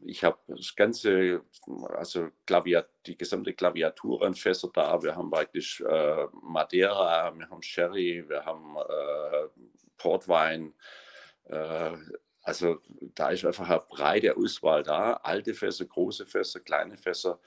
Ich 0.05 0.23
habe 0.23 0.37
das 0.47 0.75
ganze, 0.75 1.41
also 1.89 2.29
Klaviat, 2.45 2.89
die 3.05 3.17
gesamte 3.17 3.53
Klaviatur 3.53 4.23
an 4.23 4.33
Fässer 4.33 4.69
da. 4.73 5.01
Wir 5.01 5.15
haben 5.15 5.29
praktisch 5.29 5.81
äh, 5.81 6.27
Madeira, 6.41 7.33
wir 7.37 7.49
haben 7.49 7.61
Sherry, 7.61 8.23
wir 8.27 8.43
haben 8.43 8.75
äh, 8.77 9.47
Portwein. 9.97 10.73
Äh, 11.45 11.91
also 12.41 12.79
da 13.15 13.29
ist 13.29 13.45
einfach 13.45 13.69
eine 13.69 13.83
breite 13.89 14.35
Auswahl 14.35 14.83
da. 14.83 15.13
Alte 15.23 15.53
Fässer, 15.53 15.85
große 15.85 16.25
Fässer, 16.25 16.59
kleine 16.59 16.97
Fässer. 16.97 17.39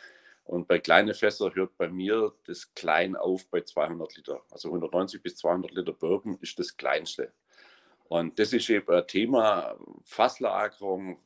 Und 0.44 0.68
bei 0.68 0.78
kleinen 0.78 1.14
Fässer 1.14 1.54
hört 1.54 1.76
bei 1.76 1.88
mir 1.88 2.32
das 2.46 2.72
Klein 2.74 3.16
auf 3.16 3.48
bei 3.50 3.62
200 3.62 4.16
Liter. 4.16 4.42
Also 4.50 4.68
190 4.68 5.22
bis 5.22 5.36
200 5.36 5.72
Liter 5.72 5.92
Bourbon 5.92 6.38
ist 6.40 6.58
das 6.58 6.76
kleinste. 6.76 7.32
Und 8.08 8.38
das 8.38 8.52
ist 8.52 8.70
eben 8.70 8.88
ein 8.94 9.06
Thema 9.06 9.76
Fasslagerung, 10.04 11.20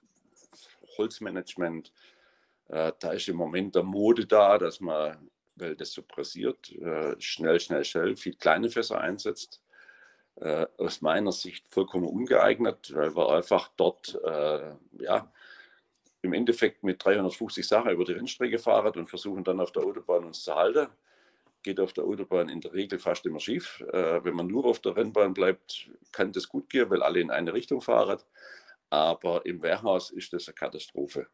Holzmanagement. 1.01 1.93
Äh, 2.69 2.93
da 3.01 3.13
ist 3.13 3.29
im 3.29 3.37
Moment 3.37 3.75
der 3.75 3.83
Mode 3.83 4.27
da, 4.27 4.59
dass 4.59 4.81
man, 4.81 5.31
weil 5.57 5.75
das 5.77 5.93
so 5.93 6.03
pressiert, 6.03 6.71
äh, 6.73 7.15
schnell, 7.19 7.59
schnell, 7.59 7.85
schnell 7.85 8.17
viel 8.17 8.35
kleine 8.35 8.71
Fässer 8.71 9.01
einsetzt. 9.01 9.61
Äh, 10.37 10.67
aus 10.79 11.03
meiner 11.03 11.33
Sicht 11.33 11.69
vollkommen 11.69 12.07
ungeeignet, 12.07 12.95
weil 12.95 13.15
wir 13.15 13.31
einfach 13.31 13.69
dort 13.77 14.19
äh, 14.25 14.73
ja, 15.03 15.31
im 16.23 16.33
Endeffekt 16.33 16.83
mit 16.83 17.05
350 17.05 17.67
Sachen 17.67 17.91
über 17.91 18.05
die 18.05 18.13
Rennstrecke 18.13 18.59
fahren 18.59 18.93
und 18.99 19.09
versuchen 19.09 19.45
dann 19.45 19.61
auf 19.61 19.73
der 19.73 19.83
Autobahn 19.83 20.25
uns 20.25 20.43
zu 20.43 20.55
halten. 20.55 20.89
Geht 21.63 21.79
auf 21.79 21.93
der 21.93 22.05
Autobahn 22.05 22.49
in 22.49 22.61
der 22.61 22.73
Regel 22.73 22.99
fast 22.99 23.27
immer 23.27 23.41
schief. 23.41 23.85
Äh, 23.93 24.25
wenn 24.25 24.35
man 24.35 24.47
nur 24.47 24.65
auf 24.65 24.79
der 24.79 24.97
Rennbahn 24.97 25.35
bleibt, 25.35 25.91
kann 26.13 26.33
das 26.33 26.49
gut 26.49 26.71
gehen, 26.71 26.89
weil 26.89 27.03
alle 27.03 27.21
in 27.21 27.31
eine 27.31 27.53
Richtung 27.53 27.83
fahren. 27.83 28.19
Aber 28.91 29.47
im 29.47 29.63
Warehouse 29.63 30.11
ist 30.11 30.33
das 30.33 30.49
eine 30.49 30.55
Katastrophe. 30.55 31.29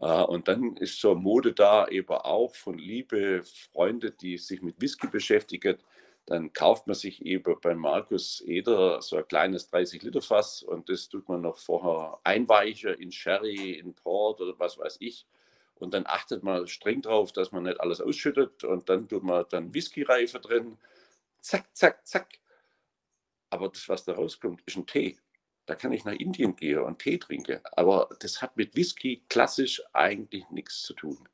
Äh, 0.00 0.22
und 0.22 0.48
dann 0.48 0.76
ist 0.76 1.00
so 1.00 1.14
Mode 1.14 1.52
da 1.52 1.88
eben 1.88 2.08
auch 2.08 2.54
von 2.54 2.78
liebe 2.78 3.42
Freunde, 3.72 4.10
die 4.12 4.38
sich 4.38 4.62
mit 4.62 4.80
Whisky 4.80 5.08
beschäftigen. 5.08 5.78
Dann 6.26 6.52
kauft 6.52 6.86
man 6.86 6.94
sich 6.94 7.24
eben 7.26 7.56
bei 7.60 7.74
Markus 7.74 8.40
Eder 8.46 9.02
so 9.02 9.16
ein 9.16 9.28
kleines 9.28 9.70
30-Liter-Fass 9.70 10.62
und 10.62 10.88
das 10.88 11.08
tut 11.08 11.28
man 11.28 11.42
noch 11.42 11.58
vorher 11.58 12.18
einweichen 12.24 12.94
in 12.94 13.12
Sherry, 13.12 13.72
in 13.72 13.94
Port 13.94 14.40
oder 14.40 14.58
was 14.58 14.78
weiß 14.78 14.96
ich. 15.00 15.26
Und 15.74 15.92
dann 15.92 16.06
achtet 16.06 16.42
man 16.42 16.66
streng 16.66 17.02
drauf, 17.02 17.32
dass 17.32 17.52
man 17.52 17.64
nicht 17.64 17.80
alles 17.80 18.00
ausschüttet 18.00 18.64
und 18.64 18.88
dann 18.88 19.08
tut 19.08 19.22
man 19.22 19.44
dann 19.50 19.74
Whisky-Reife 19.74 20.40
drin. 20.40 20.78
Zack, 21.40 21.66
zack, 21.76 22.06
zack. 22.06 22.38
Aber 23.50 23.68
das, 23.68 23.88
was 23.88 24.04
da 24.04 24.14
rauskommt, 24.14 24.62
ist 24.64 24.76
ein 24.76 24.86
Tee. 24.86 25.18
Da 25.66 25.74
kann 25.74 25.92
ich 25.92 26.04
nach 26.04 26.12
Indien 26.12 26.56
gehen 26.56 26.80
und 26.80 26.98
Tee 26.98 27.18
trinken. 27.18 27.60
Aber 27.72 28.08
das 28.20 28.42
hat 28.42 28.56
mit 28.56 28.76
Whisky 28.76 29.24
klassisch 29.28 29.82
eigentlich 29.92 30.48
nichts 30.50 30.82
zu 30.82 30.94
tun. 30.94 31.28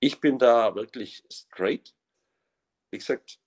Ich 0.00 0.20
bin 0.20 0.38
da 0.38 0.74
wirklich 0.74 1.22
straight. 1.30 1.94
Wie 2.90 2.98
gesagt, 2.98 3.38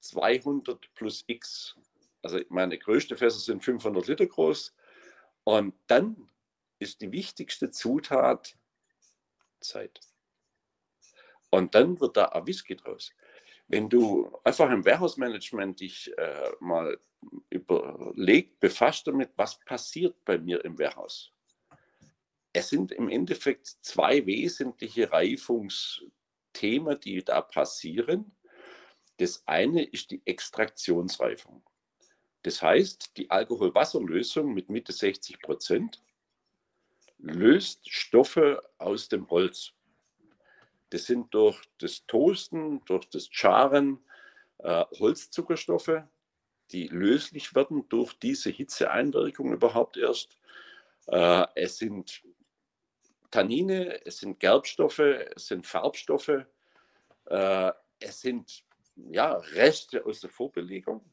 200 0.00 0.94
plus 0.94 1.24
X. 1.26 1.76
Also 2.22 2.40
meine 2.48 2.76
größten 2.78 3.16
Fässer 3.16 3.38
sind 3.38 3.64
500 3.64 4.06
Liter 4.08 4.26
groß. 4.26 4.74
Und 5.44 5.74
dann 5.86 6.28
ist 6.78 7.00
die 7.00 7.12
wichtigste 7.12 7.70
Zutat 7.70 8.56
Zeit. 9.60 10.00
Und 11.50 11.74
dann 11.74 11.98
wird 12.00 12.16
da 12.16 12.26
ein 12.26 12.46
Whisky 12.46 12.76
draus. 12.76 13.12
Wenn 13.68 13.88
du 13.88 14.30
einfach 14.44 14.70
im 14.70 14.84
Warehouse-Management 14.84 15.80
dich 15.80 16.16
äh, 16.18 16.50
mal 16.60 16.98
überlegt, 17.50 18.60
befasst 18.60 19.06
damit, 19.06 19.30
was 19.36 19.58
passiert 19.60 20.16
bei 20.24 20.38
mir 20.38 20.64
im 20.64 20.78
Warehouse. 20.78 21.32
Es 22.52 22.70
sind 22.70 22.92
im 22.92 23.08
Endeffekt 23.08 23.66
zwei 23.82 24.24
wesentliche 24.24 25.12
Reifungsthemen, 25.12 26.98
die 27.00 27.22
da 27.22 27.42
passieren. 27.42 28.34
Das 29.18 29.42
eine 29.46 29.84
ist 29.84 30.10
die 30.10 30.22
Extraktionsreifung. 30.24 31.62
Das 32.42 32.62
heißt, 32.62 33.16
die 33.16 33.30
Alkoholwasserlösung 33.30 34.54
mit 34.54 34.70
Mitte 34.70 34.92
60 34.92 35.40
Prozent 35.40 36.02
löst 37.18 37.90
Stoffe 37.90 38.62
aus 38.78 39.08
dem 39.08 39.28
Holz. 39.30 39.72
Das 40.90 41.06
sind 41.06 41.34
durch 41.34 41.60
das 41.78 42.06
Toasten, 42.06 42.84
durch 42.84 43.08
das 43.10 43.28
Charen 43.30 43.98
äh, 44.58 44.84
Holzzuckerstoffe, 44.98 46.02
die 46.72 46.88
löslich 46.88 47.54
werden 47.54 47.88
durch 47.88 48.12
diese 48.14 48.50
Hitzeeinwirkung 48.50 49.52
überhaupt 49.52 49.96
erst. 49.96 50.38
Äh, 51.06 51.46
es 51.54 51.78
sind 51.78 52.22
Tannine, 53.30 54.04
es 54.04 54.18
sind 54.18 54.40
Gerbstoffe, 54.40 54.98
es 54.98 55.46
sind 55.46 55.66
Farbstoffe, 55.66 56.44
äh, 57.26 57.72
es 58.00 58.20
sind 58.20 58.64
ja, 58.96 59.32
Reste 59.32 60.04
aus 60.04 60.20
der 60.20 60.30
Vorbelegung, 60.30 61.04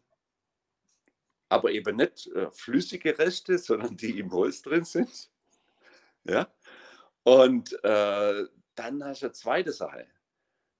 aber 1.49 1.71
eben 1.71 1.97
nicht 1.97 2.27
äh, 2.27 2.49
flüssige 2.51 3.17
Reste, 3.17 3.57
sondern 3.57 3.97
die 3.97 4.19
im 4.19 4.31
Holz 4.31 4.61
drin 4.61 4.85
sind. 4.85 5.29
Ja? 6.23 6.51
Und 7.23 7.73
äh, 7.83 8.45
dann 8.75 9.03
hast 9.03 9.21
du 9.21 9.27
eine 9.27 9.33
zweite 9.33 9.71
Sache, 9.71 10.07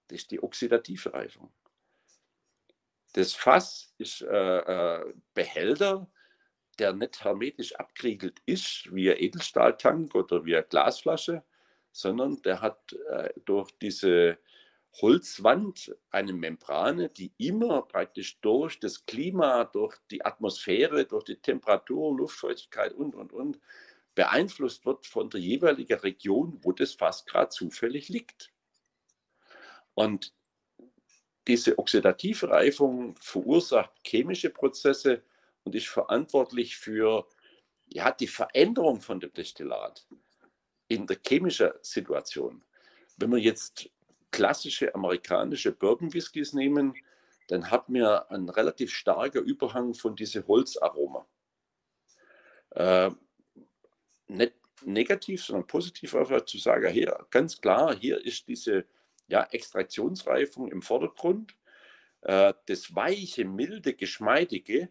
das 0.08 0.20
ist 0.20 0.32
die 0.32 0.42
oxidative 0.42 1.14
Reifung. 1.14 1.52
Das 3.14 3.34
Fass 3.34 3.94
ist 3.98 4.22
äh, 4.22 4.58
äh, 4.58 5.14
Behälter, 5.34 6.10
der 6.80 6.94
nicht 6.94 7.24
hermetisch 7.24 7.76
abgeriegelt 7.76 8.42
ist, 8.46 8.94
wie 8.94 9.12
ein 9.12 9.20
Edelstahltank 9.20 10.16
oder 10.16 10.46
wie 10.46 10.56
eine 10.56 10.66
Glasflasche, 10.66 11.44
sondern 11.92 12.42
der 12.42 12.62
hat 12.62 12.94
äh, 13.10 13.30
durch 13.46 13.72
diese 13.80 14.40
Holzwand 15.02 15.96
eine 16.10 16.34
Membrane, 16.34 17.10
die 17.10 17.34
immer 17.38 17.84
praktisch 17.84 18.40
durch 18.42 18.80
das 18.80 19.06
Klima, 19.06 19.66
durch 19.66 19.96
die 20.10 20.26
Atmosphäre, 20.26 21.06
durch 21.06 21.24
die 21.24 21.38
Temperatur, 21.38 22.18
Luftfeuchtigkeit 22.18 22.94
und, 22.94 23.16
und, 23.16 23.32
und 23.32 23.60
beeinflusst 24.16 24.86
wird 24.86 25.06
von 25.06 25.30
der 25.30 25.40
jeweiligen 25.40 26.00
Region, 26.00 26.60
wo 26.62 26.72
das 26.72 26.94
Fass 26.94 27.26
gerade 27.26 27.50
zufällig 27.50 28.10
liegt. 28.10 28.52
Und 29.96 30.34
diese 31.48 31.78
oxidative 31.78 32.50
Reifung 32.50 33.16
verursacht 33.18 33.92
chemische 34.06 34.50
Prozesse 34.50 35.24
und 35.64 35.76
ist 35.76 35.88
verantwortlich 35.88 36.78
für 36.78 37.28
ja, 37.88 38.12
die 38.12 38.28
Veränderung 38.28 39.02
von 39.02 39.20
dem 39.20 39.34
Destillat 39.34 40.06
in 40.88 41.06
der 41.08 41.18
chemischen 41.26 41.72
Situation. 41.82 42.64
Wenn 43.18 43.32
wir 43.32 43.40
jetzt 43.40 43.90
klassische 44.32 44.94
amerikanische 44.96 45.72
Bourbon 45.72 46.14
Whiskys 46.14 46.54
nehmen, 46.54 46.96
dann 47.48 47.70
hat 47.70 47.90
mir 47.90 48.30
ein 48.32 48.50
relativ 48.50 48.94
starker 48.94 49.42
Überhang 49.42 49.94
von 49.94 50.16
diese 50.16 50.48
Holzaroma. 50.48 51.28
Äh, 52.72 53.12
nicht 54.28 54.54
negativ, 54.86 55.44
sondern 55.44 55.68
positiv 55.68 56.16
einfach 56.16 56.46
zu 56.46 56.58
sagen, 56.58 56.92
hier 56.92 57.26
ganz 57.30 57.60
klar, 57.60 57.96
hier 57.96 58.24
ist 58.24 58.48
diese 58.48 58.86
ja, 59.28 59.44
Extraktionsreifung 59.44 60.72
im 60.72 60.82
Vordergrund. 60.82 61.56
Äh, 62.22 62.54
das 62.68 62.96
weiche, 62.96 63.46
milde, 63.46 63.94
geschmeidige 63.94 64.90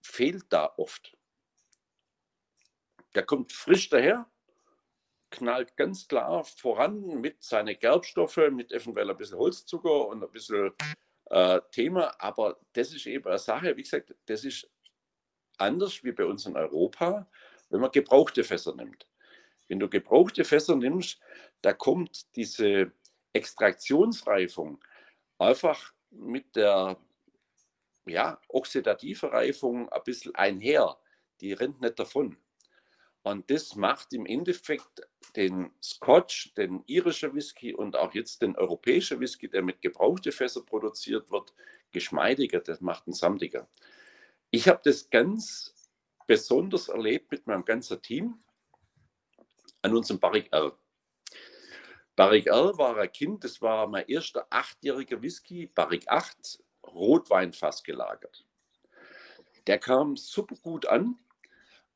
fehlt 0.00 0.44
da 0.50 0.72
oft. 0.76 1.16
Der 3.14 3.24
kommt 3.24 3.52
frisch 3.52 3.90
daher, 3.90 4.30
knallt 5.30 5.76
ganz 5.76 6.08
klar 6.08 6.44
voran 6.44 7.20
mit 7.20 7.42
seinen 7.42 7.78
Gerbstoffe, 7.78 8.40
mit 8.50 8.72
eventuell 8.72 9.10
ein 9.10 9.16
bisschen 9.16 9.38
Holzzucker 9.38 10.08
und 10.08 10.22
ein 10.22 10.30
bisschen 10.30 10.72
äh, 11.26 11.60
Thema. 11.70 12.14
Aber 12.18 12.58
das 12.72 12.92
ist 12.92 13.06
eben 13.06 13.26
eine 13.26 13.38
Sache, 13.38 13.76
wie 13.76 13.82
gesagt, 13.82 14.14
das 14.26 14.44
ist 14.44 14.70
anders 15.58 16.04
wie 16.04 16.12
bei 16.12 16.24
uns 16.24 16.46
in 16.46 16.56
Europa, 16.56 17.28
wenn 17.70 17.80
man 17.80 17.90
gebrauchte 17.90 18.44
Fässer 18.44 18.74
nimmt. 18.74 19.06
Wenn 19.68 19.78
du 19.78 19.88
gebrauchte 19.88 20.44
Fässer 20.44 20.76
nimmst, 20.76 21.20
da 21.62 21.72
kommt 21.72 22.34
diese 22.36 22.92
Extraktionsreifung 23.32 24.82
einfach 25.38 25.92
mit 26.10 26.56
der 26.56 26.98
ja, 28.06 28.40
oxidative 28.48 29.32
Reifung 29.32 29.88
ein 29.88 30.02
bisschen 30.04 30.34
einher. 30.34 30.98
Die 31.40 31.52
rennt 31.52 31.80
nicht 31.80 31.98
davon. 31.98 32.36
Und 33.22 33.50
das 33.50 33.76
macht 33.76 34.12
im 34.12 34.26
Endeffekt 34.26 35.08
den 35.36 35.70
Scotch, 35.80 36.54
den 36.54 36.82
irischen 36.86 37.34
Whisky 37.34 37.72
und 37.72 37.96
auch 37.96 38.14
jetzt 38.14 38.42
den 38.42 38.56
europäischen 38.56 39.20
Whisky, 39.20 39.48
der 39.48 39.62
mit 39.62 39.80
gebrauchten 39.80 40.32
Fässer 40.32 40.62
produziert 40.62 41.30
wird, 41.30 41.54
geschmeidiger. 41.92 42.60
Das 42.60 42.80
macht 42.80 43.06
ihn 43.06 43.12
samtiger. 43.12 43.68
Ich 44.50 44.68
habe 44.68 44.80
das 44.84 45.08
ganz 45.08 45.72
besonders 46.26 46.88
erlebt 46.88 47.30
mit 47.30 47.46
meinem 47.46 47.64
ganzen 47.64 48.02
Team 48.02 48.42
an 49.82 49.96
unserem 49.96 50.18
Barrique 50.18 50.52
R. 50.52 50.76
Barrique 52.14 52.50
R 52.50 52.76
war 52.76 52.96
ein 52.98 53.10
Kind, 53.10 53.44
das 53.44 53.62
war 53.62 53.86
mein 53.86 54.06
erster 54.06 54.46
achtjähriger 54.50 55.22
Whisky, 55.22 55.66
Barrique 55.66 56.08
8, 56.08 56.62
Rotweinfass 56.86 57.82
gelagert. 57.82 58.46
Der 59.66 59.78
kam 59.78 60.16
super 60.16 60.56
gut 60.56 60.86
an 60.86 61.18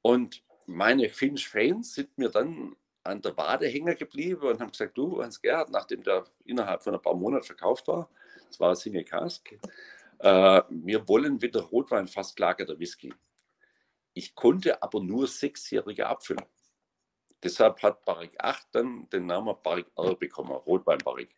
und 0.01 0.43
meine 0.67 1.09
Finch-Fans 1.09 1.95
sind 1.95 2.17
mir 2.17 2.31
dann 2.31 2.77
an 3.05 3.23
der 3.23 3.37
Wade 3.37 3.69
hängen 3.69 3.97
geblieben 3.97 4.43
und 4.43 4.61
haben 4.61 4.71
gesagt, 4.71 4.97
du 4.99 5.23
Hans-Gerhard, 5.23 5.71
nachdem 5.71 6.03
der 6.03 6.25
innerhalb 6.45 6.83
von 6.83 6.95
ein 6.95 7.03
paar 7.03 7.15
Monaten 7.15 7.45
verkauft 7.45 7.87
war, 7.89 8.09
das 8.49 8.59
war 8.59 8.71
ein 8.71 8.77
Single 8.77 9.05
Cask, 9.05 9.53
äh, 10.19 10.63
wir 10.71 11.09
wollen 11.09 11.43
wieder 11.43 11.61
Rotwein 11.61 12.09
fast 12.09 12.37
gelagerter 12.37 12.79
Whisky. 12.79 13.13
Ich 14.15 14.35
konnte 14.35 14.83
aber 14.83 15.01
nur 15.01 15.27
Sechsjährige 15.27 16.07
abfüllen. 16.07 16.45
Deshalb 17.43 17.83
hat 17.83 18.05
Barrique 18.05 18.39
8 18.41 18.67
dann 18.73 19.09
den 19.11 19.27
Namen 19.27 19.55
Barrique 19.63 19.91
R 19.97 20.15
bekommen, 20.17 20.53
Rotwein 20.53 20.99
Barrique. 20.99 21.35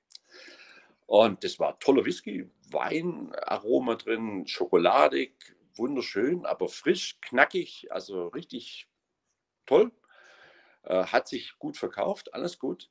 Und 1.06 1.42
das 1.42 1.58
war 1.58 1.78
toller 1.80 2.04
Whisky, 2.04 2.50
Weinaroma 2.70 3.94
drin, 3.96 4.46
schokoladig, 4.46 5.34
wunderschön, 5.74 6.44
aber 6.44 6.68
frisch, 6.68 7.18
knackig, 7.20 7.88
also 7.90 8.28
richtig 8.28 8.88
toll. 9.64 9.90
Äh, 10.82 11.04
hat 11.04 11.28
sich 11.28 11.58
gut 11.58 11.76
verkauft, 11.76 12.34
alles 12.34 12.58
gut. 12.58 12.90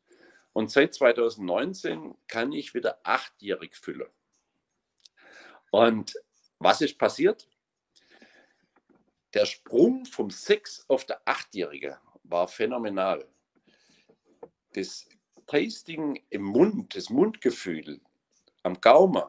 Und 0.54 0.72
seit 0.72 0.94
2019 0.96 2.16
kann 2.28 2.52
ich 2.52 2.74
wieder 2.74 3.00
achtjährig 3.04 3.76
füllen. 3.76 4.10
Und 5.72 6.16
was 6.60 6.82
ist 6.82 6.98
passiert? 6.98 7.48
Der 9.34 9.46
Sprung 9.46 10.06
vom 10.06 10.32
6 10.32 10.86
auf 10.88 11.06
der 11.06 11.24
8-Jährige 11.26 12.00
war 12.30 12.48
phänomenal. 12.48 13.28
Das 14.74 15.08
Tasting 15.48 16.24
im 16.30 16.44
Mund, 16.44 16.96
das 16.96 17.10
Mundgefühl 17.10 18.02
am 18.64 18.80
Gaumen, 18.82 19.24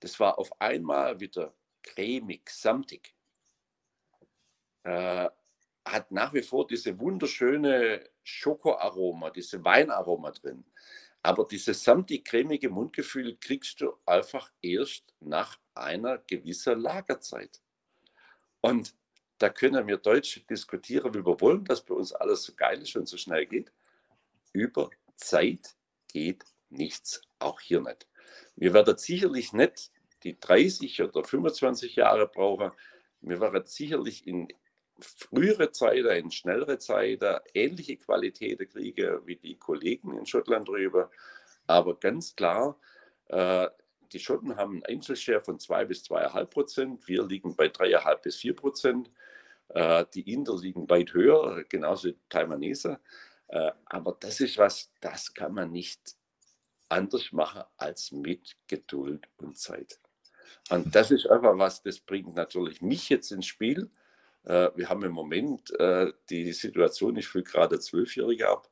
das 0.00 0.18
war 0.18 0.38
auf 0.38 0.50
einmal 0.60 1.20
wieder 1.20 1.54
cremig, 1.82 2.48
samtig. 2.50 3.14
Äh, 4.82 5.28
hat 5.84 6.10
nach 6.10 6.32
wie 6.32 6.42
vor 6.42 6.66
diese 6.66 6.98
wunderschöne 6.98 8.08
Schokoaroma, 8.22 9.30
diese 9.30 9.62
Weinaroma 9.64 10.30
drin. 10.30 10.64
Aber 11.22 11.46
dieses 11.46 11.82
samtig 11.82 12.24
cremige 12.24 12.70
Mundgefühl 12.70 13.36
kriegst 13.36 13.80
du 13.80 13.92
einfach 14.06 14.50
erst 14.62 15.14
nach 15.20 15.58
einer 15.74 16.18
gewissen 16.18 16.80
Lagerzeit. 16.80 17.60
Und 18.62 18.94
da 19.40 19.48
können 19.48 19.86
wir 19.86 19.96
Deutsche 19.96 20.40
diskutieren, 20.40 21.14
wie 21.14 21.24
wir 21.24 21.40
wollen, 21.40 21.64
dass 21.64 21.82
bei 21.82 21.94
uns 21.94 22.12
alles 22.12 22.42
so 22.42 22.52
geil 22.54 22.82
ist 22.82 22.94
und 22.94 23.08
so 23.08 23.16
schnell 23.16 23.46
geht. 23.46 23.72
Über 24.52 24.90
Zeit 25.16 25.74
geht 26.12 26.44
nichts, 26.68 27.22
auch 27.38 27.58
hier 27.58 27.80
nicht. 27.80 28.06
Wir 28.54 28.74
werden 28.74 28.98
sicherlich 28.98 29.54
nicht 29.54 29.90
die 30.24 30.38
30 30.38 31.02
oder 31.02 31.24
25 31.24 31.96
Jahre 31.96 32.28
brauchen. 32.28 32.70
Wir 33.22 33.40
werden 33.40 33.64
sicherlich 33.64 34.26
in 34.26 34.48
frühere 34.98 35.72
Zeiten, 35.72 36.08
in 36.08 36.30
schnellere 36.30 36.78
Zeiten 36.78 37.40
ähnliche 37.54 37.96
Qualitäten 37.96 38.68
kriegen 38.68 39.26
wie 39.26 39.36
die 39.36 39.56
Kollegen 39.56 40.18
in 40.18 40.26
Schottland 40.26 40.68
drüber. 40.68 41.10
Aber 41.66 41.98
ganz 41.98 42.36
klar, 42.36 42.78
äh, 43.28 43.68
die 44.12 44.18
Schotten 44.18 44.56
haben 44.56 44.82
einen 44.84 44.96
Einzelshare 44.96 45.40
von 45.40 45.58
2 45.58 45.86
bis 45.86 46.02
2,5 46.04 46.44
Prozent. 46.46 47.08
Wir 47.08 47.24
liegen 47.24 47.56
bei 47.56 47.68
3,5 47.68 48.22
bis 48.22 48.36
4 48.36 48.54
Prozent. 48.54 49.10
Äh, 49.74 50.04
die 50.14 50.32
Inder 50.32 50.56
liegen 50.56 50.88
weit 50.90 51.12
höher, 51.14 51.64
genauso 51.68 52.08
die 52.08 52.18
Taiwanese. 52.28 53.00
Äh, 53.48 53.70
aber 53.86 54.16
das 54.18 54.40
ist 54.40 54.58
was, 54.58 54.92
das 55.00 55.32
kann 55.32 55.54
man 55.54 55.70
nicht 55.70 56.16
anders 56.88 57.32
machen 57.32 57.62
als 57.76 58.10
mit 58.10 58.56
Geduld 58.66 59.28
und 59.36 59.56
Zeit. 59.58 60.00
Und 60.70 60.94
das 60.94 61.10
ist 61.10 61.28
einfach 61.28 61.56
was, 61.56 61.82
das 61.82 62.00
bringt 62.00 62.34
natürlich 62.34 62.82
mich 62.82 63.08
jetzt 63.08 63.30
ins 63.30 63.46
Spiel. 63.46 63.90
Äh, 64.44 64.70
wir 64.74 64.88
haben 64.88 65.04
im 65.04 65.12
Moment 65.12 65.72
die 66.30 66.52
Situation, 66.52 67.16
ich 67.16 67.28
fülle 67.28 67.44
gerade 67.44 67.78
Zwölfjährige 67.78 68.48
ab. 68.48 68.68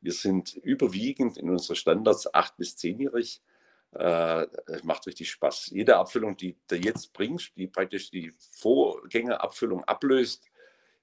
Wir 0.00 0.12
sind 0.12 0.54
überwiegend 0.56 1.38
in 1.38 1.48
unseren 1.48 1.76
Standards 1.76 2.32
acht 2.34 2.56
bis 2.56 2.76
zehnjährig. 2.76 3.40
Es 3.94 4.84
macht 4.84 5.06
richtig 5.06 5.30
Spaß. 5.30 5.66
Jede 5.66 5.96
Abfüllung, 5.96 6.36
die 6.36 6.56
du 6.66 6.76
jetzt 6.76 7.12
bringst, 7.12 7.54
die 7.56 7.66
praktisch 7.66 8.10
die 8.10 8.32
Vorgängerabfüllung 8.52 9.84
ablöst, 9.84 10.46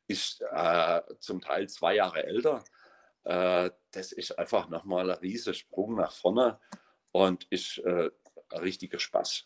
ist 0.07 0.41
äh, 0.51 1.01
zum 1.19 1.39
Teil 1.39 1.69
zwei 1.69 1.95
Jahre 1.95 2.23
älter. 2.23 2.63
Äh, 3.23 3.69
das 3.91 4.11
ist 4.11 4.37
einfach 4.39 4.69
nochmal 4.69 5.11
ein 5.11 5.19
riesiger 5.19 5.53
Sprung 5.53 5.95
nach 5.95 6.11
vorne 6.11 6.59
und 7.11 7.45
ist 7.51 7.77
äh, 7.79 8.09
ein 8.49 8.59
richtiger 8.59 8.99
Spaß. 8.99 9.45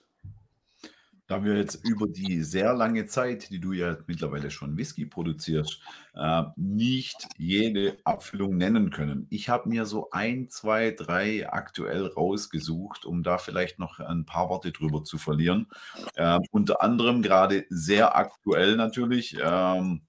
Da 1.34 1.44
wir 1.44 1.58
jetzt 1.58 1.84
über 1.84 2.06
die 2.06 2.44
sehr 2.44 2.76
lange 2.76 3.08
Zeit, 3.08 3.50
die 3.50 3.60
du 3.60 3.72
ja 3.72 3.98
mittlerweile 4.06 4.52
schon 4.52 4.78
Whisky 4.78 5.08
produzierst, 5.08 5.80
äh, 6.14 6.44
nicht 6.58 7.28
jede 7.40 7.98
Abfüllung 8.04 8.56
nennen 8.56 8.92
können. 8.92 9.26
Ich 9.32 9.50
habe 9.50 9.68
mir 9.68 9.88
so 9.88 10.12
ein, 10.12 10.50
zwei, 10.50 10.92
drei 10.92 11.52
aktuell 11.52 12.06
rausgesucht, 12.06 13.04
um 13.08 13.24
da 13.24 13.40
vielleicht 13.40 13.80
noch 13.80 14.00
ein 14.00 14.28
paar 14.28 14.50
Worte 14.50 14.72
drüber 14.72 15.04
zu 15.04 15.18
verlieren. 15.18 15.66
Äh, 16.14 16.38
unter 16.52 16.84
anderem 16.84 17.24
gerade 17.24 17.66
sehr 17.72 18.16
aktuell 18.16 18.76
natürlich. 18.76 19.36
Ähm, 19.44 20.04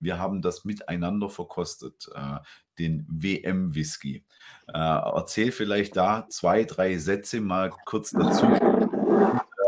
wir 0.00 0.18
haben 0.18 0.40
das 0.40 0.64
miteinander 0.64 1.28
verkostet, 1.28 2.08
äh, 2.14 2.38
den 2.78 3.06
WM-Whisky. 3.10 4.24
Äh, 4.68 4.78
erzähl 4.78 5.52
vielleicht 5.52 5.98
da 5.98 6.26
zwei, 6.30 6.64
drei 6.64 6.96
Sätze 6.96 7.42
mal 7.42 7.68
kurz 7.84 8.12
dazu 8.12 8.46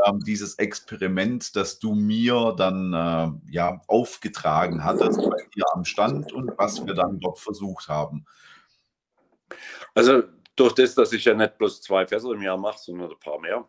ähm, 0.05 0.21
dieses 0.21 0.57
Experiment, 0.57 1.57
das 1.57 1.79
du 1.79 1.95
mir 1.95 2.55
dann 2.57 2.93
äh, 2.93 3.53
ja 3.53 3.81
aufgetragen 3.87 4.85
hattest 4.85 5.19
bei 5.19 5.43
dir 5.55 5.65
am 5.73 5.85
Stand 5.85 6.33
und 6.33 6.57
was 6.59 6.85
wir 6.87 6.95
dann 6.95 7.21
dort 7.21 7.39
versucht 7.39 7.89
haben. 7.89 8.25
Also 9.95 10.23
durch 10.57 10.75
das, 10.75 10.95
dass 10.95 11.13
ich 11.13 11.25
ja 11.25 11.35
nicht 11.35 11.59
bloß 11.59 11.83
zwei 11.83 12.07
Fässer 12.07 12.33
im 12.33 12.43
Jahr 12.43 12.57
mache, 12.57 12.79
sondern 12.79 13.11
ein 13.11 13.19
paar 13.19 13.41
mehr. 13.41 13.69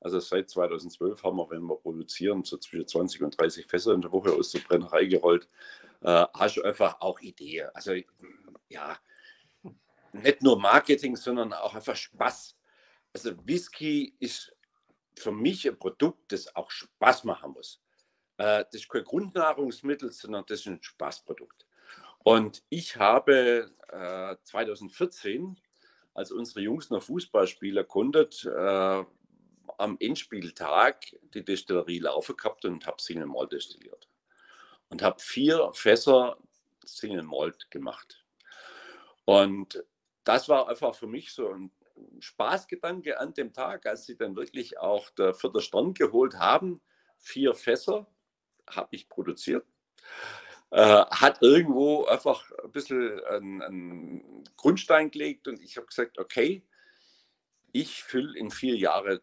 Also 0.00 0.20
seit 0.20 0.50
2012 0.50 1.22
haben 1.22 1.36
wir, 1.36 1.50
wenn 1.50 1.62
wir 1.62 1.76
produzieren, 1.76 2.44
so 2.44 2.58
zwischen 2.58 2.86
20 2.86 3.22
und 3.22 3.40
30 3.40 3.66
Fässer 3.66 3.94
in 3.94 4.02
der 4.02 4.12
Woche 4.12 4.32
aus 4.32 4.50
der 4.52 4.60
Brennerei 4.60 5.06
gerollt. 5.06 5.48
Äh, 6.02 6.26
hast 6.34 6.56
du 6.56 6.62
einfach 6.62 7.00
auch 7.00 7.20
Ideen. 7.20 7.68
Also 7.74 7.94
ja, 8.68 8.96
nicht 10.12 10.42
nur 10.42 10.58
Marketing, 10.58 11.16
sondern 11.16 11.52
auch 11.52 11.74
einfach 11.74 11.96
Spaß. 11.96 12.56
Also 13.12 13.32
Whisky 13.44 14.14
ist 14.20 14.55
für 15.18 15.32
mich 15.32 15.66
ein 15.66 15.78
Produkt, 15.78 16.32
das 16.32 16.54
auch 16.54 16.70
Spaß 16.70 17.24
machen 17.24 17.52
muss. 17.52 17.80
Äh, 18.38 18.64
das 18.64 18.74
ist 18.82 18.88
kein 18.88 19.04
Grundnahrungsmittel, 19.04 20.10
sondern 20.12 20.44
das 20.46 20.60
ist 20.60 20.66
ein 20.66 20.82
Spaßprodukt. 20.82 21.66
Und 22.18 22.62
ich 22.68 22.96
habe 22.96 23.70
äh, 23.88 24.36
2014, 24.44 25.58
als 26.14 26.32
unsere 26.32 26.60
Jungs 26.60 26.90
noch 26.90 27.02
Fußball 27.02 27.46
spielen 27.46 27.86
konnten, 27.86 28.48
äh, 28.48 29.04
am 29.78 29.96
Endspieltag 30.00 31.04
die 31.34 31.44
Destillerie 31.44 31.98
laufen 31.98 32.36
gehabt 32.36 32.64
und 32.64 32.86
habe 32.86 33.00
Single 33.00 33.26
Malt 33.26 33.52
destilliert. 33.52 34.08
Und 34.88 35.02
habe 35.02 35.20
vier 35.20 35.70
Fässer 35.72 36.38
Single 36.84 37.22
Malt 37.22 37.70
gemacht. 37.70 38.24
Und 39.24 39.84
das 40.24 40.48
war 40.48 40.68
einfach 40.68 40.94
für 40.94 41.06
mich 41.06 41.32
so 41.32 41.52
ein 41.52 41.70
Spaßgedanke 42.20 43.18
an 43.18 43.34
dem 43.34 43.52
Tag, 43.52 43.86
als 43.86 44.06
sie 44.06 44.16
dann 44.16 44.36
wirklich 44.36 44.78
auch 44.78 45.10
der 45.10 45.34
vierte 45.34 45.60
Stern 45.60 45.94
geholt 45.94 46.34
haben. 46.34 46.80
Vier 47.18 47.54
Fässer 47.54 48.06
habe 48.68 48.88
ich 48.90 49.08
produziert. 49.08 49.66
Äh, 50.70 51.04
hat 51.06 51.42
irgendwo 51.42 52.04
einfach 52.06 52.50
ein 52.64 52.72
bisschen 52.72 53.24
einen, 53.24 54.44
Grundstein 54.56 55.10
gelegt 55.10 55.46
und 55.46 55.60
ich 55.60 55.76
habe 55.76 55.86
gesagt, 55.86 56.18
okay, 56.18 56.66
ich 57.72 58.02
fülle 58.02 58.36
in 58.36 58.50
vier 58.50 58.76
Jahre 58.76 59.22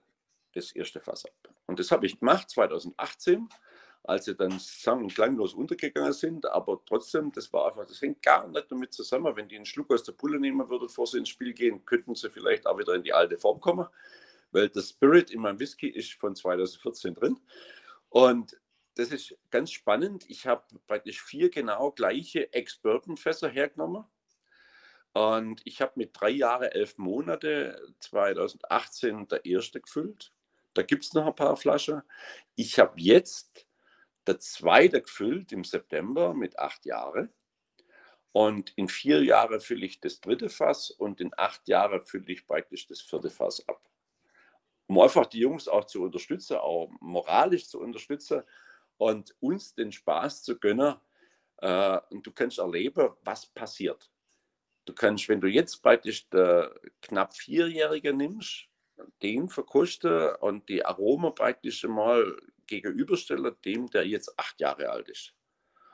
das 0.53 0.71
erste 0.71 1.01
Fass 1.01 1.25
ab. 1.25 1.53
Und 1.65 1.79
das 1.79 1.91
habe 1.91 2.05
ich 2.05 2.19
gemacht 2.19 2.49
2018 2.49 3.49
als 4.03 4.25
sie 4.25 4.35
dann 4.35 4.59
sang- 4.59 5.03
und 5.03 5.15
klanglos 5.15 5.53
untergegangen 5.53 6.13
sind. 6.13 6.45
Aber 6.45 6.81
trotzdem, 6.85 7.31
das 7.31 7.51
war 7.53 7.67
einfach, 7.67 7.85
das 7.85 8.01
hängt 8.01 8.21
gar 8.21 8.47
nicht 8.47 8.69
damit 8.69 8.93
zusammen. 8.93 9.35
Wenn 9.35 9.47
die 9.47 9.55
einen 9.55 9.65
Schluck 9.65 9.91
aus 9.93 10.03
der 10.03 10.11
Pulle 10.11 10.39
nehmen 10.39 10.69
würden, 10.69 10.87
bevor 10.87 11.07
sie 11.07 11.19
ins 11.19 11.29
Spiel 11.29 11.53
gehen, 11.53 11.85
könnten 11.85 12.15
sie 12.15 12.29
vielleicht 12.29 12.67
auch 12.67 12.77
wieder 12.77 12.93
in 12.95 13.03
die 13.03 13.13
alte 13.13 13.37
Form 13.37 13.61
kommen. 13.61 13.87
Weil 14.51 14.69
der 14.69 14.81
Spirit 14.81 15.31
in 15.31 15.41
meinem 15.41 15.59
Whisky 15.59 15.87
ist 15.87 16.13
von 16.13 16.35
2014 16.35 17.15
drin. 17.15 17.39
Und 18.09 18.57
das 18.95 19.11
ist 19.11 19.35
ganz 19.49 19.71
spannend. 19.71 20.25
Ich 20.29 20.45
habe 20.45 20.63
praktisch 20.85 21.23
vier 21.23 21.49
genau 21.49 21.91
gleiche 21.91 22.53
Ex-Bourbon-Fässer 22.53 23.49
hergenommen. 23.49 24.03
Und 25.13 25.61
ich 25.63 25.81
habe 25.81 25.93
mit 25.95 26.11
drei 26.13 26.29
Jahren, 26.29 26.69
elf 26.69 26.97
Monate 26.97 27.93
2018 27.99 29.27
der 29.27 29.45
erste 29.45 29.79
gefüllt. 29.79 30.33
Da 30.73 30.81
gibt 30.81 31.05
es 31.05 31.13
noch 31.13 31.25
ein 31.25 31.35
paar 31.35 31.55
Flaschen. 31.55 32.01
Ich 32.55 32.79
habe 32.79 32.99
jetzt 32.99 33.65
der 34.27 34.39
zweite 34.39 35.01
gefüllt 35.01 35.51
im 35.51 35.63
September 35.63 36.33
mit 36.33 36.57
acht 36.59 36.85
Jahren. 36.85 37.33
Und 38.31 38.71
in 38.77 38.87
vier 38.87 39.23
Jahren 39.23 39.59
fülle 39.59 39.85
ich 39.85 39.99
das 39.99 40.19
dritte 40.19 40.49
Fass 40.49 40.89
und 40.89 41.21
in 41.21 41.31
acht 41.37 41.67
Jahren 41.67 42.01
fülle 42.01 42.31
ich 42.31 42.47
praktisch 42.47 42.87
das 42.87 43.01
vierte 43.01 43.29
Fass 43.29 43.67
ab. 43.67 43.87
Um 44.87 44.99
einfach 44.99 45.27
die 45.27 45.39
Jungs 45.39 45.67
auch 45.67 45.85
zu 45.85 46.01
unterstützen, 46.01 46.57
auch 46.57 46.89
moralisch 46.99 47.67
zu 47.67 47.79
unterstützen 47.79 48.41
und 48.97 49.35
uns 49.39 49.75
den 49.75 49.91
Spaß 49.91 50.43
zu 50.43 50.59
gönnen. 50.59 50.95
Äh, 51.57 51.99
und 52.09 52.25
du 52.25 52.31
kannst 52.31 52.57
erleben, 52.57 53.11
was 53.23 53.45
passiert. 53.45 54.09
Du 54.85 54.93
kannst, 54.93 55.29
wenn 55.29 55.39
du 55.39 55.47
jetzt 55.47 55.81
praktisch 55.81 56.27
der 56.29 56.73
knapp 57.01 57.35
Vierjährige 57.35 58.13
nimmst, 58.13 58.67
den 59.21 59.47
verkosten 59.47 60.35
und 60.39 60.67
die 60.69 60.85
Aromen 60.85 61.33
praktisch 61.33 61.83
mal 61.83 62.35
gegenüberstellen 62.67 63.55
dem, 63.65 63.89
der 63.89 64.07
jetzt 64.07 64.37
acht 64.39 64.59
Jahre 64.59 64.89
alt 64.89 65.09
ist. 65.09 65.33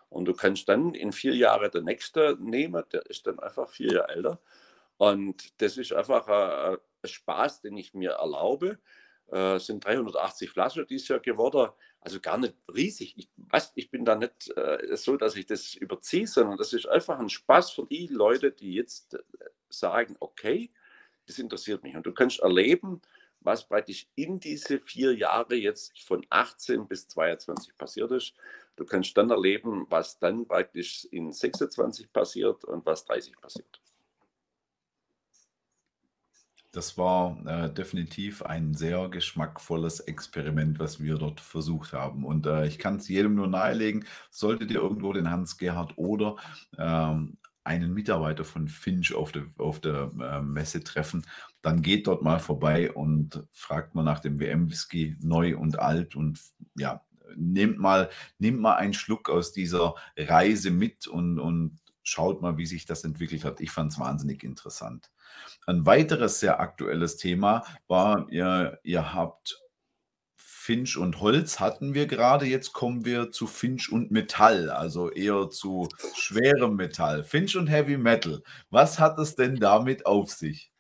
Und 0.09 0.26
du 0.26 0.34
kannst 0.34 0.67
dann 0.67 0.93
in 0.95 1.11
vier 1.11 1.36
Jahren 1.36 1.70
der 1.72 1.82
nächste 1.82 2.36
nehmen, 2.39 2.84
der 2.91 3.05
ist 3.05 3.28
dann 3.28 3.39
einfach 3.39 3.70
vier 3.70 3.93
Jahre 3.93 4.09
älter. 4.09 4.41
Und 4.97 5.61
das 5.61 5.78
ist 5.78 5.93
einfach 5.93 6.28
ein, 6.28 6.78
Spaß, 7.05 7.61
den 7.61 7.78
ich 7.78 7.93
mir 7.93 8.11
erlaube. 8.11 8.78
Äh, 9.32 9.55
es 9.55 9.67
sind 9.67 9.86
380 9.86 10.49
Flaschen 10.49 10.86
dieses 10.86 11.07
Jahr 11.07 11.20
geworden. 11.20 11.72
Also 12.01 12.20
gar 12.20 12.38
nicht 12.38 12.55
riesig. 12.74 13.13
Ich, 13.17 13.30
weiß, 13.38 13.72
ich 13.76 13.89
bin 13.89 14.03
da 14.03 14.15
nicht 14.15 14.51
äh, 14.57 14.97
so, 14.97 15.15
dass 15.15 15.38
ich 15.38 15.45
das 15.45 15.76
überziehe, 15.76 16.28
sondern 16.28 16.57
das 16.57 16.74
ist 16.74 16.88
einfach 16.88 17.17
ein 17.17 17.30
Spaß 17.30 17.72
für 17.72 17.86
die 17.86 18.07
Leute, 18.07 18.51
die 18.51 18.74
jetzt 18.74 19.17
sagen, 19.70 20.17
okay, 20.20 20.72
das 21.28 21.39
interessiert 21.39 21.84
mich. 21.84 21.95
Und 21.95 22.05
du 22.05 22.13
kannst 22.13 22.39
erleben, 22.39 23.01
was 23.41 23.67
praktisch 23.67 24.07
in 24.15 24.39
diese 24.39 24.79
vier 24.79 25.15
Jahre 25.15 25.55
jetzt 25.55 25.97
von 26.03 26.25
18 26.29 26.87
bis 26.87 27.07
22 27.07 27.77
passiert 27.77 28.11
ist. 28.11 28.33
Du 28.75 28.85
kannst 28.85 29.15
dann 29.17 29.29
erleben, 29.29 29.85
was 29.89 30.19
dann 30.19 30.47
praktisch 30.47 31.05
in 31.11 31.31
26 31.31 32.11
passiert 32.11 32.63
und 32.65 32.85
was 32.85 33.05
30 33.05 33.35
passiert. 33.39 33.81
Das 36.71 36.99
war 36.99 37.35
äh, 37.47 37.73
definitiv 37.73 38.43
ein 38.43 38.75
sehr 38.75 39.09
geschmackvolles 39.09 40.01
Experiment, 40.01 40.77
was 40.77 41.01
wir 41.01 41.15
dort 41.15 41.41
versucht 41.41 41.93
haben. 41.93 42.23
Und 42.23 42.45
äh, 42.45 42.67
ich 42.67 42.77
kann 42.77 42.97
es 42.97 43.09
jedem 43.09 43.33
nur 43.33 43.47
nahelegen, 43.47 44.05
solltet 44.29 44.69
ihr 44.69 44.79
irgendwo 44.79 45.11
den 45.11 45.31
Hans-Gerhard 45.31 45.97
oder 45.97 46.35
ähm, 46.77 47.39
einen 47.70 47.93
Mitarbeiter 47.93 48.43
von 48.43 48.67
Finch 48.67 49.13
auf 49.13 49.32
der, 49.32 49.45
auf 49.59 49.80
der 49.80 50.11
äh, 50.20 50.41
Messe 50.41 50.84
treffen, 50.84 51.24
dann 51.61 51.84
geht 51.84 52.07
dort 52.07 52.24
mal 52.24 52.39
vorbei 52.39 52.91
und 52.91 53.43
fragt 53.51 53.93
mal 53.93 54.01
nach 54.01 54.20
dem 54.20 54.39
WM-Whisky 54.39 55.17
neu 55.22 55.55
und 55.55 55.78
alt 55.78 56.15
und 56.15 56.39
ja, 56.76 57.03
nehmt 57.36 57.78
mal, 57.78 58.09
nehmt 58.39 58.59
mal 58.59 58.74
einen 58.74 58.95
Schluck 58.95 59.30
aus 59.30 59.51
dieser 59.51 59.93
Reise 60.17 60.72
mit 60.72 61.05
und, 61.05 61.38
und 61.38 61.78
schaut 62.01 62.41
mal, 62.41 62.57
wie 62.57 62.65
sich 62.65 62.88
das 62.88 63.03
entwickelt 63.03 63.45
hat. 63.45 63.61
Ich 63.61 63.70
fand 63.70 63.91
es 63.91 63.99
wahnsinnig 63.99 64.43
interessant. 64.43 65.11
Ein 65.67 65.86
weiteres 65.86 66.39
sehr 66.39 66.59
aktuelles 66.59 67.17
Thema 67.17 67.63
war, 67.88 68.28
ihr, 68.32 68.80
ihr 68.82 69.13
habt 69.13 69.61
Finch 70.70 70.97
und 70.97 71.20
Holz 71.20 71.59
hatten 71.59 71.95
wir 71.95 72.05
gerade. 72.05 72.45
Jetzt 72.45 72.74
kommen 72.74 73.03
wir 73.03 73.32
zu 73.32 73.47
Finch 73.47 73.91
und 73.91 74.11
Metall, 74.11 74.70
also 74.70 75.09
eher 75.09 75.49
zu 75.49 75.89
schwerem 76.13 76.76
Metall. 76.76 77.24
Finch 77.24 77.57
und 77.57 77.65
Heavy 77.65 77.97
Metal. 77.97 78.43
Was 78.70 78.99
hat 78.99 79.17
es 79.17 79.34
denn 79.34 79.55
damit 79.55 80.05
auf 80.05 80.30
sich? 80.30 80.72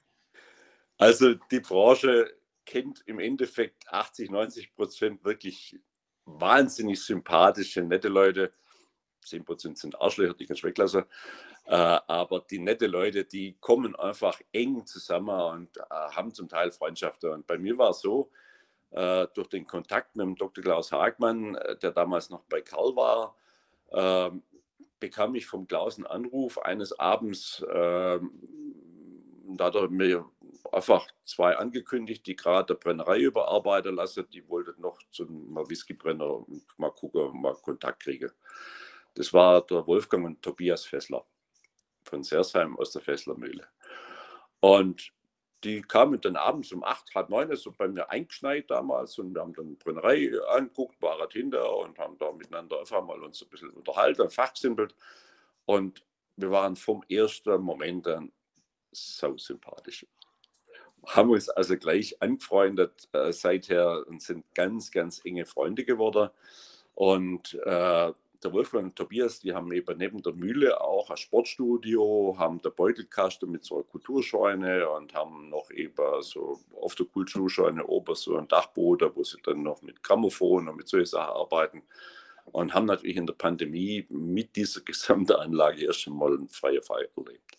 Also 0.99 1.33
die 1.49 1.59
Branche 1.59 2.31
kennt 2.67 3.01
im 3.07 3.17
Endeffekt 3.17 3.91
80, 3.91 4.29
90 4.29 4.75
Prozent 4.75 5.25
wirklich 5.25 5.75
wahnsinnig 6.25 7.03
sympathische, 7.03 7.81
nette 7.81 8.09
Leute. 8.09 8.53
10 9.25 9.43
Prozent 9.43 9.79
sind 9.79 9.99
Arschlöcher, 9.99 10.35
die 10.35 10.45
kannst 10.45 10.61
du 10.61 10.67
weglassen. 10.67 11.05
Äh, 11.65 11.73
aber 11.73 12.41
die 12.41 12.59
nette 12.59 12.85
Leute, 12.85 13.25
die 13.25 13.57
kommen 13.59 13.95
einfach 13.95 14.39
eng 14.51 14.85
zusammen 14.85 15.29
und 15.29 15.77
äh, 15.77 15.81
haben 15.89 16.31
zum 16.31 16.47
Teil 16.47 16.71
Freundschaften. 16.71 17.31
Und 17.31 17.47
bei 17.47 17.57
mir 17.57 17.75
war 17.79 17.89
es 17.89 18.01
so, 18.01 18.29
durch 18.91 19.47
den 19.47 19.67
Kontakt 19.67 20.15
mit 20.15 20.25
dem 20.25 20.35
Dr. 20.35 20.63
Klaus 20.63 20.91
Hagmann, 20.91 21.55
äh, 21.55 21.77
der 21.77 21.91
damals 21.91 22.29
noch 22.29 22.43
bei 22.45 22.61
Karl 22.61 22.95
war, 22.95 23.35
ähm, 23.91 24.43
bekam 24.99 25.35
ich 25.35 25.45
vom 25.45 25.67
Klaus 25.67 25.97
einen 25.97 26.07
Anruf 26.07 26.57
eines 26.57 26.97
Abends. 26.99 27.65
Ähm, 27.71 28.31
da 29.57 29.65
hat 29.65 29.75
er 29.75 29.89
mir 29.89 30.25
einfach 30.71 31.07
zwei 31.23 31.55
angekündigt, 31.55 32.25
die 32.27 32.35
gerade 32.35 32.73
der 32.73 32.79
Brennerei 32.79 33.19
überarbeiten 33.19 33.95
lassen. 33.95 34.27
Die 34.31 34.47
wollten 34.47 34.79
noch 34.81 34.99
zum 35.11 35.55
Whiskybrenner 35.55 36.45
mal 36.77 36.91
gucken, 36.91 37.41
mal 37.41 37.55
Kontakt 37.55 38.03
kriegen. 38.03 38.31
Das 39.15 39.33
war 39.33 39.61
der 39.61 39.85
Wolfgang 39.87 40.25
und 40.25 40.41
Tobias 40.41 40.85
Fessler 40.85 41.25
von 42.03 42.23
Sersheim 42.23 42.77
aus 42.77 42.91
der 42.91 43.01
Fesslermühle. 43.01 43.67
Und 44.59 45.11
die 45.63 45.81
kamen 45.81 46.21
dann 46.21 46.35
abends 46.35 46.71
um 46.71 46.83
acht, 46.83 47.13
halb 47.13 47.29
neun, 47.29 47.53
so 47.55 47.71
bei 47.71 47.87
mir 47.87 48.09
eingeschneit 48.09 48.69
damals 48.69 49.17
und 49.19 49.33
wir 49.33 49.41
haben 49.41 49.53
dann 49.53 49.75
Brennerei 49.77 50.31
angeguckt, 50.49 51.01
waren 51.01 51.29
hinter 51.29 51.77
und 51.77 51.97
haben 51.99 52.17
da 52.17 52.31
miteinander 52.31 52.79
einfach 52.79 53.03
mal 53.03 53.21
uns 53.21 53.41
ein 53.41 53.49
bisschen 53.49 53.69
unterhalten, 53.71 54.29
fachsimpelt. 54.29 54.95
Und 55.65 56.03
wir 56.37 56.51
waren 56.51 56.75
vom 56.75 57.03
ersten 57.09 57.61
Moment 57.61 58.07
an 58.07 58.31
so 58.91 59.37
sympathisch. 59.37 60.05
Haben 61.05 61.31
uns 61.31 61.49
also 61.49 61.77
gleich 61.77 62.21
angefreundet 62.21 63.07
äh, 63.13 63.31
seither 63.31 64.05
und 64.07 64.21
sind 64.21 64.45
ganz, 64.53 64.91
ganz 64.91 65.23
enge 65.25 65.45
Freunde 65.45 65.83
geworden. 65.83 66.29
Und 66.95 67.53
äh, 67.65 68.13
der 68.43 68.53
Wolfgang 68.53 68.85
und 68.85 68.95
Tobias, 68.95 69.39
die 69.39 69.53
haben 69.53 69.71
eben 69.71 69.97
neben 69.97 70.21
der 70.21 70.33
Mühle 70.33 70.79
auch 70.79 71.09
ein 71.09 71.17
Sportstudio, 71.17 72.35
haben 72.37 72.61
der 72.61 72.69
Beutelkasten 72.69 73.51
mit 73.51 73.65
so 73.65 73.75
einer 73.75 73.83
Kulturscheune 73.83 74.89
und 74.89 75.13
haben 75.13 75.49
noch 75.49 75.69
eben 75.71 76.21
so 76.21 76.59
auf 76.79 76.95
der 76.95 77.05
Kulturscheune 77.05 77.85
oben 77.85 78.15
so 78.15 78.37
ein 78.37 78.47
Dachboden, 78.47 79.11
wo 79.13 79.23
sie 79.23 79.37
dann 79.43 79.63
noch 79.63 79.81
mit 79.81 80.01
Grammophon 80.03 80.69
und 80.69 80.77
mit 80.77 80.87
solchen 80.87 81.07
Sachen 81.07 81.33
arbeiten 81.33 81.83
und 82.45 82.73
haben 82.73 82.85
natürlich 82.85 83.17
in 83.17 83.27
der 83.27 83.33
Pandemie 83.33 84.05
mit 84.09 84.55
dieser 84.55 84.81
gesamten 84.85 85.33
Anlage 85.33 85.85
erst 85.85 86.07
einmal 86.07 86.33
einen 86.33 86.49
freien 86.49 86.83
Fall 86.83 87.09
erlebt. 87.15 87.57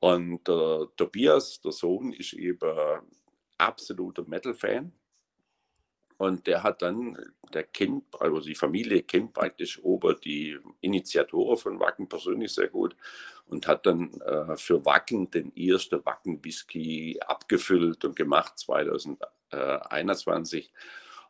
Und 0.00 0.46
der 0.46 0.88
Tobias, 0.96 1.60
der 1.60 1.72
Sohn, 1.72 2.12
ist 2.12 2.34
eben 2.34 3.00
absoluter 3.58 4.24
Metal-Fan 4.26 4.92
und 6.18 6.46
der 6.46 6.62
hat 6.62 6.82
dann, 6.82 7.18
der 7.52 7.64
kennt, 7.64 8.04
also 8.20 8.38
die 8.40 8.54
Familie 8.54 9.02
kennt 9.02 9.32
praktisch 9.34 9.82
Ober 9.82 10.14
die 10.14 10.56
Initiatoren 10.80 11.56
von 11.56 11.80
Wacken 11.80 12.08
persönlich 12.08 12.54
sehr 12.54 12.68
gut 12.68 12.94
und 13.46 13.66
hat 13.66 13.86
dann 13.86 14.12
äh, 14.22 14.56
für 14.56 14.84
Wacken 14.84 15.30
den 15.30 15.56
ersten 15.56 16.04
Wacken-Whisky 16.04 17.18
abgefüllt 17.26 18.04
und 18.04 18.16
gemacht 18.16 18.58
2021 18.58 20.72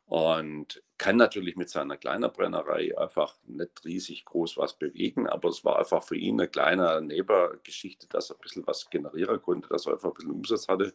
und 0.06 0.82
kann 0.98 1.16
natürlich 1.16 1.56
mit 1.56 1.68
seiner 1.68 1.96
kleinen 1.96 2.32
Brennerei 2.32 2.96
einfach 2.96 3.34
nicht 3.44 3.84
riesig 3.84 4.24
groß 4.24 4.56
was 4.56 4.78
bewegen, 4.78 5.26
aber 5.26 5.48
es 5.48 5.64
war 5.64 5.78
einfach 5.78 6.02
für 6.02 6.16
ihn 6.16 6.40
eine 6.40 6.48
kleine 6.48 7.02
Nebengeschichte, 7.02 8.06
dass 8.08 8.30
er 8.30 8.36
ein 8.36 8.40
bisschen 8.40 8.66
was 8.66 8.88
generieren 8.88 9.42
konnte, 9.42 9.68
dass 9.68 9.86
er 9.86 9.94
einfach 9.94 10.10
ein 10.10 10.14
bisschen 10.14 10.30
Umsatz 10.30 10.68
hatte. 10.68 10.94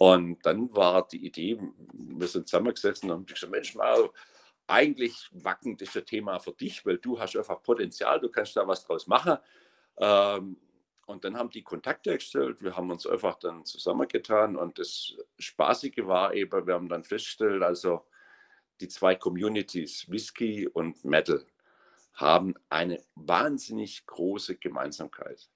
Und 0.00 0.46
dann 0.46 0.74
war 0.74 1.06
die 1.06 1.26
Idee, 1.26 1.60
wir 1.92 2.26
sind 2.26 2.48
zusammengesetzt 2.48 3.04
und 3.04 3.10
haben 3.10 3.26
gesagt, 3.26 3.52
Mensch, 3.52 3.74
mal, 3.74 4.08
eigentlich 4.66 5.28
Wacken 5.30 5.76
das 5.76 5.90
ist 5.90 5.96
ein 5.98 6.06
Thema 6.06 6.38
für 6.38 6.52
dich, 6.52 6.86
weil 6.86 6.96
du 6.96 7.20
hast 7.20 7.36
einfach 7.36 7.62
Potenzial, 7.62 8.18
du 8.18 8.30
kannst 8.30 8.56
da 8.56 8.66
was 8.66 8.82
draus 8.82 9.06
machen. 9.06 9.36
Ähm, 9.98 10.56
und 11.04 11.22
dann 11.22 11.36
haben 11.36 11.50
die 11.50 11.62
Kontakte 11.62 12.14
gestellt, 12.14 12.62
wir 12.62 12.74
haben 12.74 12.90
uns 12.90 13.06
einfach 13.06 13.38
dann 13.40 13.66
zusammengetan 13.66 14.56
und 14.56 14.78
das 14.78 15.18
Spaßige 15.38 16.06
war 16.06 16.32
eben, 16.32 16.66
wir 16.66 16.72
haben 16.72 16.88
dann 16.88 17.04
festgestellt, 17.04 17.62
also 17.62 18.06
die 18.80 18.88
zwei 18.88 19.16
Communities, 19.16 20.06
Whisky 20.08 20.66
und 20.66 21.04
Metal, 21.04 21.44
haben 22.14 22.54
eine 22.70 23.04
wahnsinnig 23.16 24.06
große 24.06 24.56
Gemeinsamkeit, 24.56 25.50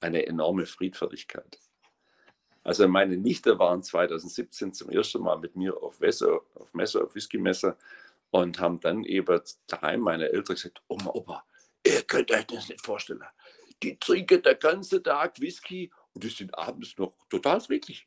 eine 0.00 0.26
enorme 0.26 0.66
Friedfertigkeit. 0.66 1.60
Also 2.64 2.86
meine 2.86 3.16
Nichte 3.16 3.58
waren 3.58 3.82
2017 3.82 4.72
zum 4.72 4.90
ersten 4.90 5.22
Mal 5.22 5.38
mit 5.38 5.56
mir 5.56 5.76
auf 5.82 6.00
Messe, 6.00 6.40
auf 6.54 6.72
Messe, 6.74 7.02
auf 7.02 7.14
Whisky-Messe 7.14 7.76
und 8.30 8.60
haben 8.60 8.80
dann 8.80 9.04
eben 9.04 9.40
daheim 9.66 10.00
meine 10.00 10.28
Eltern 10.28 10.54
gesagt, 10.54 10.82
Oma, 10.88 11.10
Opa, 11.10 11.44
ihr 11.84 12.02
könnt 12.02 12.30
euch 12.30 12.46
das 12.46 12.68
nicht 12.68 12.84
vorstellen. 12.84 13.24
Die 13.82 13.98
trinken 13.98 14.42
den 14.42 14.58
ganzen 14.58 15.02
Tag 15.02 15.40
Whisky 15.40 15.90
und 16.14 16.22
die 16.22 16.28
sind 16.28 16.56
abends 16.56 16.96
noch 16.98 17.12
total 17.28 17.60
friedlich. 17.60 18.06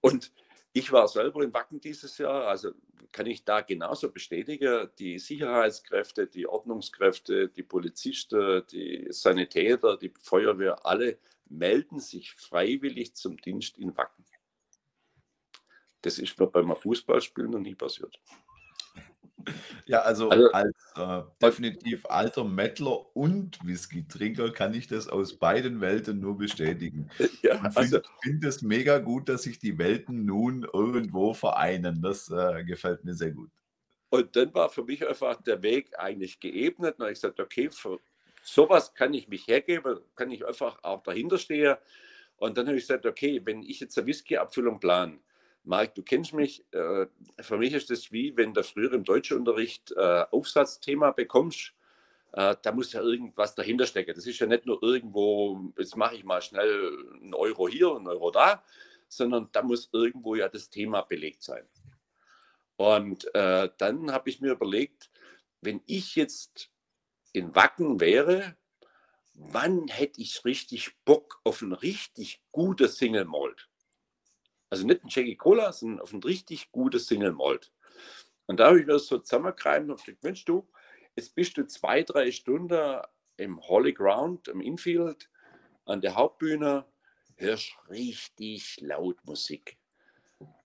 Und 0.00 0.32
ich 0.72 0.92
war 0.92 1.08
selber 1.08 1.42
in 1.42 1.52
Wacken 1.52 1.80
dieses 1.80 2.18
Jahr, 2.18 2.46
also 2.46 2.72
kann 3.12 3.26
ich 3.26 3.44
da 3.44 3.60
genauso 3.60 4.10
bestätigen, 4.10 4.88
die 4.98 5.18
Sicherheitskräfte, 5.18 6.28
die 6.28 6.46
Ordnungskräfte, 6.46 7.48
die 7.48 7.64
Polizisten, 7.64 8.64
die 8.70 9.08
Sanitäter, 9.10 9.96
die 9.96 10.12
Feuerwehr, 10.22 10.86
alle 10.86 11.18
melden 11.48 11.98
sich 11.98 12.32
freiwillig 12.32 13.14
zum 13.14 13.36
Dienst 13.36 13.78
in 13.78 13.96
Wacken. 13.96 14.24
Das 16.02 16.18
ist 16.18 16.38
mir 16.38 16.46
beim 16.46 16.74
Fußballspielen 16.74 17.50
noch 17.50 17.58
nie 17.58 17.74
passiert. 17.74 18.18
Ja, 19.86 20.00
also, 20.00 20.28
also 20.28 20.50
als 20.52 20.74
äh, 20.96 21.22
definitiv 21.42 22.06
alter 22.06 22.44
Mettler 22.44 23.14
und 23.16 23.58
Whisky-Trinker 23.64 24.52
kann 24.52 24.74
ich 24.74 24.86
das 24.86 25.08
aus 25.08 25.34
beiden 25.38 25.80
Welten 25.80 26.20
nur 26.20 26.36
bestätigen. 26.38 27.10
Ja, 27.42 27.54
ich 27.54 27.60
finde 27.60 27.76
also, 27.76 28.00
find 28.22 28.44
es 28.44 28.62
mega 28.62 28.98
gut, 28.98 29.28
dass 29.28 29.44
sich 29.44 29.58
die 29.58 29.78
Welten 29.78 30.26
nun 30.26 30.66
irgendwo 30.72 31.32
vereinen. 31.32 32.02
Das 32.02 32.30
äh, 32.30 32.64
gefällt 32.64 33.04
mir 33.04 33.14
sehr 33.14 33.30
gut. 33.30 33.50
Und 34.10 34.34
dann 34.36 34.52
war 34.52 34.68
für 34.68 34.84
mich 34.84 35.06
einfach 35.06 35.40
der 35.42 35.62
Weg 35.62 35.98
eigentlich 35.98 36.40
geebnet. 36.40 36.98
Und 36.98 37.06
ich 37.06 37.14
gesagt, 37.14 37.40
okay, 37.40 37.70
für 37.70 37.98
sowas 38.42 38.92
kann 38.94 39.14
ich 39.14 39.28
mich 39.28 39.46
hergeben, 39.46 40.00
kann 40.16 40.30
ich 40.30 40.46
einfach 40.46 40.78
auch 40.82 41.02
dahinter 41.02 41.38
stehen. 41.38 41.76
Und 42.36 42.56
dann 42.56 42.66
habe 42.66 42.76
ich 42.76 42.82
gesagt, 42.82 43.06
okay, 43.06 43.40
wenn 43.44 43.62
ich 43.62 43.80
jetzt 43.80 43.96
eine 43.96 44.06
Whisky-Abfüllung 44.06 44.80
plane, 44.80 45.18
Marc, 45.64 45.94
du 45.94 46.02
kennst 46.02 46.32
mich, 46.32 46.64
äh, 46.72 47.06
für 47.40 47.58
mich 47.58 47.72
ist 47.74 47.90
das 47.90 48.12
wie, 48.12 48.36
wenn 48.36 48.54
du 48.54 48.62
früher 48.64 48.92
im 48.92 49.04
Deutschunterricht 49.04 49.92
äh, 49.92 50.24
Aufsatzthema 50.30 51.10
bekommst, 51.12 51.74
äh, 52.32 52.56
da 52.62 52.72
muss 52.72 52.92
ja 52.92 53.02
irgendwas 53.02 53.54
dahinter 53.54 53.86
stecken. 53.86 54.14
Das 54.14 54.26
ist 54.26 54.38
ja 54.38 54.46
nicht 54.46 54.66
nur 54.66 54.82
irgendwo, 54.82 55.72
jetzt 55.78 55.96
mache 55.96 56.16
ich 56.16 56.24
mal 56.24 56.40
schnell 56.40 56.92
einen 57.20 57.34
Euro 57.34 57.68
hier, 57.68 57.94
einen 57.94 58.08
Euro 58.08 58.30
da, 58.30 58.64
sondern 59.08 59.48
da 59.52 59.62
muss 59.62 59.90
irgendwo 59.92 60.34
ja 60.34 60.48
das 60.48 60.70
Thema 60.70 61.02
belegt 61.02 61.42
sein. 61.42 61.64
Und 62.76 63.32
äh, 63.34 63.68
dann 63.76 64.12
habe 64.12 64.30
ich 64.30 64.40
mir 64.40 64.52
überlegt, 64.52 65.10
wenn 65.60 65.82
ich 65.86 66.16
jetzt 66.16 66.70
in 67.32 67.54
Wacken 67.54 68.00
wäre 68.00 68.56
wann 69.40 69.88
hätte 69.88 70.20
ich 70.20 70.44
richtig 70.44 70.92
Bock 71.04 71.40
auf 71.44 71.62
ein 71.62 71.72
richtig 71.72 72.42
gutes 72.52 72.98
Single 72.98 73.24
Malt? 73.24 73.69
Also 74.70 74.86
nicht 74.86 75.04
ein 75.04 75.08
Jackie 75.08 75.36
Cola, 75.36 75.72
sondern 75.72 76.00
auf 76.00 76.12
ein 76.12 76.22
richtig 76.22 76.70
gutes 76.70 77.06
Single 77.06 77.32
Malt. 77.32 77.72
Und 78.46 78.58
da 78.58 78.68
habe 78.68 78.80
ich 78.80 78.86
mir 78.86 78.94
das 78.94 79.06
so 79.06 79.18
zusammengereimt 79.18 79.90
und 79.90 80.04
gesagt, 80.04 80.22
Mensch, 80.22 80.44
du, 80.44 80.68
jetzt 81.16 81.34
bist 81.34 81.56
du 81.56 81.66
zwei, 81.66 82.02
drei 82.02 82.30
Stunden 82.30 83.00
im 83.36 83.60
Holy 83.60 83.92
Ground, 83.92 84.48
im 84.48 84.60
Infield, 84.60 85.28
an 85.86 86.00
der 86.00 86.14
Hauptbühne, 86.14 86.86
hörst 87.36 87.72
richtig 87.88 88.80
laut 88.80 89.24
Musik. 89.24 89.76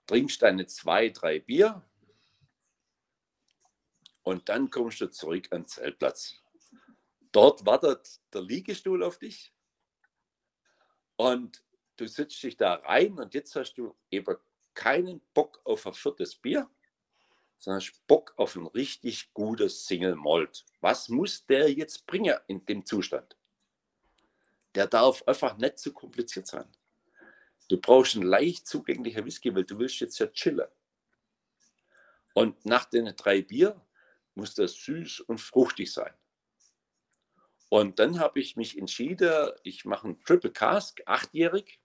Trinkst 0.05 0.41
deine 0.41 0.67
zwei, 0.67 1.09
drei 1.09 1.39
Bier 1.39 1.83
und 4.21 4.49
dann 4.49 4.69
kommst 4.69 5.01
du 5.01 5.09
zurück 5.09 5.47
an 5.51 5.61
den 5.61 5.67
Zeltplatz. 5.67 6.35
Dort 7.31 7.65
wartet 7.65 8.21
der 8.33 8.41
Liegestuhl 8.41 9.03
auf 9.03 9.17
dich 9.17 9.51
und 11.15 11.64
du 11.97 12.07
sitzt 12.07 12.41
dich 12.43 12.57
da 12.57 12.75
rein 12.75 13.19
und 13.19 13.33
jetzt 13.33 13.55
hast 13.55 13.73
du 13.75 13.95
eben 14.11 14.35
keinen 14.73 15.21
Bock 15.33 15.61
auf 15.63 15.87
ein 15.87 15.93
viertes 15.93 16.35
Bier, 16.35 16.69
sondern 17.57 17.81
hast 17.81 18.05
Bock 18.07 18.33
auf 18.37 18.55
ein 18.55 18.67
richtig 18.67 19.33
gutes 19.33 19.85
Single 19.85 20.15
Malt. 20.15 20.65
Was 20.81 21.09
muss 21.09 21.45
der 21.45 21.71
jetzt 21.71 22.05
bringen 22.05 22.37
in 22.47 22.65
dem 22.65 22.85
Zustand? 22.85 23.37
Der 24.75 24.87
darf 24.87 25.23
einfach 25.27 25.57
nicht 25.57 25.79
zu 25.79 25.93
kompliziert 25.93 26.47
sein. 26.47 26.67
Du 27.69 27.79
brauchst 27.79 28.15
einen 28.15 28.25
leicht 28.25 28.67
zugänglichen 28.67 29.25
Whisky, 29.25 29.55
weil 29.55 29.63
du 29.63 29.79
willst 29.79 29.99
jetzt 29.99 30.19
ja 30.19 30.27
chillen. 30.27 30.67
Und 32.33 32.65
nach 32.65 32.85
den 32.85 33.15
drei 33.15 33.41
Bier 33.41 33.81
muss 34.35 34.53
das 34.53 34.73
süß 34.75 35.21
und 35.21 35.39
fruchtig 35.39 35.91
sein. 35.91 36.13
Und 37.69 37.97
dann 37.99 38.19
habe 38.19 38.39
ich 38.39 38.55
mich 38.57 38.77
entschieden, 38.77 39.51
ich 39.63 39.85
mache 39.85 40.05
einen 40.05 40.23
Triple 40.23 40.51
Cask, 40.51 41.01
achtjährig. 41.05 41.79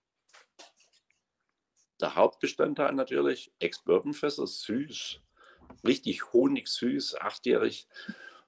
Der 2.01 2.15
Hauptbestandteil 2.15 2.93
natürlich, 2.93 3.51
Ex-Bourbon-Fässer, 3.59 4.47
süß, 4.47 5.21
richtig 5.85 6.33
honigsüß, 6.33 7.21
achtjährig. 7.21 7.87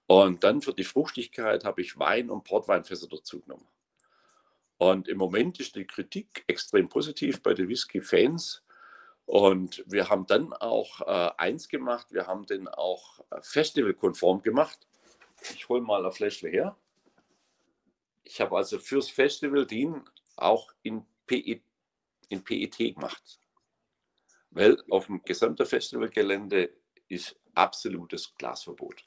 Und 0.08 0.44
dann 0.44 0.62
für 0.62 0.74
die 0.74 0.84
Fruchtigkeit 0.84 1.64
habe 1.64 1.82
ich 1.82 1.98
Wein 1.98 2.30
und 2.30 2.44
Portweinfässer 2.44 3.08
dazu 3.08 3.42
genommen. 3.42 3.68
Und 4.78 5.08
im 5.08 5.18
Moment 5.18 5.60
ist 5.60 5.76
die 5.76 5.86
Kritik 5.86 6.44
extrem 6.48 6.90
positiv 6.90 7.42
bei 7.42 7.54
den 7.54 7.70
Whisky-Fans. 7.70 8.64
Und 9.26 9.84
wir 9.88 10.10
haben 10.10 10.26
dann 10.26 10.52
auch 10.52 11.02
äh, 11.02 11.32
eins 11.38 11.70
gemacht, 11.70 12.08
wir 12.12 12.28
haben 12.28 12.46
den 12.46 12.68
auch 12.68 13.20
äh, 13.30 13.40
festivalkonform 13.42 14.42
gemacht. 14.42 14.86
Ich 15.56 15.70
hole 15.70 15.82
mal 15.82 16.06
ein 16.06 16.12
Fläschle 16.12 16.50
her. 16.50 16.76
Ich 18.24 18.42
habe 18.42 18.58
also 18.58 18.80
fürs 18.80 19.10
Festival 19.10 19.66
den 19.66 20.02
auch 20.36 20.74
in, 20.82 21.06
PE, 21.28 21.62
in 22.30 22.44
PET 22.44 22.78
gemacht. 22.96 23.40
Weil 24.54 24.78
auf 24.90 25.08
dem 25.08 25.24
gesamten 25.24 25.66
Festivalgelände 25.66 26.70
ist 27.08 27.36
absolutes 27.56 28.34
Glasverbot. 28.38 29.04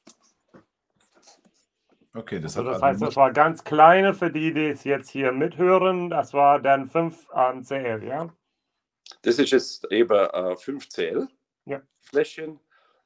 Okay, 2.13 2.39
das, 2.39 2.57
also 2.57 2.71
das 2.71 2.81
heißt, 2.81 3.01
das 3.01 3.15
war 3.15 3.31
ganz 3.31 3.63
kleine 3.63 4.13
für 4.13 4.31
die, 4.31 4.53
die 4.53 4.67
es 4.67 4.83
jetzt 4.83 5.09
hier 5.09 5.31
mithören. 5.31 6.09
Das 6.09 6.33
war 6.33 6.59
dann 6.59 6.89
5 6.89 7.27
ähm, 7.35 7.63
CL, 7.63 8.03
ja? 8.03 8.33
Das 9.21 9.39
ist 9.39 9.51
jetzt 9.51 9.91
eben 9.91 10.17
äh, 10.17 10.55
5 10.55 10.89
CL 10.89 11.27
ja. 11.65 11.81
Fläschchen. 12.01 12.59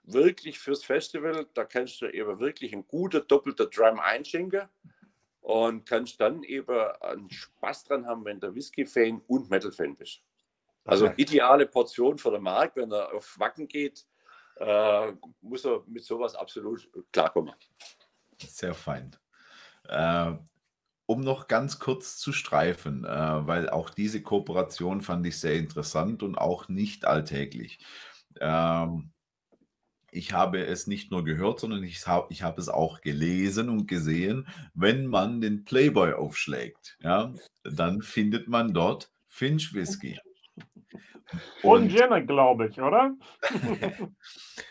Wirklich 0.04 0.58
fürs 0.58 0.84
Festival, 0.84 1.46
da 1.54 1.64
kannst 1.64 2.02
du 2.02 2.08
eben 2.08 2.39
wirklich 2.39 2.74
ein 2.74 2.88
guter 2.88 3.22
doppelter 3.22 3.68
Drum 3.68 4.00
einschenken 4.00 4.68
und 5.42 5.88
kannst 5.88 6.20
dann 6.20 6.44
eben 6.44 6.80
einen 7.02 7.30
Spaß 7.30 7.84
dran 7.84 8.08
haben, 8.08 8.26
wenn 8.26 8.39
du 8.39 8.54
Whisky-Fan 8.56 9.22
und 9.28 9.50
Metal-Fan 9.52 9.96
bist. 9.96 10.24
Also 10.86 11.09
ideale 11.17 11.67
Portion 11.67 12.17
für 12.17 12.32
den 12.32 12.41
Markt, 12.41 12.75
wenn 12.75 12.91
er 12.91 13.13
auf 13.13 13.38
Wacken 13.38 13.67
geht, 13.67 14.05
äh, 14.57 15.11
muss 15.41 15.65
er 15.65 15.84
mit 15.88 16.03
sowas 16.03 16.36
absolut 16.36 16.89
klarkommen. 17.11 17.53
Sehr 18.38 18.73
fein. 18.73 19.15
Äh, 19.88 20.34
um 21.05 21.21
noch 21.21 21.47
ganz 21.47 21.79
kurz 21.79 22.17
zu 22.17 22.32
streifen, 22.32 23.05
äh, 23.05 23.47
weil 23.47 23.69
auch 23.69 23.89
diese 23.89 24.21
Kooperation 24.21 25.01
fand 25.01 25.25
ich 25.27 25.39
sehr 25.39 25.55
interessant 25.55 26.23
und 26.23 26.38
auch 26.38 26.69
nicht 26.69 27.05
alltäglich. 27.05 27.79
Ähm, 28.39 29.11
ich 30.11 30.34
habe 30.34 30.65
es 30.65 30.88
nicht 30.88 31.11
nur 31.11 31.23
gehört, 31.23 31.59
sondern 31.59 31.84
ich 31.84 32.05
habe 32.05 32.27
ich 32.32 32.43
hab 32.43 32.57
es 32.57 32.69
auch 32.69 33.01
gelesen 33.01 33.69
und 33.69 33.88
gesehen. 33.88 34.47
Wenn 34.73 35.07
man 35.07 35.41
den 35.41 35.63
Playboy 35.63 36.13
aufschlägt, 36.13 36.97
ja, 37.01 37.34
dann 37.63 38.01
findet 38.01 38.47
man 38.47 38.73
dort 38.73 39.11
Finch 39.27 39.73
Whisky. 39.73 40.19
Und, 41.64 41.84
und 41.84 41.89
Jenner, 41.89 42.22
glaube 42.22 42.68
ich, 42.68 42.82
oder? 42.82 43.16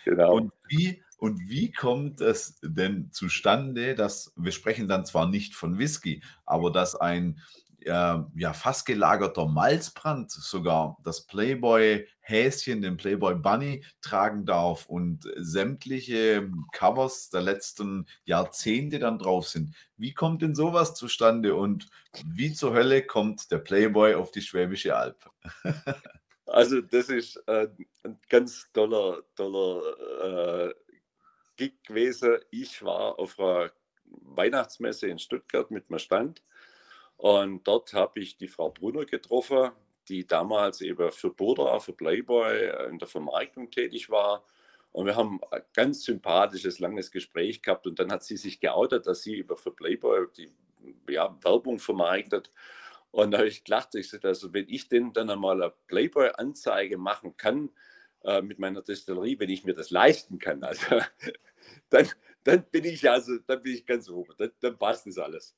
genau. 0.04 0.34
Und 0.34 0.52
wie, 0.68 1.02
und 1.18 1.48
wie 1.48 1.72
kommt 1.72 2.20
es 2.20 2.58
denn 2.62 3.10
zustande, 3.12 3.94
dass 3.94 4.32
wir 4.36 4.52
sprechen 4.52 4.88
dann 4.88 5.04
zwar 5.04 5.28
nicht 5.28 5.54
von 5.54 5.78
Whisky, 5.78 6.22
aber 6.44 6.70
dass 6.70 6.96
ein 6.96 7.40
äh, 7.86 8.18
ja, 8.34 8.52
fast 8.52 8.86
gelagerter 8.86 9.46
Malzbrand 9.46 10.30
sogar 10.30 10.96
das 11.04 11.26
Playboy-Häschen, 11.26 12.82
den 12.82 12.96
Playboy 12.96 13.34
Bunny 13.34 13.84
tragen 14.00 14.46
darf 14.46 14.86
und 14.86 15.28
sämtliche 15.36 16.50
Covers 16.72 17.30
der 17.30 17.42
letzten 17.42 18.06
Jahrzehnte 18.24 18.98
dann 18.98 19.18
drauf 19.18 19.48
sind. 19.48 19.74
Wie 19.96 20.14
kommt 20.14 20.42
denn 20.42 20.54
sowas 20.54 20.94
zustande 20.94 21.54
und 21.54 21.88
wie 22.26 22.52
zur 22.52 22.72
Hölle 22.74 23.02
kommt 23.02 23.50
der 23.50 23.58
Playboy 23.58 24.14
auf 24.14 24.30
die 24.30 24.42
Schwäbische 24.42 24.96
Alb? 24.96 25.30
Also 26.50 26.80
das 26.80 27.08
ist 27.08 27.36
äh, 27.46 27.68
ein 28.02 28.18
ganz 28.28 28.66
toller, 28.72 29.22
toller 29.36 30.68
äh, 30.68 30.74
Gig 31.56 31.80
gewesen. 31.84 32.38
Ich 32.50 32.82
war 32.82 33.20
auf 33.20 33.38
einer 33.38 33.70
Weihnachtsmesse 34.04 35.06
in 35.06 35.20
Stuttgart 35.20 35.70
mit 35.70 35.88
meinem 35.90 36.00
Stand 36.00 36.42
und 37.20 37.68
dort 37.68 37.92
habe 37.92 38.20
ich 38.20 38.38
die 38.38 38.48
Frau 38.48 38.70
Brunner 38.70 39.04
getroffen, 39.04 39.72
die 40.08 40.26
damals 40.26 40.80
eben 40.80 41.12
für 41.12 41.28
Burda, 41.28 41.78
für 41.78 41.92
Playboy 41.92 42.88
in 42.88 42.98
der 42.98 43.08
Vermarktung 43.08 43.70
tätig 43.70 44.08
war. 44.08 44.42
Und 44.90 45.04
wir 45.04 45.16
haben 45.16 45.38
ein 45.50 45.60
ganz 45.74 46.02
sympathisches, 46.04 46.78
langes 46.78 47.10
Gespräch 47.10 47.60
gehabt. 47.60 47.86
Und 47.86 47.98
dann 47.98 48.10
hat 48.10 48.24
sie 48.24 48.38
sich 48.38 48.58
geoutet, 48.58 49.06
dass 49.06 49.22
sie 49.22 49.36
über 49.36 49.58
für 49.58 49.70
Playboy 49.70 50.28
die 50.34 50.50
ja, 51.10 51.36
Werbung 51.42 51.78
vermarktet. 51.78 52.50
Und 53.10 53.32
da 53.32 53.38
habe 53.38 53.48
ich 53.48 53.64
gelacht, 53.64 53.94
ich 53.96 54.08
sagte, 54.08 54.28
also 54.28 54.54
wenn 54.54 54.70
ich 54.70 54.88
denn 54.88 55.12
dann 55.12 55.28
einmal 55.28 55.62
eine 55.62 55.74
Playboy-Anzeige 55.88 56.96
machen 56.96 57.36
kann 57.36 57.68
äh, 58.24 58.40
mit 58.40 58.58
meiner 58.58 58.80
Destillerie, 58.80 59.38
wenn 59.38 59.50
ich 59.50 59.64
mir 59.64 59.74
das 59.74 59.90
leisten 59.90 60.38
kann, 60.38 60.64
also, 60.64 60.86
dann, 61.90 62.08
dann 62.44 62.64
bin 62.70 62.86
ich 62.86 63.10
also, 63.10 63.36
dann 63.46 63.62
bin 63.62 63.74
ich 63.74 63.84
ganz 63.84 64.08
oben, 64.08 64.32
dann, 64.38 64.52
dann 64.60 64.78
passt 64.78 65.06
das 65.06 65.18
alles. 65.18 65.54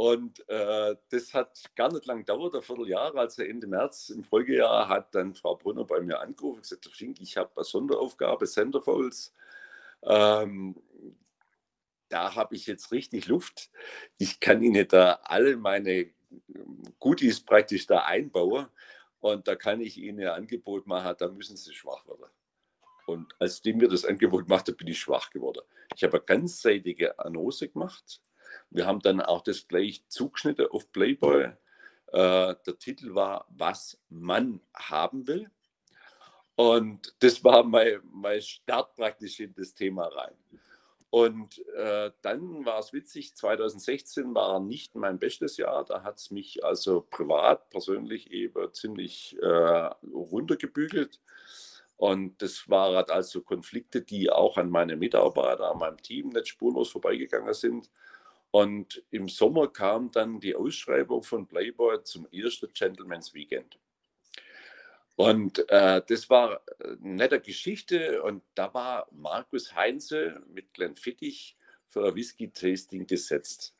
Und 0.00 0.48
äh, 0.48 0.96
das 1.10 1.34
hat 1.34 1.62
gar 1.76 1.92
nicht 1.92 2.06
lang 2.06 2.20
gedauert, 2.20 2.54
ein 2.54 2.62
Vierteljahr, 2.62 3.14
also 3.16 3.42
Ende 3.42 3.66
März 3.66 4.08
im 4.08 4.24
Folgejahr 4.24 4.88
hat 4.88 5.14
dann 5.14 5.34
Frau 5.34 5.56
Brunner 5.56 5.84
bei 5.84 6.00
mir 6.00 6.20
angerufen 6.20 6.56
und 6.56 6.62
gesagt, 6.62 6.88
Fink, 6.90 7.20
ich 7.20 7.36
habe 7.36 7.50
eine 7.54 7.64
Sonderaufgabe, 7.64 8.46
Centerfolds. 8.46 9.34
Ähm, 10.02 10.74
da 12.08 12.34
habe 12.34 12.56
ich 12.56 12.66
jetzt 12.66 12.92
richtig 12.92 13.28
Luft. 13.28 13.70
Ich 14.16 14.40
kann 14.40 14.62
Ihnen 14.62 14.88
da 14.88 15.20
alle 15.22 15.58
meine 15.58 16.08
Goodies 16.98 17.44
praktisch 17.44 17.86
da 17.86 17.98
einbaue 17.98 18.70
und 19.18 19.48
da 19.48 19.54
kann 19.54 19.82
ich 19.82 19.98
Ihnen 19.98 20.20
ein 20.20 20.28
Angebot 20.28 20.86
machen, 20.86 21.14
da 21.18 21.28
müssen 21.28 21.58
Sie 21.58 21.74
schwach 21.74 22.06
werden. 22.08 22.24
Und 23.04 23.34
als 23.38 23.60
die 23.60 23.74
mir 23.74 23.88
das 23.88 24.06
Angebot 24.06 24.48
machte, 24.48 24.72
bin 24.72 24.86
ich 24.86 24.98
schwach 24.98 25.28
geworden. 25.28 25.60
Ich 25.94 26.02
habe 26.04 26.16
eine 26.16 26.24
ganzseitige 26.24 27.18
Annose 27.18 27.68
gemacht. 27.68 28.22
Wir 28.70 28.86
haben 28.86 29.00
dann 29.00 29.20
auch 29.20 29.42
das 29.42 29.66
gleich 29.66 30.06
zugeschnitten 30.08 30.66
auf 30.70 30.90
Playboy. 30.92 31.44
Äh, 31.44 31.54
der 32.12 32.78
Titel 32.78 33.14
war 33.14 33.46
Was 33.50 34.00
man 34.08 34.60
haben 34.74 35.26
will. 35.26 35.50
Und 36.56 37.14
das 37.20 37.42
war 37.42 37.64
mein, 37.64 38.00
mein 38.04 38.42
Start 38.42 38.94
praktisch 38.94 39.40
in 39.40 39.54
das 39.54 39.74
Thema 39.74 40.06
rein. 40.06 40.34
Und 41.10 41.66
äh, 41.74 42.12
dann 42.22 42.64
war 42.64 42.78
es 42.78 42.92
witzig, 42.92 43.34
2016 43.34 44.32
war 44.32 44.60
nicht 44.60 44.94
mein 44.94 45.18
bestes 45.18 45.56
Jahr. 45.56 45.84
Da 45.84 46.04
hat 46.04 46.18
es 46.18 46.30
mich 46.30 46.64
also 46.64 47.04
privat, 47.10 47.68
persönlich 47.70 48.30
eben 48.30 48.72
ziemlich 48.72 49.36
äh, 49.42 49.90
runtergebügelt. 50.12 51.20
Und 51.96 52.40
das 52.40 52.68
waren 52.70 52.94
halt 52.94 53.10
also 53.10 53.42
Konflikte, 53.42 54.02
die 54.02 54.30
auch 54.30 54.56
an 54.56 54.70
meine 54.70 54.96
Mitarbeiter, 54.96 55.70
an 55.70 55.78
meinem 55.78 56.00
Team 56.00 56.28
nicht 56.28 56.48
spurlos 56.48 56.90
vorbeigegangen 56.90 57.54
sind. 57.54 57.90
Und 58.50 59.02
im 59.10 59.28
Sommer 59.28 59.68
kam 59.68 60.10
dann 60.10 60.40
die 60.40 60.54
Ausschreibung 60.54 61.22
von 61.22 61.46
Playboy 61.46 62.02
zum 62.02 62.26
ersten 62.32 62.72
Gentleman's 62.72 63.32
Weekend. 63.32 63.78
Und 65.16 65.68
äh, 65.68 66.02
das 66.08 66.30
war 66.30 66.62
eine 66.80 66.96
nette 66.98 67.40
Geschichte. 67.40 68.22
Und 68.22 68.42
da 68.54 68.72
war 68.72 69.06
Markus 69.12 69.74
Heinze 69.74 70.42
mit 70.52 70.72
Glenn 70.74 70.96
Fittich 70.96 71.56
für 71.86 72.06
ein 72.06 72.14
Whisky-Tasting 72.14 73.06
gesetzt. 73.06 73.74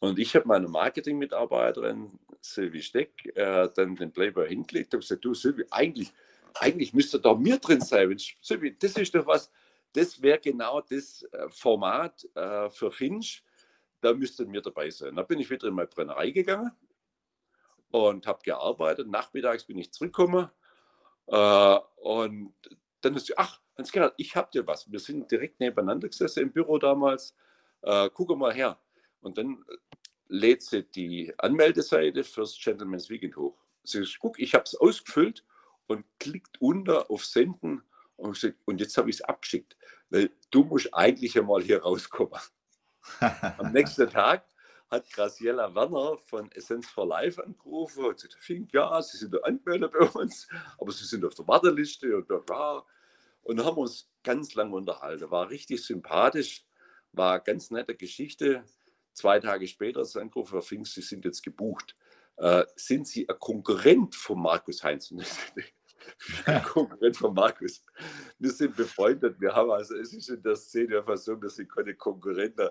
Und 0.00 0.18
ich 0.18 0.34
habe 0.34 0.48
meine 0.48 0.68
Marketing-Mitarbeiterin 0.68 2.18
Silvi 2.40 2.82
Steck 2.82 3.10
äh, 3.36 3.68
dann 3.74 3.94
den 3.96 4.12
Playboy 4.12 4.48
hingelegt 4.48 4.94
und 4.94 5.00
gesagt, 5.00 5.24
du 5.24 5.34
Silvi, 5.34 5.64
eigentlich, 5.70 6.12
eigentlich 6.54 6.92
müsste 6.92 7.20
da 7.20 7.34
mir 7.34 7.58
drin 7.58 7.80
sein. 7.80 8.16
Silvi, 8.40 8.76
das 8.78 8.96
ist 8.96 9.14
doch 9.14 9.26
was, 9.26 9.50
das 9.92 10.20
wäre 10.20 10.38
genau 10.38 10.80
das 10.80 11.22
äh, 11.32 11.48
Format 11.50 12.26
äh, 12.34 12.68
für 12.70 12.90
Finch, 12.90 13.44
da 14.02 14.12
müsste 14.12 14.44
mir 14.44 14.60
dabei 14.60 14.90
sein. 14.90 15.16
Da 15.16 15.22
bin 15.22 15.38
ich 15.38 15.48
wieder 15.48 15.68
in 15.68 15.74
meine 15.74 15.88
Brennerei 15.88 16.30
gegangen 16.30 16.72
und 17.90 18.26
habe 18.26 18.42
gearbeitet. 18.42 19.08
Nachmittags 19.08 19.64
bin 19.64 19.78
ich 19.78 19.92
zurückgekommen 19.92 20.50
äh, 21.28 21.78
und 21.96 22.54
dann 23.00 23.14
ist 23.14 23.26
sie, 23.26 23.38
ach, 23.38 23.60
Hans-Gerhard, 23.78 24.14
ich 24.16 24.36
habe 24.36 24.50
dir 24.52 24.66
was. 24.66 24.90
Wir 24.90 24.98
sind 24.98 25.30
direkt 25.30 25.60
nebeneinander 25.60 26.08
gesessen 26.08 26.40
im 26.40 26.52
Büro 26.52 26.78
damals. 26.78 27.34
Äh, 27.82 28.10
guck 28.12 28.36
mal 28.36 28.52
her. 28.52 28.78
Und 29.20 29.38
dann 29.38 29.64
lädt 30.28 30.62
sie 30.62 30.82
die 30.82 31.32
Anmeldeseite 31.38 32.24
fürs 32.24 32.58
Gentleman's 32.58 33.08
Weekend 33.08 33.36
hoch. 33.36 33.56
Sie 33.84 34.04
sagt, 34.04 34.18
guck, 34.20 34.38
ich 34.38 34.54
habe 34.54 34.64
es 34.64 34.74
ausgefüllt 34.74 35.44
und 35.86 36.04
klickt 36.18 36.60
unter 36.60 37.10
auf 37.10 37.24
Senden 37.24 37.82
und, 38.16 38.36
sagt, 38.36 38.58
und 38.64 38.80
jetzt 38.80 38.96
habe 38.96 39.10
ich 39.10 39.16
es 39.16 39.22
abgeschickt, 39.22 39.76
weil 40.10 40.30
du 40.50 40.64
musst 40.64 40.92
eigentlich 40.92 41.38
einmal 41.38 41.62
hier 41.62 41.82
rauskommen. 41.82 42.40
Am 43.58 43.72
nächsten 43.72 44.08
Tag 44.08 44.44
hat 44.90 45.10
Graciela 45.10 45.74
Werner 45.74 46.18
von 46.18 46.52
Essence 46.52 46.86
for 46.86 47.06
Life 47.06 47.42
angerufen 47.42 48.04
und 48.04 48.14
gesagt, 48.14 48.34
Fink, 48.34 48.72
ja, 48.72 49.00
Sie 49.00 49.16
sind 49.16 49.42
angemeldet 49.42 49.92
bei 49.92 50.06
uns, 50.06 50.46
aber 50.78 50.92
Sie 50.92 51.04
sind 51.04 51.24
auf 51.24 51.34
der 51.34 51.48
Warteliste 51.48 52.16
und 52.16 52.28
ja. 52.30 52.84
Und 53.42 53.56
dann 53.56 53.66
haben 53.66 53.78
uns 53.78 54.08
ganz 54.22 54.54
lange 54.54 54.76
unterhalten. 54.76 55.30
War 55.30 55.50
richtig 55.50 55.84
sympathisch, 55.84 56.64
war 57.12 57.34
eine 57.34 57.42
ganz 57.42 57.70
nette 57.70 57.94
Geschichte. 57.94 58.64
Zwei 59.14 59.40
Tage 59.40 59.66
später 59.66 60.02
ist 60.02 60.16
angerufen, 60.16 60.52
Herr 60.52 60.62
Fink, 60.62 60.86
Sie 60.86 61.02
sind 61.02 61.24
jetzt 61.24 61.42
gebucht. 61.42 61.96
Äh, 62.36 62.64
sind 62.76 63.06
Sie 63.06 63.28
ein 63.28 63.38
Konkurrent 63.38 64.14
von 64.14 64.40
Markus 64.40 64.82
Heinz? 64.82 65.12
ein 66.46 66.62
Konkurrent 66.62 67.16
von 67.16 67.34
Markus. 67.34 67.84
Wir 68.38 68.50
sind 68.50 68.76
befreundet. 68.76 69.40
Wir 69.40 69.54
haben 69.54 69.70
also, 69.70 69.96
es 69.96 70.12
ist 70.12 70.28
in 70.28 70.42
der 70.42 70.56
Szene 70.56 70.98
einfach 70.98 71.16
so, 71.16 71.40
wir 71.40 71.50
sind 71.50 71.70
keine 71.70 71.94
Konkurrenten. 71.94 72.68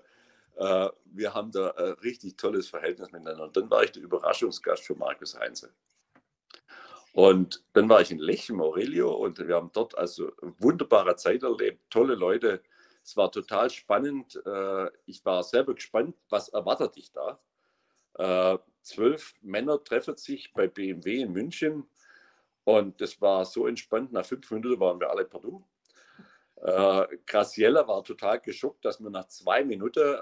Äh, 0.55 0.89
wir 1.05 1.33
haben 1.33 1.51
da 1.51 1.71
ein 1.71 1.93
richtig 2.03 2.37
tolles 2.37 2.69
Verhältnis 2.69 3.11
miteinander. 3.11 3.43
Und 3.43 3.57
dann 3.57 3.69
war 3.69 3.83
ich 3.83 3.91
der 3.91 4.03
Überraschungsgast 4.03 4.83
für 4.83 4.95
Markus 4.95 5.37
Heinze. 5.37 5.73
Und 7.13 7.63
dann 7.73 7.89
war 7.89 8.01
ich 8.01 8.11
in 8.11 8.19
Lech 8.19 8.49
im 8.49 8.61
Aurelio 8.61 9.11
und 9.13 9.37
wir 9.45 9.55
haben 9.55 9.71
dort 9.73 9.97
also 9.97 10.31
wunderbare 10.59 11.15
Zeit 11.17 11.43
erlebt, 11.43 11.81
tolle 11.89 12.15
Leute. 12.15 12.63
Es 13.03 13.17
war 13.17 13.31
total 13.31 13.69
spannend. 13.69 14.41
Äh, 14.45 14.89
ich 15.05 15.25
war 15.25 15.43
selber 15.43 15.73
gespannt, 15.73 16.15
was 16.29 16.49
erwartet 16.49 16.95
dich 16.95 17.11
da. 17.11 17.39
Äh, 18.13 18.57
zwölf 18.81 19.33
Männer 19.41 19.83
treffen 19.83 20.15
sich 20.15 20.53
bei 20.53 20.67
BMW 20.67 21.21
in 21.21 21.33
München 21.33 21.89
und 22.63 23.01
das 23.01 23.19
war 23.21 23.45
so 23.45 23.67
entspannt. 23.67 24.13
Nach 24.13 24.25
fünf 24.25 24.49
Minuten 24.51 24.79
waren 24.79 24.99
wir 24.99 25.09
alle 25.09 25.25
pardon. 25.25 25.65
Äh, 26.55 27.17
Graciella 27.25 27.87
war 27.87 28.03
total 28.03 28.39
geschockt, 28.39 28.85
dass 28.85 29.01
wir 29.01 29.09
nach 29.09 29.27
zwei 29.27 29.65
Minuten 29.65 30.19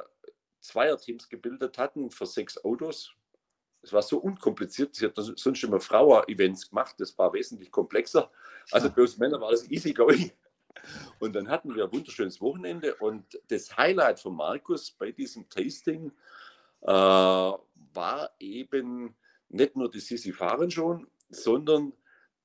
Zweierteams 0.61 1.29
gebildet 1.29 1.77
hatten 1.77 2.11
für 2.11 2.25
sechs 2.25 2.63
Autos. 2.63 3.13
Es 3.81 3.93
war 3.93 4.01
so 4.01 4.17
unkompliziert. 4.17 4.95
Sie 4.95 5.05
hat 5.05 5.13
sonst 5.15 5.63
immer 5.63 5.79
Frauer-Events 5.79 6.69
gemacht. 6.69 6.95
Das 6.97 7.17
war 7.17 7.31
wesentlich 7.33 7.71
komplexer. 7.71 8.29
Also 8.71 8.89
bloß 8.89 9.17
Männer 9.17 9.39
war 9.39 9.51
das 9.51 9.69
easy 9.69 9.93
going. 9.93 10.31
Und 11.19 11.33
dann 11.33 11.49
hatten 11.49 11.75
wir 11.75 11.85
ein 11.85 11.91
wunderschönes 11.91 12.41
Wochenende. 12.41 12.95
Und 12.95 13.39
das 13.47 13.75
Highlight 13.75 14.19
von 14.19 14.35
Markus 14.35 14.91
bei 14.91 15.11
diesem 15.11 15.49
Tasting 15.49 16.11
äh, 16.81 16.87
war 16.87 18.31
eben 18.39 19.15
nicht 19.49 19.75
nur 19.75 19.89
die 19.89 19.99
Sisi 19.99 20.31
Fahren 20.31 20.71
schon, 20.71 21.07
sondern 21.29 21.93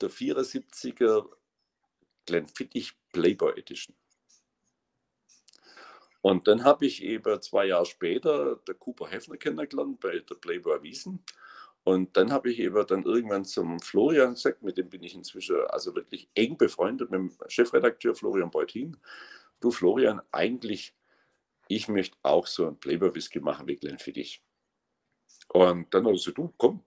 der 0.01 0.11
74er 0.11 1.29
Glenfiddich 2.27 2.97
Playboy 3.12 3.53
Edition. 3.59 3.95
Und 6.25 6.49
dann 6.49 6.64
habe 6.64 6.87
ich 6.87 7.03
eben 7.03 7.43
zwei 7.43 7.66
Jahre 7.66 7.85
später 7.85 8.57
der 8.66 8.75
Cooper 8.77 9.09
Heffner 9.09 9.37
kennengelernt 9.37 10.01
bei 10.01 10.20
der 10.20 10.35
Playboy 10.37 10.83
Wiesen. 10.83 11.22
Und 11.83 12.16
dann 12.16 12.33
habe 12.33 12.51
ich 12.51 12.61
eben 12.61 12.83
dann 12.87 13.03
irgendwann 13.03 13.45
zum 13.45 13.79
Florian 13.79 14.33
gesagt, 14.33 14.62
mit 14.62 14.79
dem 14.79 14.89
bin 14.89 15.03
ich 15.03 15.14
inzwischen 15.14 15.59
also 15.68 15.95
wirklich 15.95 16.31
eng 16.35 16.57
befreundet, 16.57 17.11
mit 17.11 17.20
dem 17.20 17.31
Chefredakteur 17.49 18.14
Florian 18.14 18.51
Beutin. 18.51 18.97
Du 19.61 19.70
Florian, 19.70 20.22
eigentlich, 20.33 20.97
ich 21.68 21.89
möchte 21.89 22.16
auch 22.22 22.47
so 22.47 22.68
ein 22.68 22.81
Playboy 22.81 23.14
Whisky 23.14 23.41
machen 23.41 23.66
wie 23.66 23.77
Glenfiddich. 23.77 24.43
Und 25.49 25.93
dann 25.93 26.07
habe 26.07 26.14
ich 26.14 26.25
gesagt, 26.25 26.39
du 26.39 26.55
komm, 26.57 26.83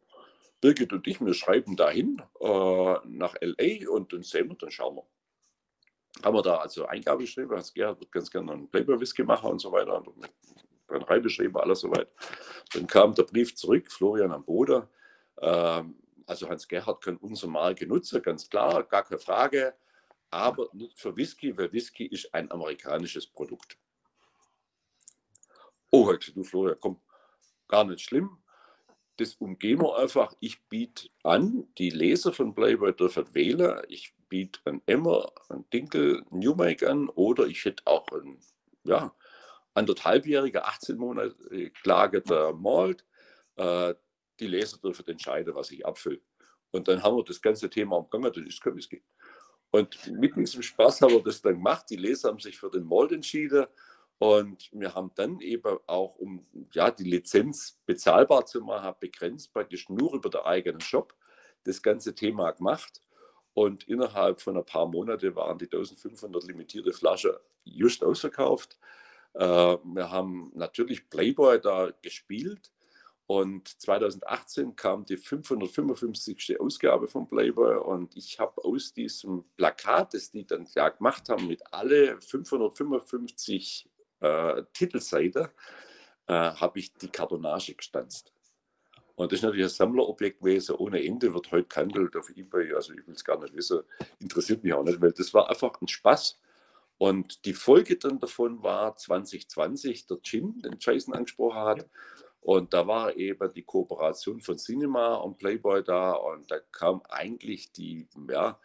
Birgit 0.61 0.93
und 0.93 1.05
ich, 1.05 1.21
wir 1.21 1.35
schreiben 1.35 1.75
dahin 1.75 2.23
äh, 2.39 2.95
nach 3.05 3.35
LA 3.39 3.87
und 3.87 4.13
dann 4.13 4.23
sehen 4.23 4.49
wir, 4.49 4.55
dann 4.55 4.71
schauen 4.71 4.95
wir 4.95 5.07
haben 6.23 6.35
wir 6.35 6.41
da 6.41 6.57
also 6.57 6.85
Eingabe 6.85 7.23
geschrieben, 7.23 7.51
Hans 7.51 7.73
Gerhard 7.73 7.99
wird 7.99 8.11
ganz 8.11 8.31
gerne 8.31 8.51
einen 8.51 8.69
Playboy-Whisky 8.69 9.23
machen 9.23 9.51
und 9.51 9.59
so 9.59 9.71
weiter. 9.71 10.05
Und 10.05 10.29
Brennerei 10.87 11.19
beschrieben, 11.19 11.57
alles 11.57 11.81
soweit. 11.81 12.09
Dann 12.73 12.87
kam 12.87 13.13
der 13.13 13.23
Brief 13.23 13.55
zurück, 13.55 13.91
Florian 13.91 14.31
am 14.31 14.43
Boden. 14.43 14.83
Ähm, 15.41 15.95
also 16.25 16.49
Hans 16.49 16.67
Gerhard 16.67 17.03
kann 17.03 17.17
unsere 17.17 17.51
Marke 17.51 17.85
nutzen, 17.85 18.21
ganz 18.21 18.49
klar, 18.49 18.83
gar 18.83 19.03
keine 19.03 19.19
Frage. 19.19 19.75
Aber 20.29 20.67
nicht 20.73 20.99
für 20.99 21.15
Whisky, 21.15 21.57
weil 21.57 21.71
Whisky 21.71 22.05
ist 22.05 22.33
ein 22.33 22.51
amerikanisches 22.51 23.27
Produkt. 23.27 23.77
Oh, 25.91 26.11
du 26.11 26.43
Florian, 26.43 26.77
komm, 26.79 26.99
gar 27.67 27.85
nicht 27.85 28.01
schlimm. 28.01 28.37
Das 29.17 29.33
umgehen 29.35 29.81
wir 29.81 29.97
einfach. 29.97 30.33
Ich 30.39 30.61
biete 30.69 31.09
an, 31.23 31.67
die 31.77 31.89
Leser 31.89 32.33
von 32.33 32.53
Playboy 32.53 32.93
dürfen 32.93 33.25
wählen. 33.33 33.81
Ich 33.89 34.13
biete 34.29 34.59
ein 34.65 34.81
Emmer, 34.85 35.31
ein 35.49 35.65
Dinkel, 35.71 36.23
Newmake 36.29 36.89
an 36.89 37.09
oder 37.09 37.47
ich 37.47 37.65
hätte 37.65 37.83
auch 37.85 38.07
ein 38.11 38.39
ja, 38.83 39.13
anderthalbjähriger, 39.73 40.67
18 40.67 40.97
Monate 40.97 41.35
gelagerter 41.81 42.53
Malt. 42.53 43.05
Äh, 43.55 43.95
die 44.39 44.47
Leser 44.47 44.77
dürfen 44.77 45.07
entscheiden, 45.07 45.55
was 45.55 45.71
ich 45.71 45.85
abfülle. 45.85 46.21
Und 46.71 46.87
dann 46.87 47.01
haben 47.01 47.17
wir 47.17 47.23
das 47.23 47.41
ganze 47.41 47.69
Thema 47.69 47.97
umgegangen, 47.97 48.31
das 48.33 48.43
ist 48.43 48.63
Whisky. 48.65 49.01
Und 49.71 50.11
mit 50.11 50.35
diesem 50.35 50.61
Spaß 50.61 51.01
haben 51.01 51.13
wir 51.13 51.23
das 51.23 51.41
dann 51.41 51.55
gemacht. 51.55 51.85
Die 51.89 51.95
Leser 51.95 52.29
haben 52.29 52.39
sich 52.39 52.57
für 52.57 52.69
den 52.69 52.83
Malt 52.83 53.11
entschieden. 53.11 53.65
Und 54.19 54.69
wir 54.71 54.95
haben 54.95 55.11
dann 55.15 55.39
eben 55.41 55.77
auch, 55.85 56.15
um 56.15 56.45
ja, 56.73 56.89
die 56.89 57.03
Lizenz 57.03 57.79
bezahlbar 57.85 58.45
zu 58.45 58.61
machen, 58.61 58.95
begrenzt 58.99 59.53
praktisch 59.53 59.89
nur 59.89 60.13
über 60.13 60.29
den 60.29 60.41
eigenen 60.41 60.81
Shop 60.81 61.13
das 61.63 61.81
ganze 61.81 62.15
Thema 62.15 62.51
gemacht. 62.51 63.01
Und 63.53 63.87
innerhalb 63.87 64.41
von 64.41 64.57
ein 64.57 64.65
paar 64.65 64.87
Monaten 64.87 65.35
waren 65.35 65.57
die 65.57 65.65
1500 65.65 66.43
limitierte 66.45 66.93
Flaschen 66.93 67.33
just 67.63 68.03
ausverkauft. 68.03 68.79
Äh, 69.33 69.43
wir 69.83 70.09
haben 70.09 70.51
natürlich 70.55 71.09
Playboy 71.09 71.59
da 71.59 71.91
gespielt. 72.01 72.71
Und 73.27 73.67
2018 73.81 74.75
kam 74.75 75.05
die 75.05 75.17
555. 75.17 76.61
Ausgabe 76.61 77.07
von 77.09 77.27
Playboy 77.27 77.75
und 77.75 78.15
ich 78.15 78.39
habe 78.39 78.63
aus 78.63 78.93
diesem 78.93 79.43
Plakat, 79.57 80.13
das 80.13 80.31
die 80.31 80.47
dann 80.47 80.65
ja 80.73 80.87
gemacht 80.87 81.27
haben, 81.27 81.47
mit 81.47 81.61
alle 81.73 82.21
555 82.21 83.89
äh, 84.19 84.63
Titelseiten, 84.73 85.47
äh, 86.27 86.33
habe 86.33 86.79
ich 86.79 86.93
die 86.93 87.09
Kartonage 87.09 87.75
gestanzt. 87.75 88.33
Und 89.15 89.31
das 89.31 89.39
ist 89.39 89.43
natürlich 89.43 89.65
ein 89.65 89.69
Sammlerobjekt 89.69 90.39
gewesen, 90.39 90.75
ohne 90.75 91.03
Ende, 91.03 91.33
wird 91.33 91.51
heute 91.51 91.67
gehandelt 91.67 92.15
auf 92.15 92.29
Ebay. 92.29 92.73
Also 92.73 92.93
ich 92.93 93.05
will 93.07 93.15
es 93.15 93.25
gar 93.25 93.39
nicht 93.41 93.55
wissen, 93.55 93.81
interessiert 94.19 94.63
mich 94.63 94.73
auch 94.73 94.83
nicht, 94.83 95.01
weil 95.01 95.11
das 95.11 95.33
war 95.33 95.49
einfach 95.49 95.81
ein 95.81 95.87
Spaß. 95.87 96.37
Und 96.99 97.45
die 97.45 97.53
Folge 97.53 97.97
dann 97.97 98.19
davon 98.19 98.61
war 98.61 98.95
2020, 98.95 100.05
der 100.07 100.21
Gin, 100.21 100.59
den 100.61 100.77
Jason 100.79 101.13
angesprochen 101.13 101.59
hat. 101.59 101.89
Und 102.41 102.73
da 102.73 102.87
war 102.87 103.15
eben 103.15 103.51
die 103.53 103.63
Kooperation 103.63 104.39
von 104.39 104.57
Cinema 104.57 105.15
und 105.15 105.37
Playboy 105.37 105.83
da. 105.83 106.13
Und 106.13 106.49
da 106.51 106.59
kam 106.71 107.01
eigentlich 107.09 107.71
die 107.71 108.07
ja, 108.29 108.59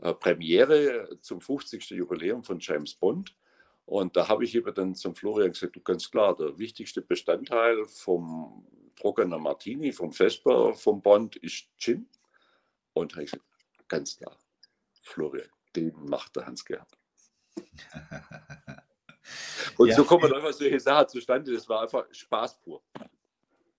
äh, 0.00 0.14
Premiere 0.14 1.18
zum 1.20 1.40
50. 1.40 1.90
Jubiläum 1.90 2.42
von 2.42 2.58
James 2.60 2.94
Bond. 2.94 3.34
Und 3.92 4.16
da 4.16 4.26
habe 4.26 4.42
ich 4.42 4.54
eben 4.54 4.74
dann 4.74 4.94
zum 4.94 5.14
Florian 5.14 5.52
gesagt, 5.52 5.76
du 5.76 5.80
ganz 5.82 6.10
klar, 6.10 6.34
der 6.34 6.56
wichtigste 6.56 7.02
Bestandteil 7.02 7.84
vom 7.84 8.66
trockener 8.96 9.36
Martini 9.36 9.92
vom 9.92 10.10
Vesper, 10.10 10.72
vom 10.72 11.02
Bond 11.02 11.36
ist 11.36 11.66
Gin. 11.76 12.08
Und 12.94 13.14
ich 13.18 13.32
gesagt, 13.32 13.44
ganz 13.88 14.16
klar, 14.16 14.34
Florian, 15.02 15.46
den 15.76 15.92
macht 16.06 16.34
der 16.36 16.46
Hans-Gerhard. 16.46 16.88
Und 19.76 19.88
ja, 19.88 19.94
so 19.94 20.04
kommen 20.04 20.32
einfach 20.32 20.54
solche 20.54 20.80
Sachen 20.80 21.08
zustande. 21.08 21.52
Das 21.52 21.68
war 21.68 21.82
einfach 21.82 22.06
Spaß 22.10 22.62
pur. 22.62 22.82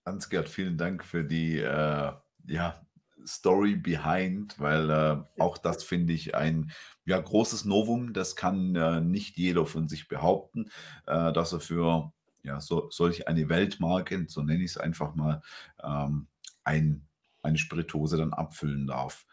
Hans-Gerd, 0.05 0.47
vielen 0.47 0.77
Dank 0.77 1.03
für 1.03 1.23
die 1.23 1.57
äh, 1.57 2.13
ja, 2.45 2.85
Story 3.25 3.75
behind, 3.75 4.59
weil 4.59 4.89
äh, 4.89 5.41
auch 5.41 5.57
das 5.57 5.83
finde 5.83 6.13
ich 6.13 6.35
ein 6.35 6.71
ja, 7.05 7.19
großes 7.19 7.65
Novum. 7.65 8.13
Das 8.13 8.35
kann 8.35 8.75
äh, 8.75 9.01
nicht 9.01 9.37
jeder 9.37 9.65
von 9.65 9.87
sich 9.87 10.07
behaupten, 10.07 10.69
äh, 11.07 11.33
dass 11.33 11.53
er 11.53 11.59
für 11.59 12.11
ja, 12.43 12.59
so, 12.59 12.89
solch 12.89 13.27
eine 13.27 13.49
Weltmarke, 13.49 14.25
so 14.27 14.41
nenne 14.41 14.63
ich 14.63 14.71
es 14.71 14.77
einfach 14.77 15.15
mal, 15.15 15.41
ähm, 15.81 16.27
ein, 16.63 17.07
eine 17.41 17.57
Spirituose 17.57 18.17
dann 18.17 18.33
abfüllen 18.33 18.87
darf. 18.87 19.25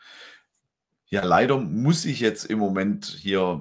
Ja, 1.07 1.25
leider 1.25 1.59
muss 1.59 2.05
ich 2.05 2.21
jetzt 2.21 2.45
im 2.45 2.61
Moment 2.61 3.05
hier 3.05 3.61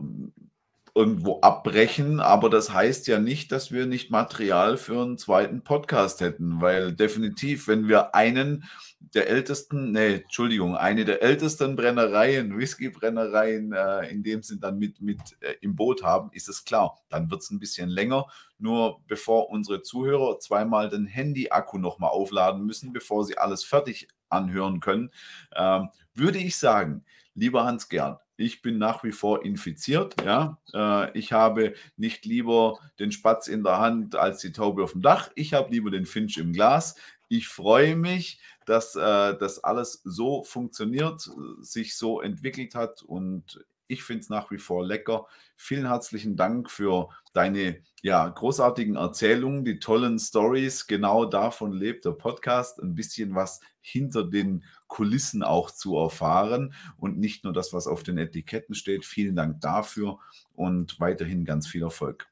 irgendwo 1.00 1.40
abbrechen, 1.40 2.20
aber 2.20 2.50
das 2.50 2.74
heißt 2.74 3.08
ja 3.08 3.20
nicht, 3.20 3.54
dass 3.54 3.72
wir 3.72 3.86
nicht 3.86 4.12
Material 4.12 4.76
für 4.76 5.02
einen 5.02 5.18
zweiten 5.18 5.64
Podcast 5.64 6.20
hätten, 6.20 6.60
weil 6.60 6.92
definitiv, 6.92 7.70
wenn 7.70 7.88
wir 7.88 8.16
einen 8.16 8.66
der 9.00 9.30
ältesten, 9.30 9.94
nee, 9.94 10.16
Entschuldigung, 10.16 10.76
eine 10.76 11.06
der 11.06 11.24
ältesten 11.24 11.78
Brennereien, 11.78 12.58
Whiskybrennereien 12.58 13.72
äh, 13.72 14.10
in 14.10 14.24
dem 14.24 14.44
Sinn 14.44 14.60
dann 14.60 14.78
mit, 14.78 15.00
mit 15.00 15.22
äh, 15.40 15.54
im 15.62 15.78
Boot 15.78 16.04
haben, 16.04 16.32
ist 16.34 16.50
es 16.50 16.66
klar, 16.66 17.00
dann 17.08 17.32
wird 17.32 17.44
es 17.44 17.50
ein 17.50 17.60
bisschen 17.60 17.88
länger. 17.88 18.26
Nur 18.58 19.00
bevor 19.08 19.50
unsere 19.50 19.82
Zuhörer 19.82 20.40
zweimal 20.40 20.90
den 20.90 21.06
Handy-Akku 21.06 21.78
nochmal 21.78 22.10
aufladen 22.10 22.66
müssen, 22.66 22.92
bevor 22.92 23.24
sie 23.24 23.38
alles 23.38 23.64
fertig 23.64 24.10
anhören 24.28 24.82
können, 24.82 25.12
äh, 25.52 25.80
würde 26.14 26.40
ich 26.40 26.58
sagen, 26.58 27.06
lieber 27.36 27.64
Hans-Gerd, 27.64 28.20
ich 28.40 28.62
bin 28.62 28.78
nach 28.78 29.04
wie 29.04 29.12
vor 29.12 29.44
infiziert. 29.44 30.16
Ja? 30.24 30.58
Äh, 30.74 31.18
ich 31.18 31.34
habe 31.34 31.74
nicht 31.98 32.26
lieber 32.26 32.80
den 32.98 33.12
Spatz 33.12 33.48
in 33.48 33.64
der 33.64 33.80
Hand 33.80 34.16
als 34.16 34.40
die 34.40 34.54
Taube 34.54 34.84
auf 34.84 34.94
dem 34.94 35.02
Dach. 35.02 35.30
Ich 35.36 35.54
habe 35.54 35.72
lieber 35.72 35.92
den 35.92 36.06
Finch 36.06 36.38
im 36.38 36.54
Glas. 36.54 36.96
Ich 37.28 37.50
freue 37.50 37.98
mich, 37.98 38.40
dass 38.66 38.96
äh, 38.96 39.38
das 39.38 39.64
alles 39.64 40.02
so 40.06 40.44
funktioniert, 40.44 41.30
sich 41.60 41.98
so 41.98 42.22
entwickelt 42.22 42.76
hat 42.76 43.02
und 43.04 43.66
ich 43.90 44.04
finde 44.04 44.22
es 44.22 44.30
nach 44.30 44.52
wie 44.52 44.60
vor 44.60 44.86
lecker. 44.86 45.28
Vielen 45.56 45.88
herzlichen 45.88 46.36
Dank 46.36 46.70
für 46.70 47.10
deine 47.34 47.82
ja, 48.04 48.30
großartigen 48.30 48.96
Erzählungen, 48.96 49.66
die 49.66 49.80
tollen 49.80 50.20
Stories. 50.20 50.86
Genau 50.86 51.26
davon 51.26 51.74
lebt 51.74 52.06
der 52.06 52.12
Podcast. 52.12 52.80
Ein 52.80 52.94
bisschen 52.94 53.34
was 53.34 53.60
hinter 53.82 54.24
den 54.24 54.64
Kulissen 54.88 55.42
auch 55.42 55.72
zu 55.72 55.98
erfahren 55.98 56.74
und 56.98 57.18
nicht 57.18 57.44
nur 57.44 57.52
das, 57.52 57.74
was 57.74 57.88
auf 57.88 58.04
den 58.04 58.20
Etiketten 58.20 58.76
steht. 58.76 59.06
Vielen 59.06 59.36
Dank 59.36 59.60
dafür 59.60 60.20
und 60.54 61.00
weiterhin 61.00 61.44
ganz 61.44 61.68
viel 61.68 61.82
Erfolg. 61.82 62.28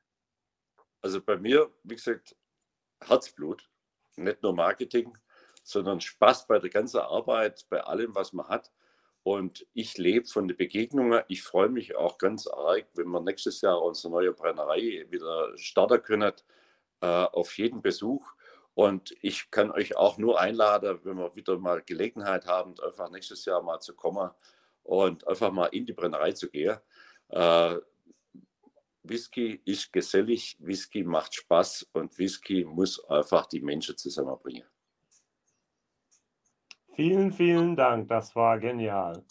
Also 1.01 1.21
bei 1.21 1.37
mir, 1.37 1.71
wie 1.83 1.95
gesagt, 1.95 2.35
Herzblut, 3.01 3.67
nicht 4.15 4.43
nur 4.43 4.53
Marketing, 4.53 5.17
sondern 5.63 6.01
Spaß 6.01 6.45
bei 6.45 6.59
der 6.59 6.69
ganzen 6.69 6.99
Arbeit, 6.99 7.65
bei 7.69 7.81
allem, 7.81 8.13
was 8.13 8.31
man 8.31 8.47
hat. 8.47 8.71
Und 9.27 9.67
ich 9.73 9.97
lebe 9.97 10.25
von 10.25 10.47
den 10.47 10.55
Begegnungen. 10.55 11.21
Ich 11.27 11.43
freue 11.43 11.67
mich 11.67 11.97
auch 11.97 12.17
ganz 12.17 12.47
arg, 12.47 12.85
wenn 12.93 13.09
wir 13.09 13.19
nächstes 13.19 13.59
Jahr 13.59 13.81
unsere 13.81 14.09
neue 14.09 14.31
Brennerei 14.31 15.05
wieder 15.09 15.51
starten 15.57 16.01
können, 16.01 16.31
äh, 17.01 17.07
auf 17.07 17.57
jeden 17.57 17.81
Besuch. 17.81 18.25
Und 18.73 19.13
ich 19.21 19.51
kann 19.51 19.69
euch 19.71 19.97
auch 19.97 20.17
nur 20.17 20.39
einladen, 20.39 21.01
wenn 21.03 21.17
wir 21.17 21.35
wieder 21.35 21.57
mal 21.59 21.81
Gelegenheit 21.81 22.45
haben, 22.45 22.73
einfach 22.79 23.09
nächstes 23.09 23.43
Jahr 23.43 23.61
mal 23.61 23.81
zu 23.81 23.93
kommen 23.95 24.31
und 24.83 25.27
einfach 25.27 25.51
mal 25.51 25.65
in 25.65 25.85
die 25.85 25.91
Brennerei 25.91 26.31
zu 26.31 26.49
gehen. 26.49 26.77
Äh, 27.27 27.75
Whisky 29.03 29.61
ist 29.65 29.91
gesellig, 29.91 30.55
Whisky 30.61 31.03
macht 31.03 31.35
Spaß 31.35 31.89
und 31.91 32.17
Whisky 32.17 32.63
muss 32.63 33.03
einfach 33.09 33.45
die 33.47 33.59
Menschen 33.59 33.97
zusammenbringen. 33.97 34.63
Vielen, 36.97 37.31
vielen 37.31 37.75
Dank, 37.75 38.07
das 38.07 38.35
war 38.35 38.57
genial. 38.57 39.21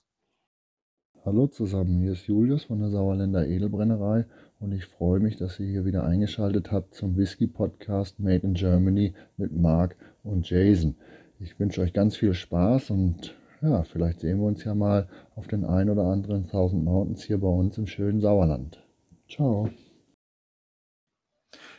Hallo 1.25 1.49
zusammen, 1.49 2.01
hier 2.01 2.13
ist 2.13 2.29
Julius 2.29 2.63
von 2.63 2.79
der 2.79 2.91
Sauerländer 2.91 3.45
Edelbrennerei 3.45 4.25
und 4.61 4.71
ich 4.71 4.87
freue 4.87 5.19
mich, 5.19 5.37
dass 5.37 5.59
ihr 5.59 5.67
hier 5.67 5.85
wieder 5.85 6.05
eingeschaltet 6.05 6.71
habt 6.71 6.95
zum 6.95 7.17
Whisky 7.17 7.49
Podcast 7.49 8.21
Made 8.21 8.47
in 8.47 8.55
Germany 8.55 9.15
mit 9.37 9.53
Marc 9.53 9.97
und 10.23 10.49
Jason. 10.49 10.95
Ich 11.41 11.59
wünsche 11.59 11.81
euch 11.81 11.93
ganz 11.93 12.15
viel 12.17 12.35
Spaß 12.35 12.91
und 12.91 13.35
ja, 13.61 13.83
vielleicht 13.83 14.21
sehen 14.21 14.39
wir 14.39 14.47
uns 14.47 14.63
ja 14.63 14.77
mal 14.77 15.09
auf 15.35 15.49
den 15.49 15.65
ein 15.65 15.91
oder 15.91 16.05
anderen 16.05 16.47
Thousand 16.47 16.85
Mountains 16.85 17.25
hier 17.25 17.41
bei 17.41 17.49
uns 17.49 17.77
im 17.79 17.89
schönen 17.89 18.21
Sauerland. 18.21 18.81
Ciao. 19.29 19.71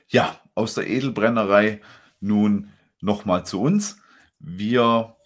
Ja, 0.09 0.35
aus 0.53 0.75
der 0.75 0.89
Edelbrennerei 0.89 1.79
nun 2.19 2.73
nochmal 2.99 3.45
zu 3.45 3.61
uns. 3.61 4.01
Wir 4.39 5.16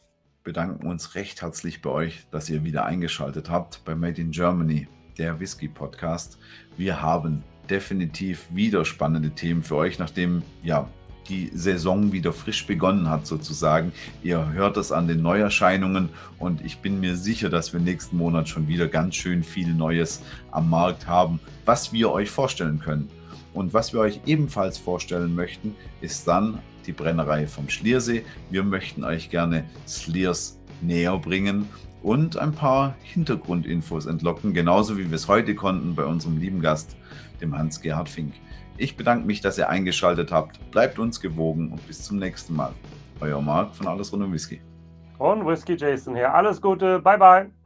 bedanken 0.43 0.87
uns 0.87 1.15
recht 1.15 1.41
herzlich 1.41 1.81
bei 1.81 1.89
euch, 1.89 2.25
dass 2.31 2.49
ihr 2.49 2.63
wieder 2.63 2.85
eingeschaltet 2.85 3.49
habt 3.49 3.83
bei 3.85 3.95
Made 3.95 4.19
in 4.19 4.31
Germany, 4.31 4.87
der 5.17 5.39
Whisky 5.39 5.67
Podcast. 5.67 6.39
Wir 6.77 7.01
haben 7.01 7.43
definitiv 7.69 8.47
wieder 8.49 8.83
spannende 8.83 9.29
Themen 9.31 9.61
für 9.61 9.75
euch, 9.75 9.99
nachdem 9.99 10.41
ja 10.63 10.89
die 11.29 11.51
Saison 11.53 12.11
wieder 12.11 12.33
frisch 12.33 12.65
begonnen 12.65 13.09
hat 13.09 13.27
sozusagen. 13.27 13.93
Ihr 14.23 14.51
hört 14.51 14.77
es 14.77 14.91
an 14.91 15.07
den 15.07 15.21
Neuerscheinungen 15.21 16.09
und 16.39 16.65
ich 16.65 16.79
bin 16.79 16.99
mir 16.99 17.15
sicher, 17.15 17.49
dass 17.49 17.71
wir 17.71 17.79
nächsten 17.79 18.17
Monat 18.17 18.49
schon 18.49 18.67
wieder 18.67 18.87
ganz 18.87 19.15
schön 19.15 19.43
viel 19.43 19.73
Neues 19.73 20.21
am 20.49 20.69
Markt 20.69 21.07
haben, 21.07 21.39
was 21.65 21.93
wir 21.93 22.11
euch 22.11 22.31
vorstellen 22.31 22.79
können. 22.79 23.09
Und 23.53 23.73
was 23.73 23.93
wir 23.93 23.99
euch 23.99 24.21
ebenfalls 24.25 24.77
vorstellen 24.77 25.35
möchten, 25.35 25.75
ist 25.99 26.27
dann 26.27 26.59
die 26.87 26.91
Brennerei 26.91 27.47
vom 27.47 27.69
Schliersee. 27.69 28.23
Wir 28.49 28.63
möchten 28.63 29.03
euch 29.03 29.29
gerne 29.29 29.65
Sliers 29.87 30.59
näher 30.81 31.17
bringen 31.17 31.67
und 32.03 32.37
ein 32.37 32.53
paar 32.53 32.95
Hintergrundinfos 33.03 34.05
entlocken, 34.05 34.53
genauso 34.53 34.97
wie 34.97 35.09
wir 35.09 35.15
es 35.15 35.27
heute 35.27 35.55
konnten 35.55 35.95
bei 35.95 36.05
unserem 36.05 36.37
lieben 36.37 36.61
Gast, 36.61 36.95
dem 37.41 37.57
Hans-Gerhard 37.57 38.09
Fink. 38.09 38.33
Ich 38.77 38.97
bedanke 38.97 39.25
mich, 39.25 39.41
dass 39.41 39.57
ihr 39.57 39.69
eingeschaltet 39.69 40.31
habt. 40.31 40.59
Bleibt 40.71 40.97
uns 40.97 41.21
gewogen 41.21 41.71
und 41.71 41.85
bis 41.87 42.03
zum 42.03 42.17
nächsten 42.17 42.55
Mal. 42.55 42.73
Euer 43.19 43.41
Marc 43.41 43.75
von 43.75 43.87
Alles 43.87 44.11
rund 44.11 44.23
um 44.23 44.33
Whisky. 44.33 44.61
Und 45.19 45.45
Whisky 45.45 45.75
Jason 45.75 46.15
hier. 46.15 46.33
Alles 46.33 46.59
Gute. 46.59 46.99
Bye, 46.99 47.17
bye. 47.17 47.60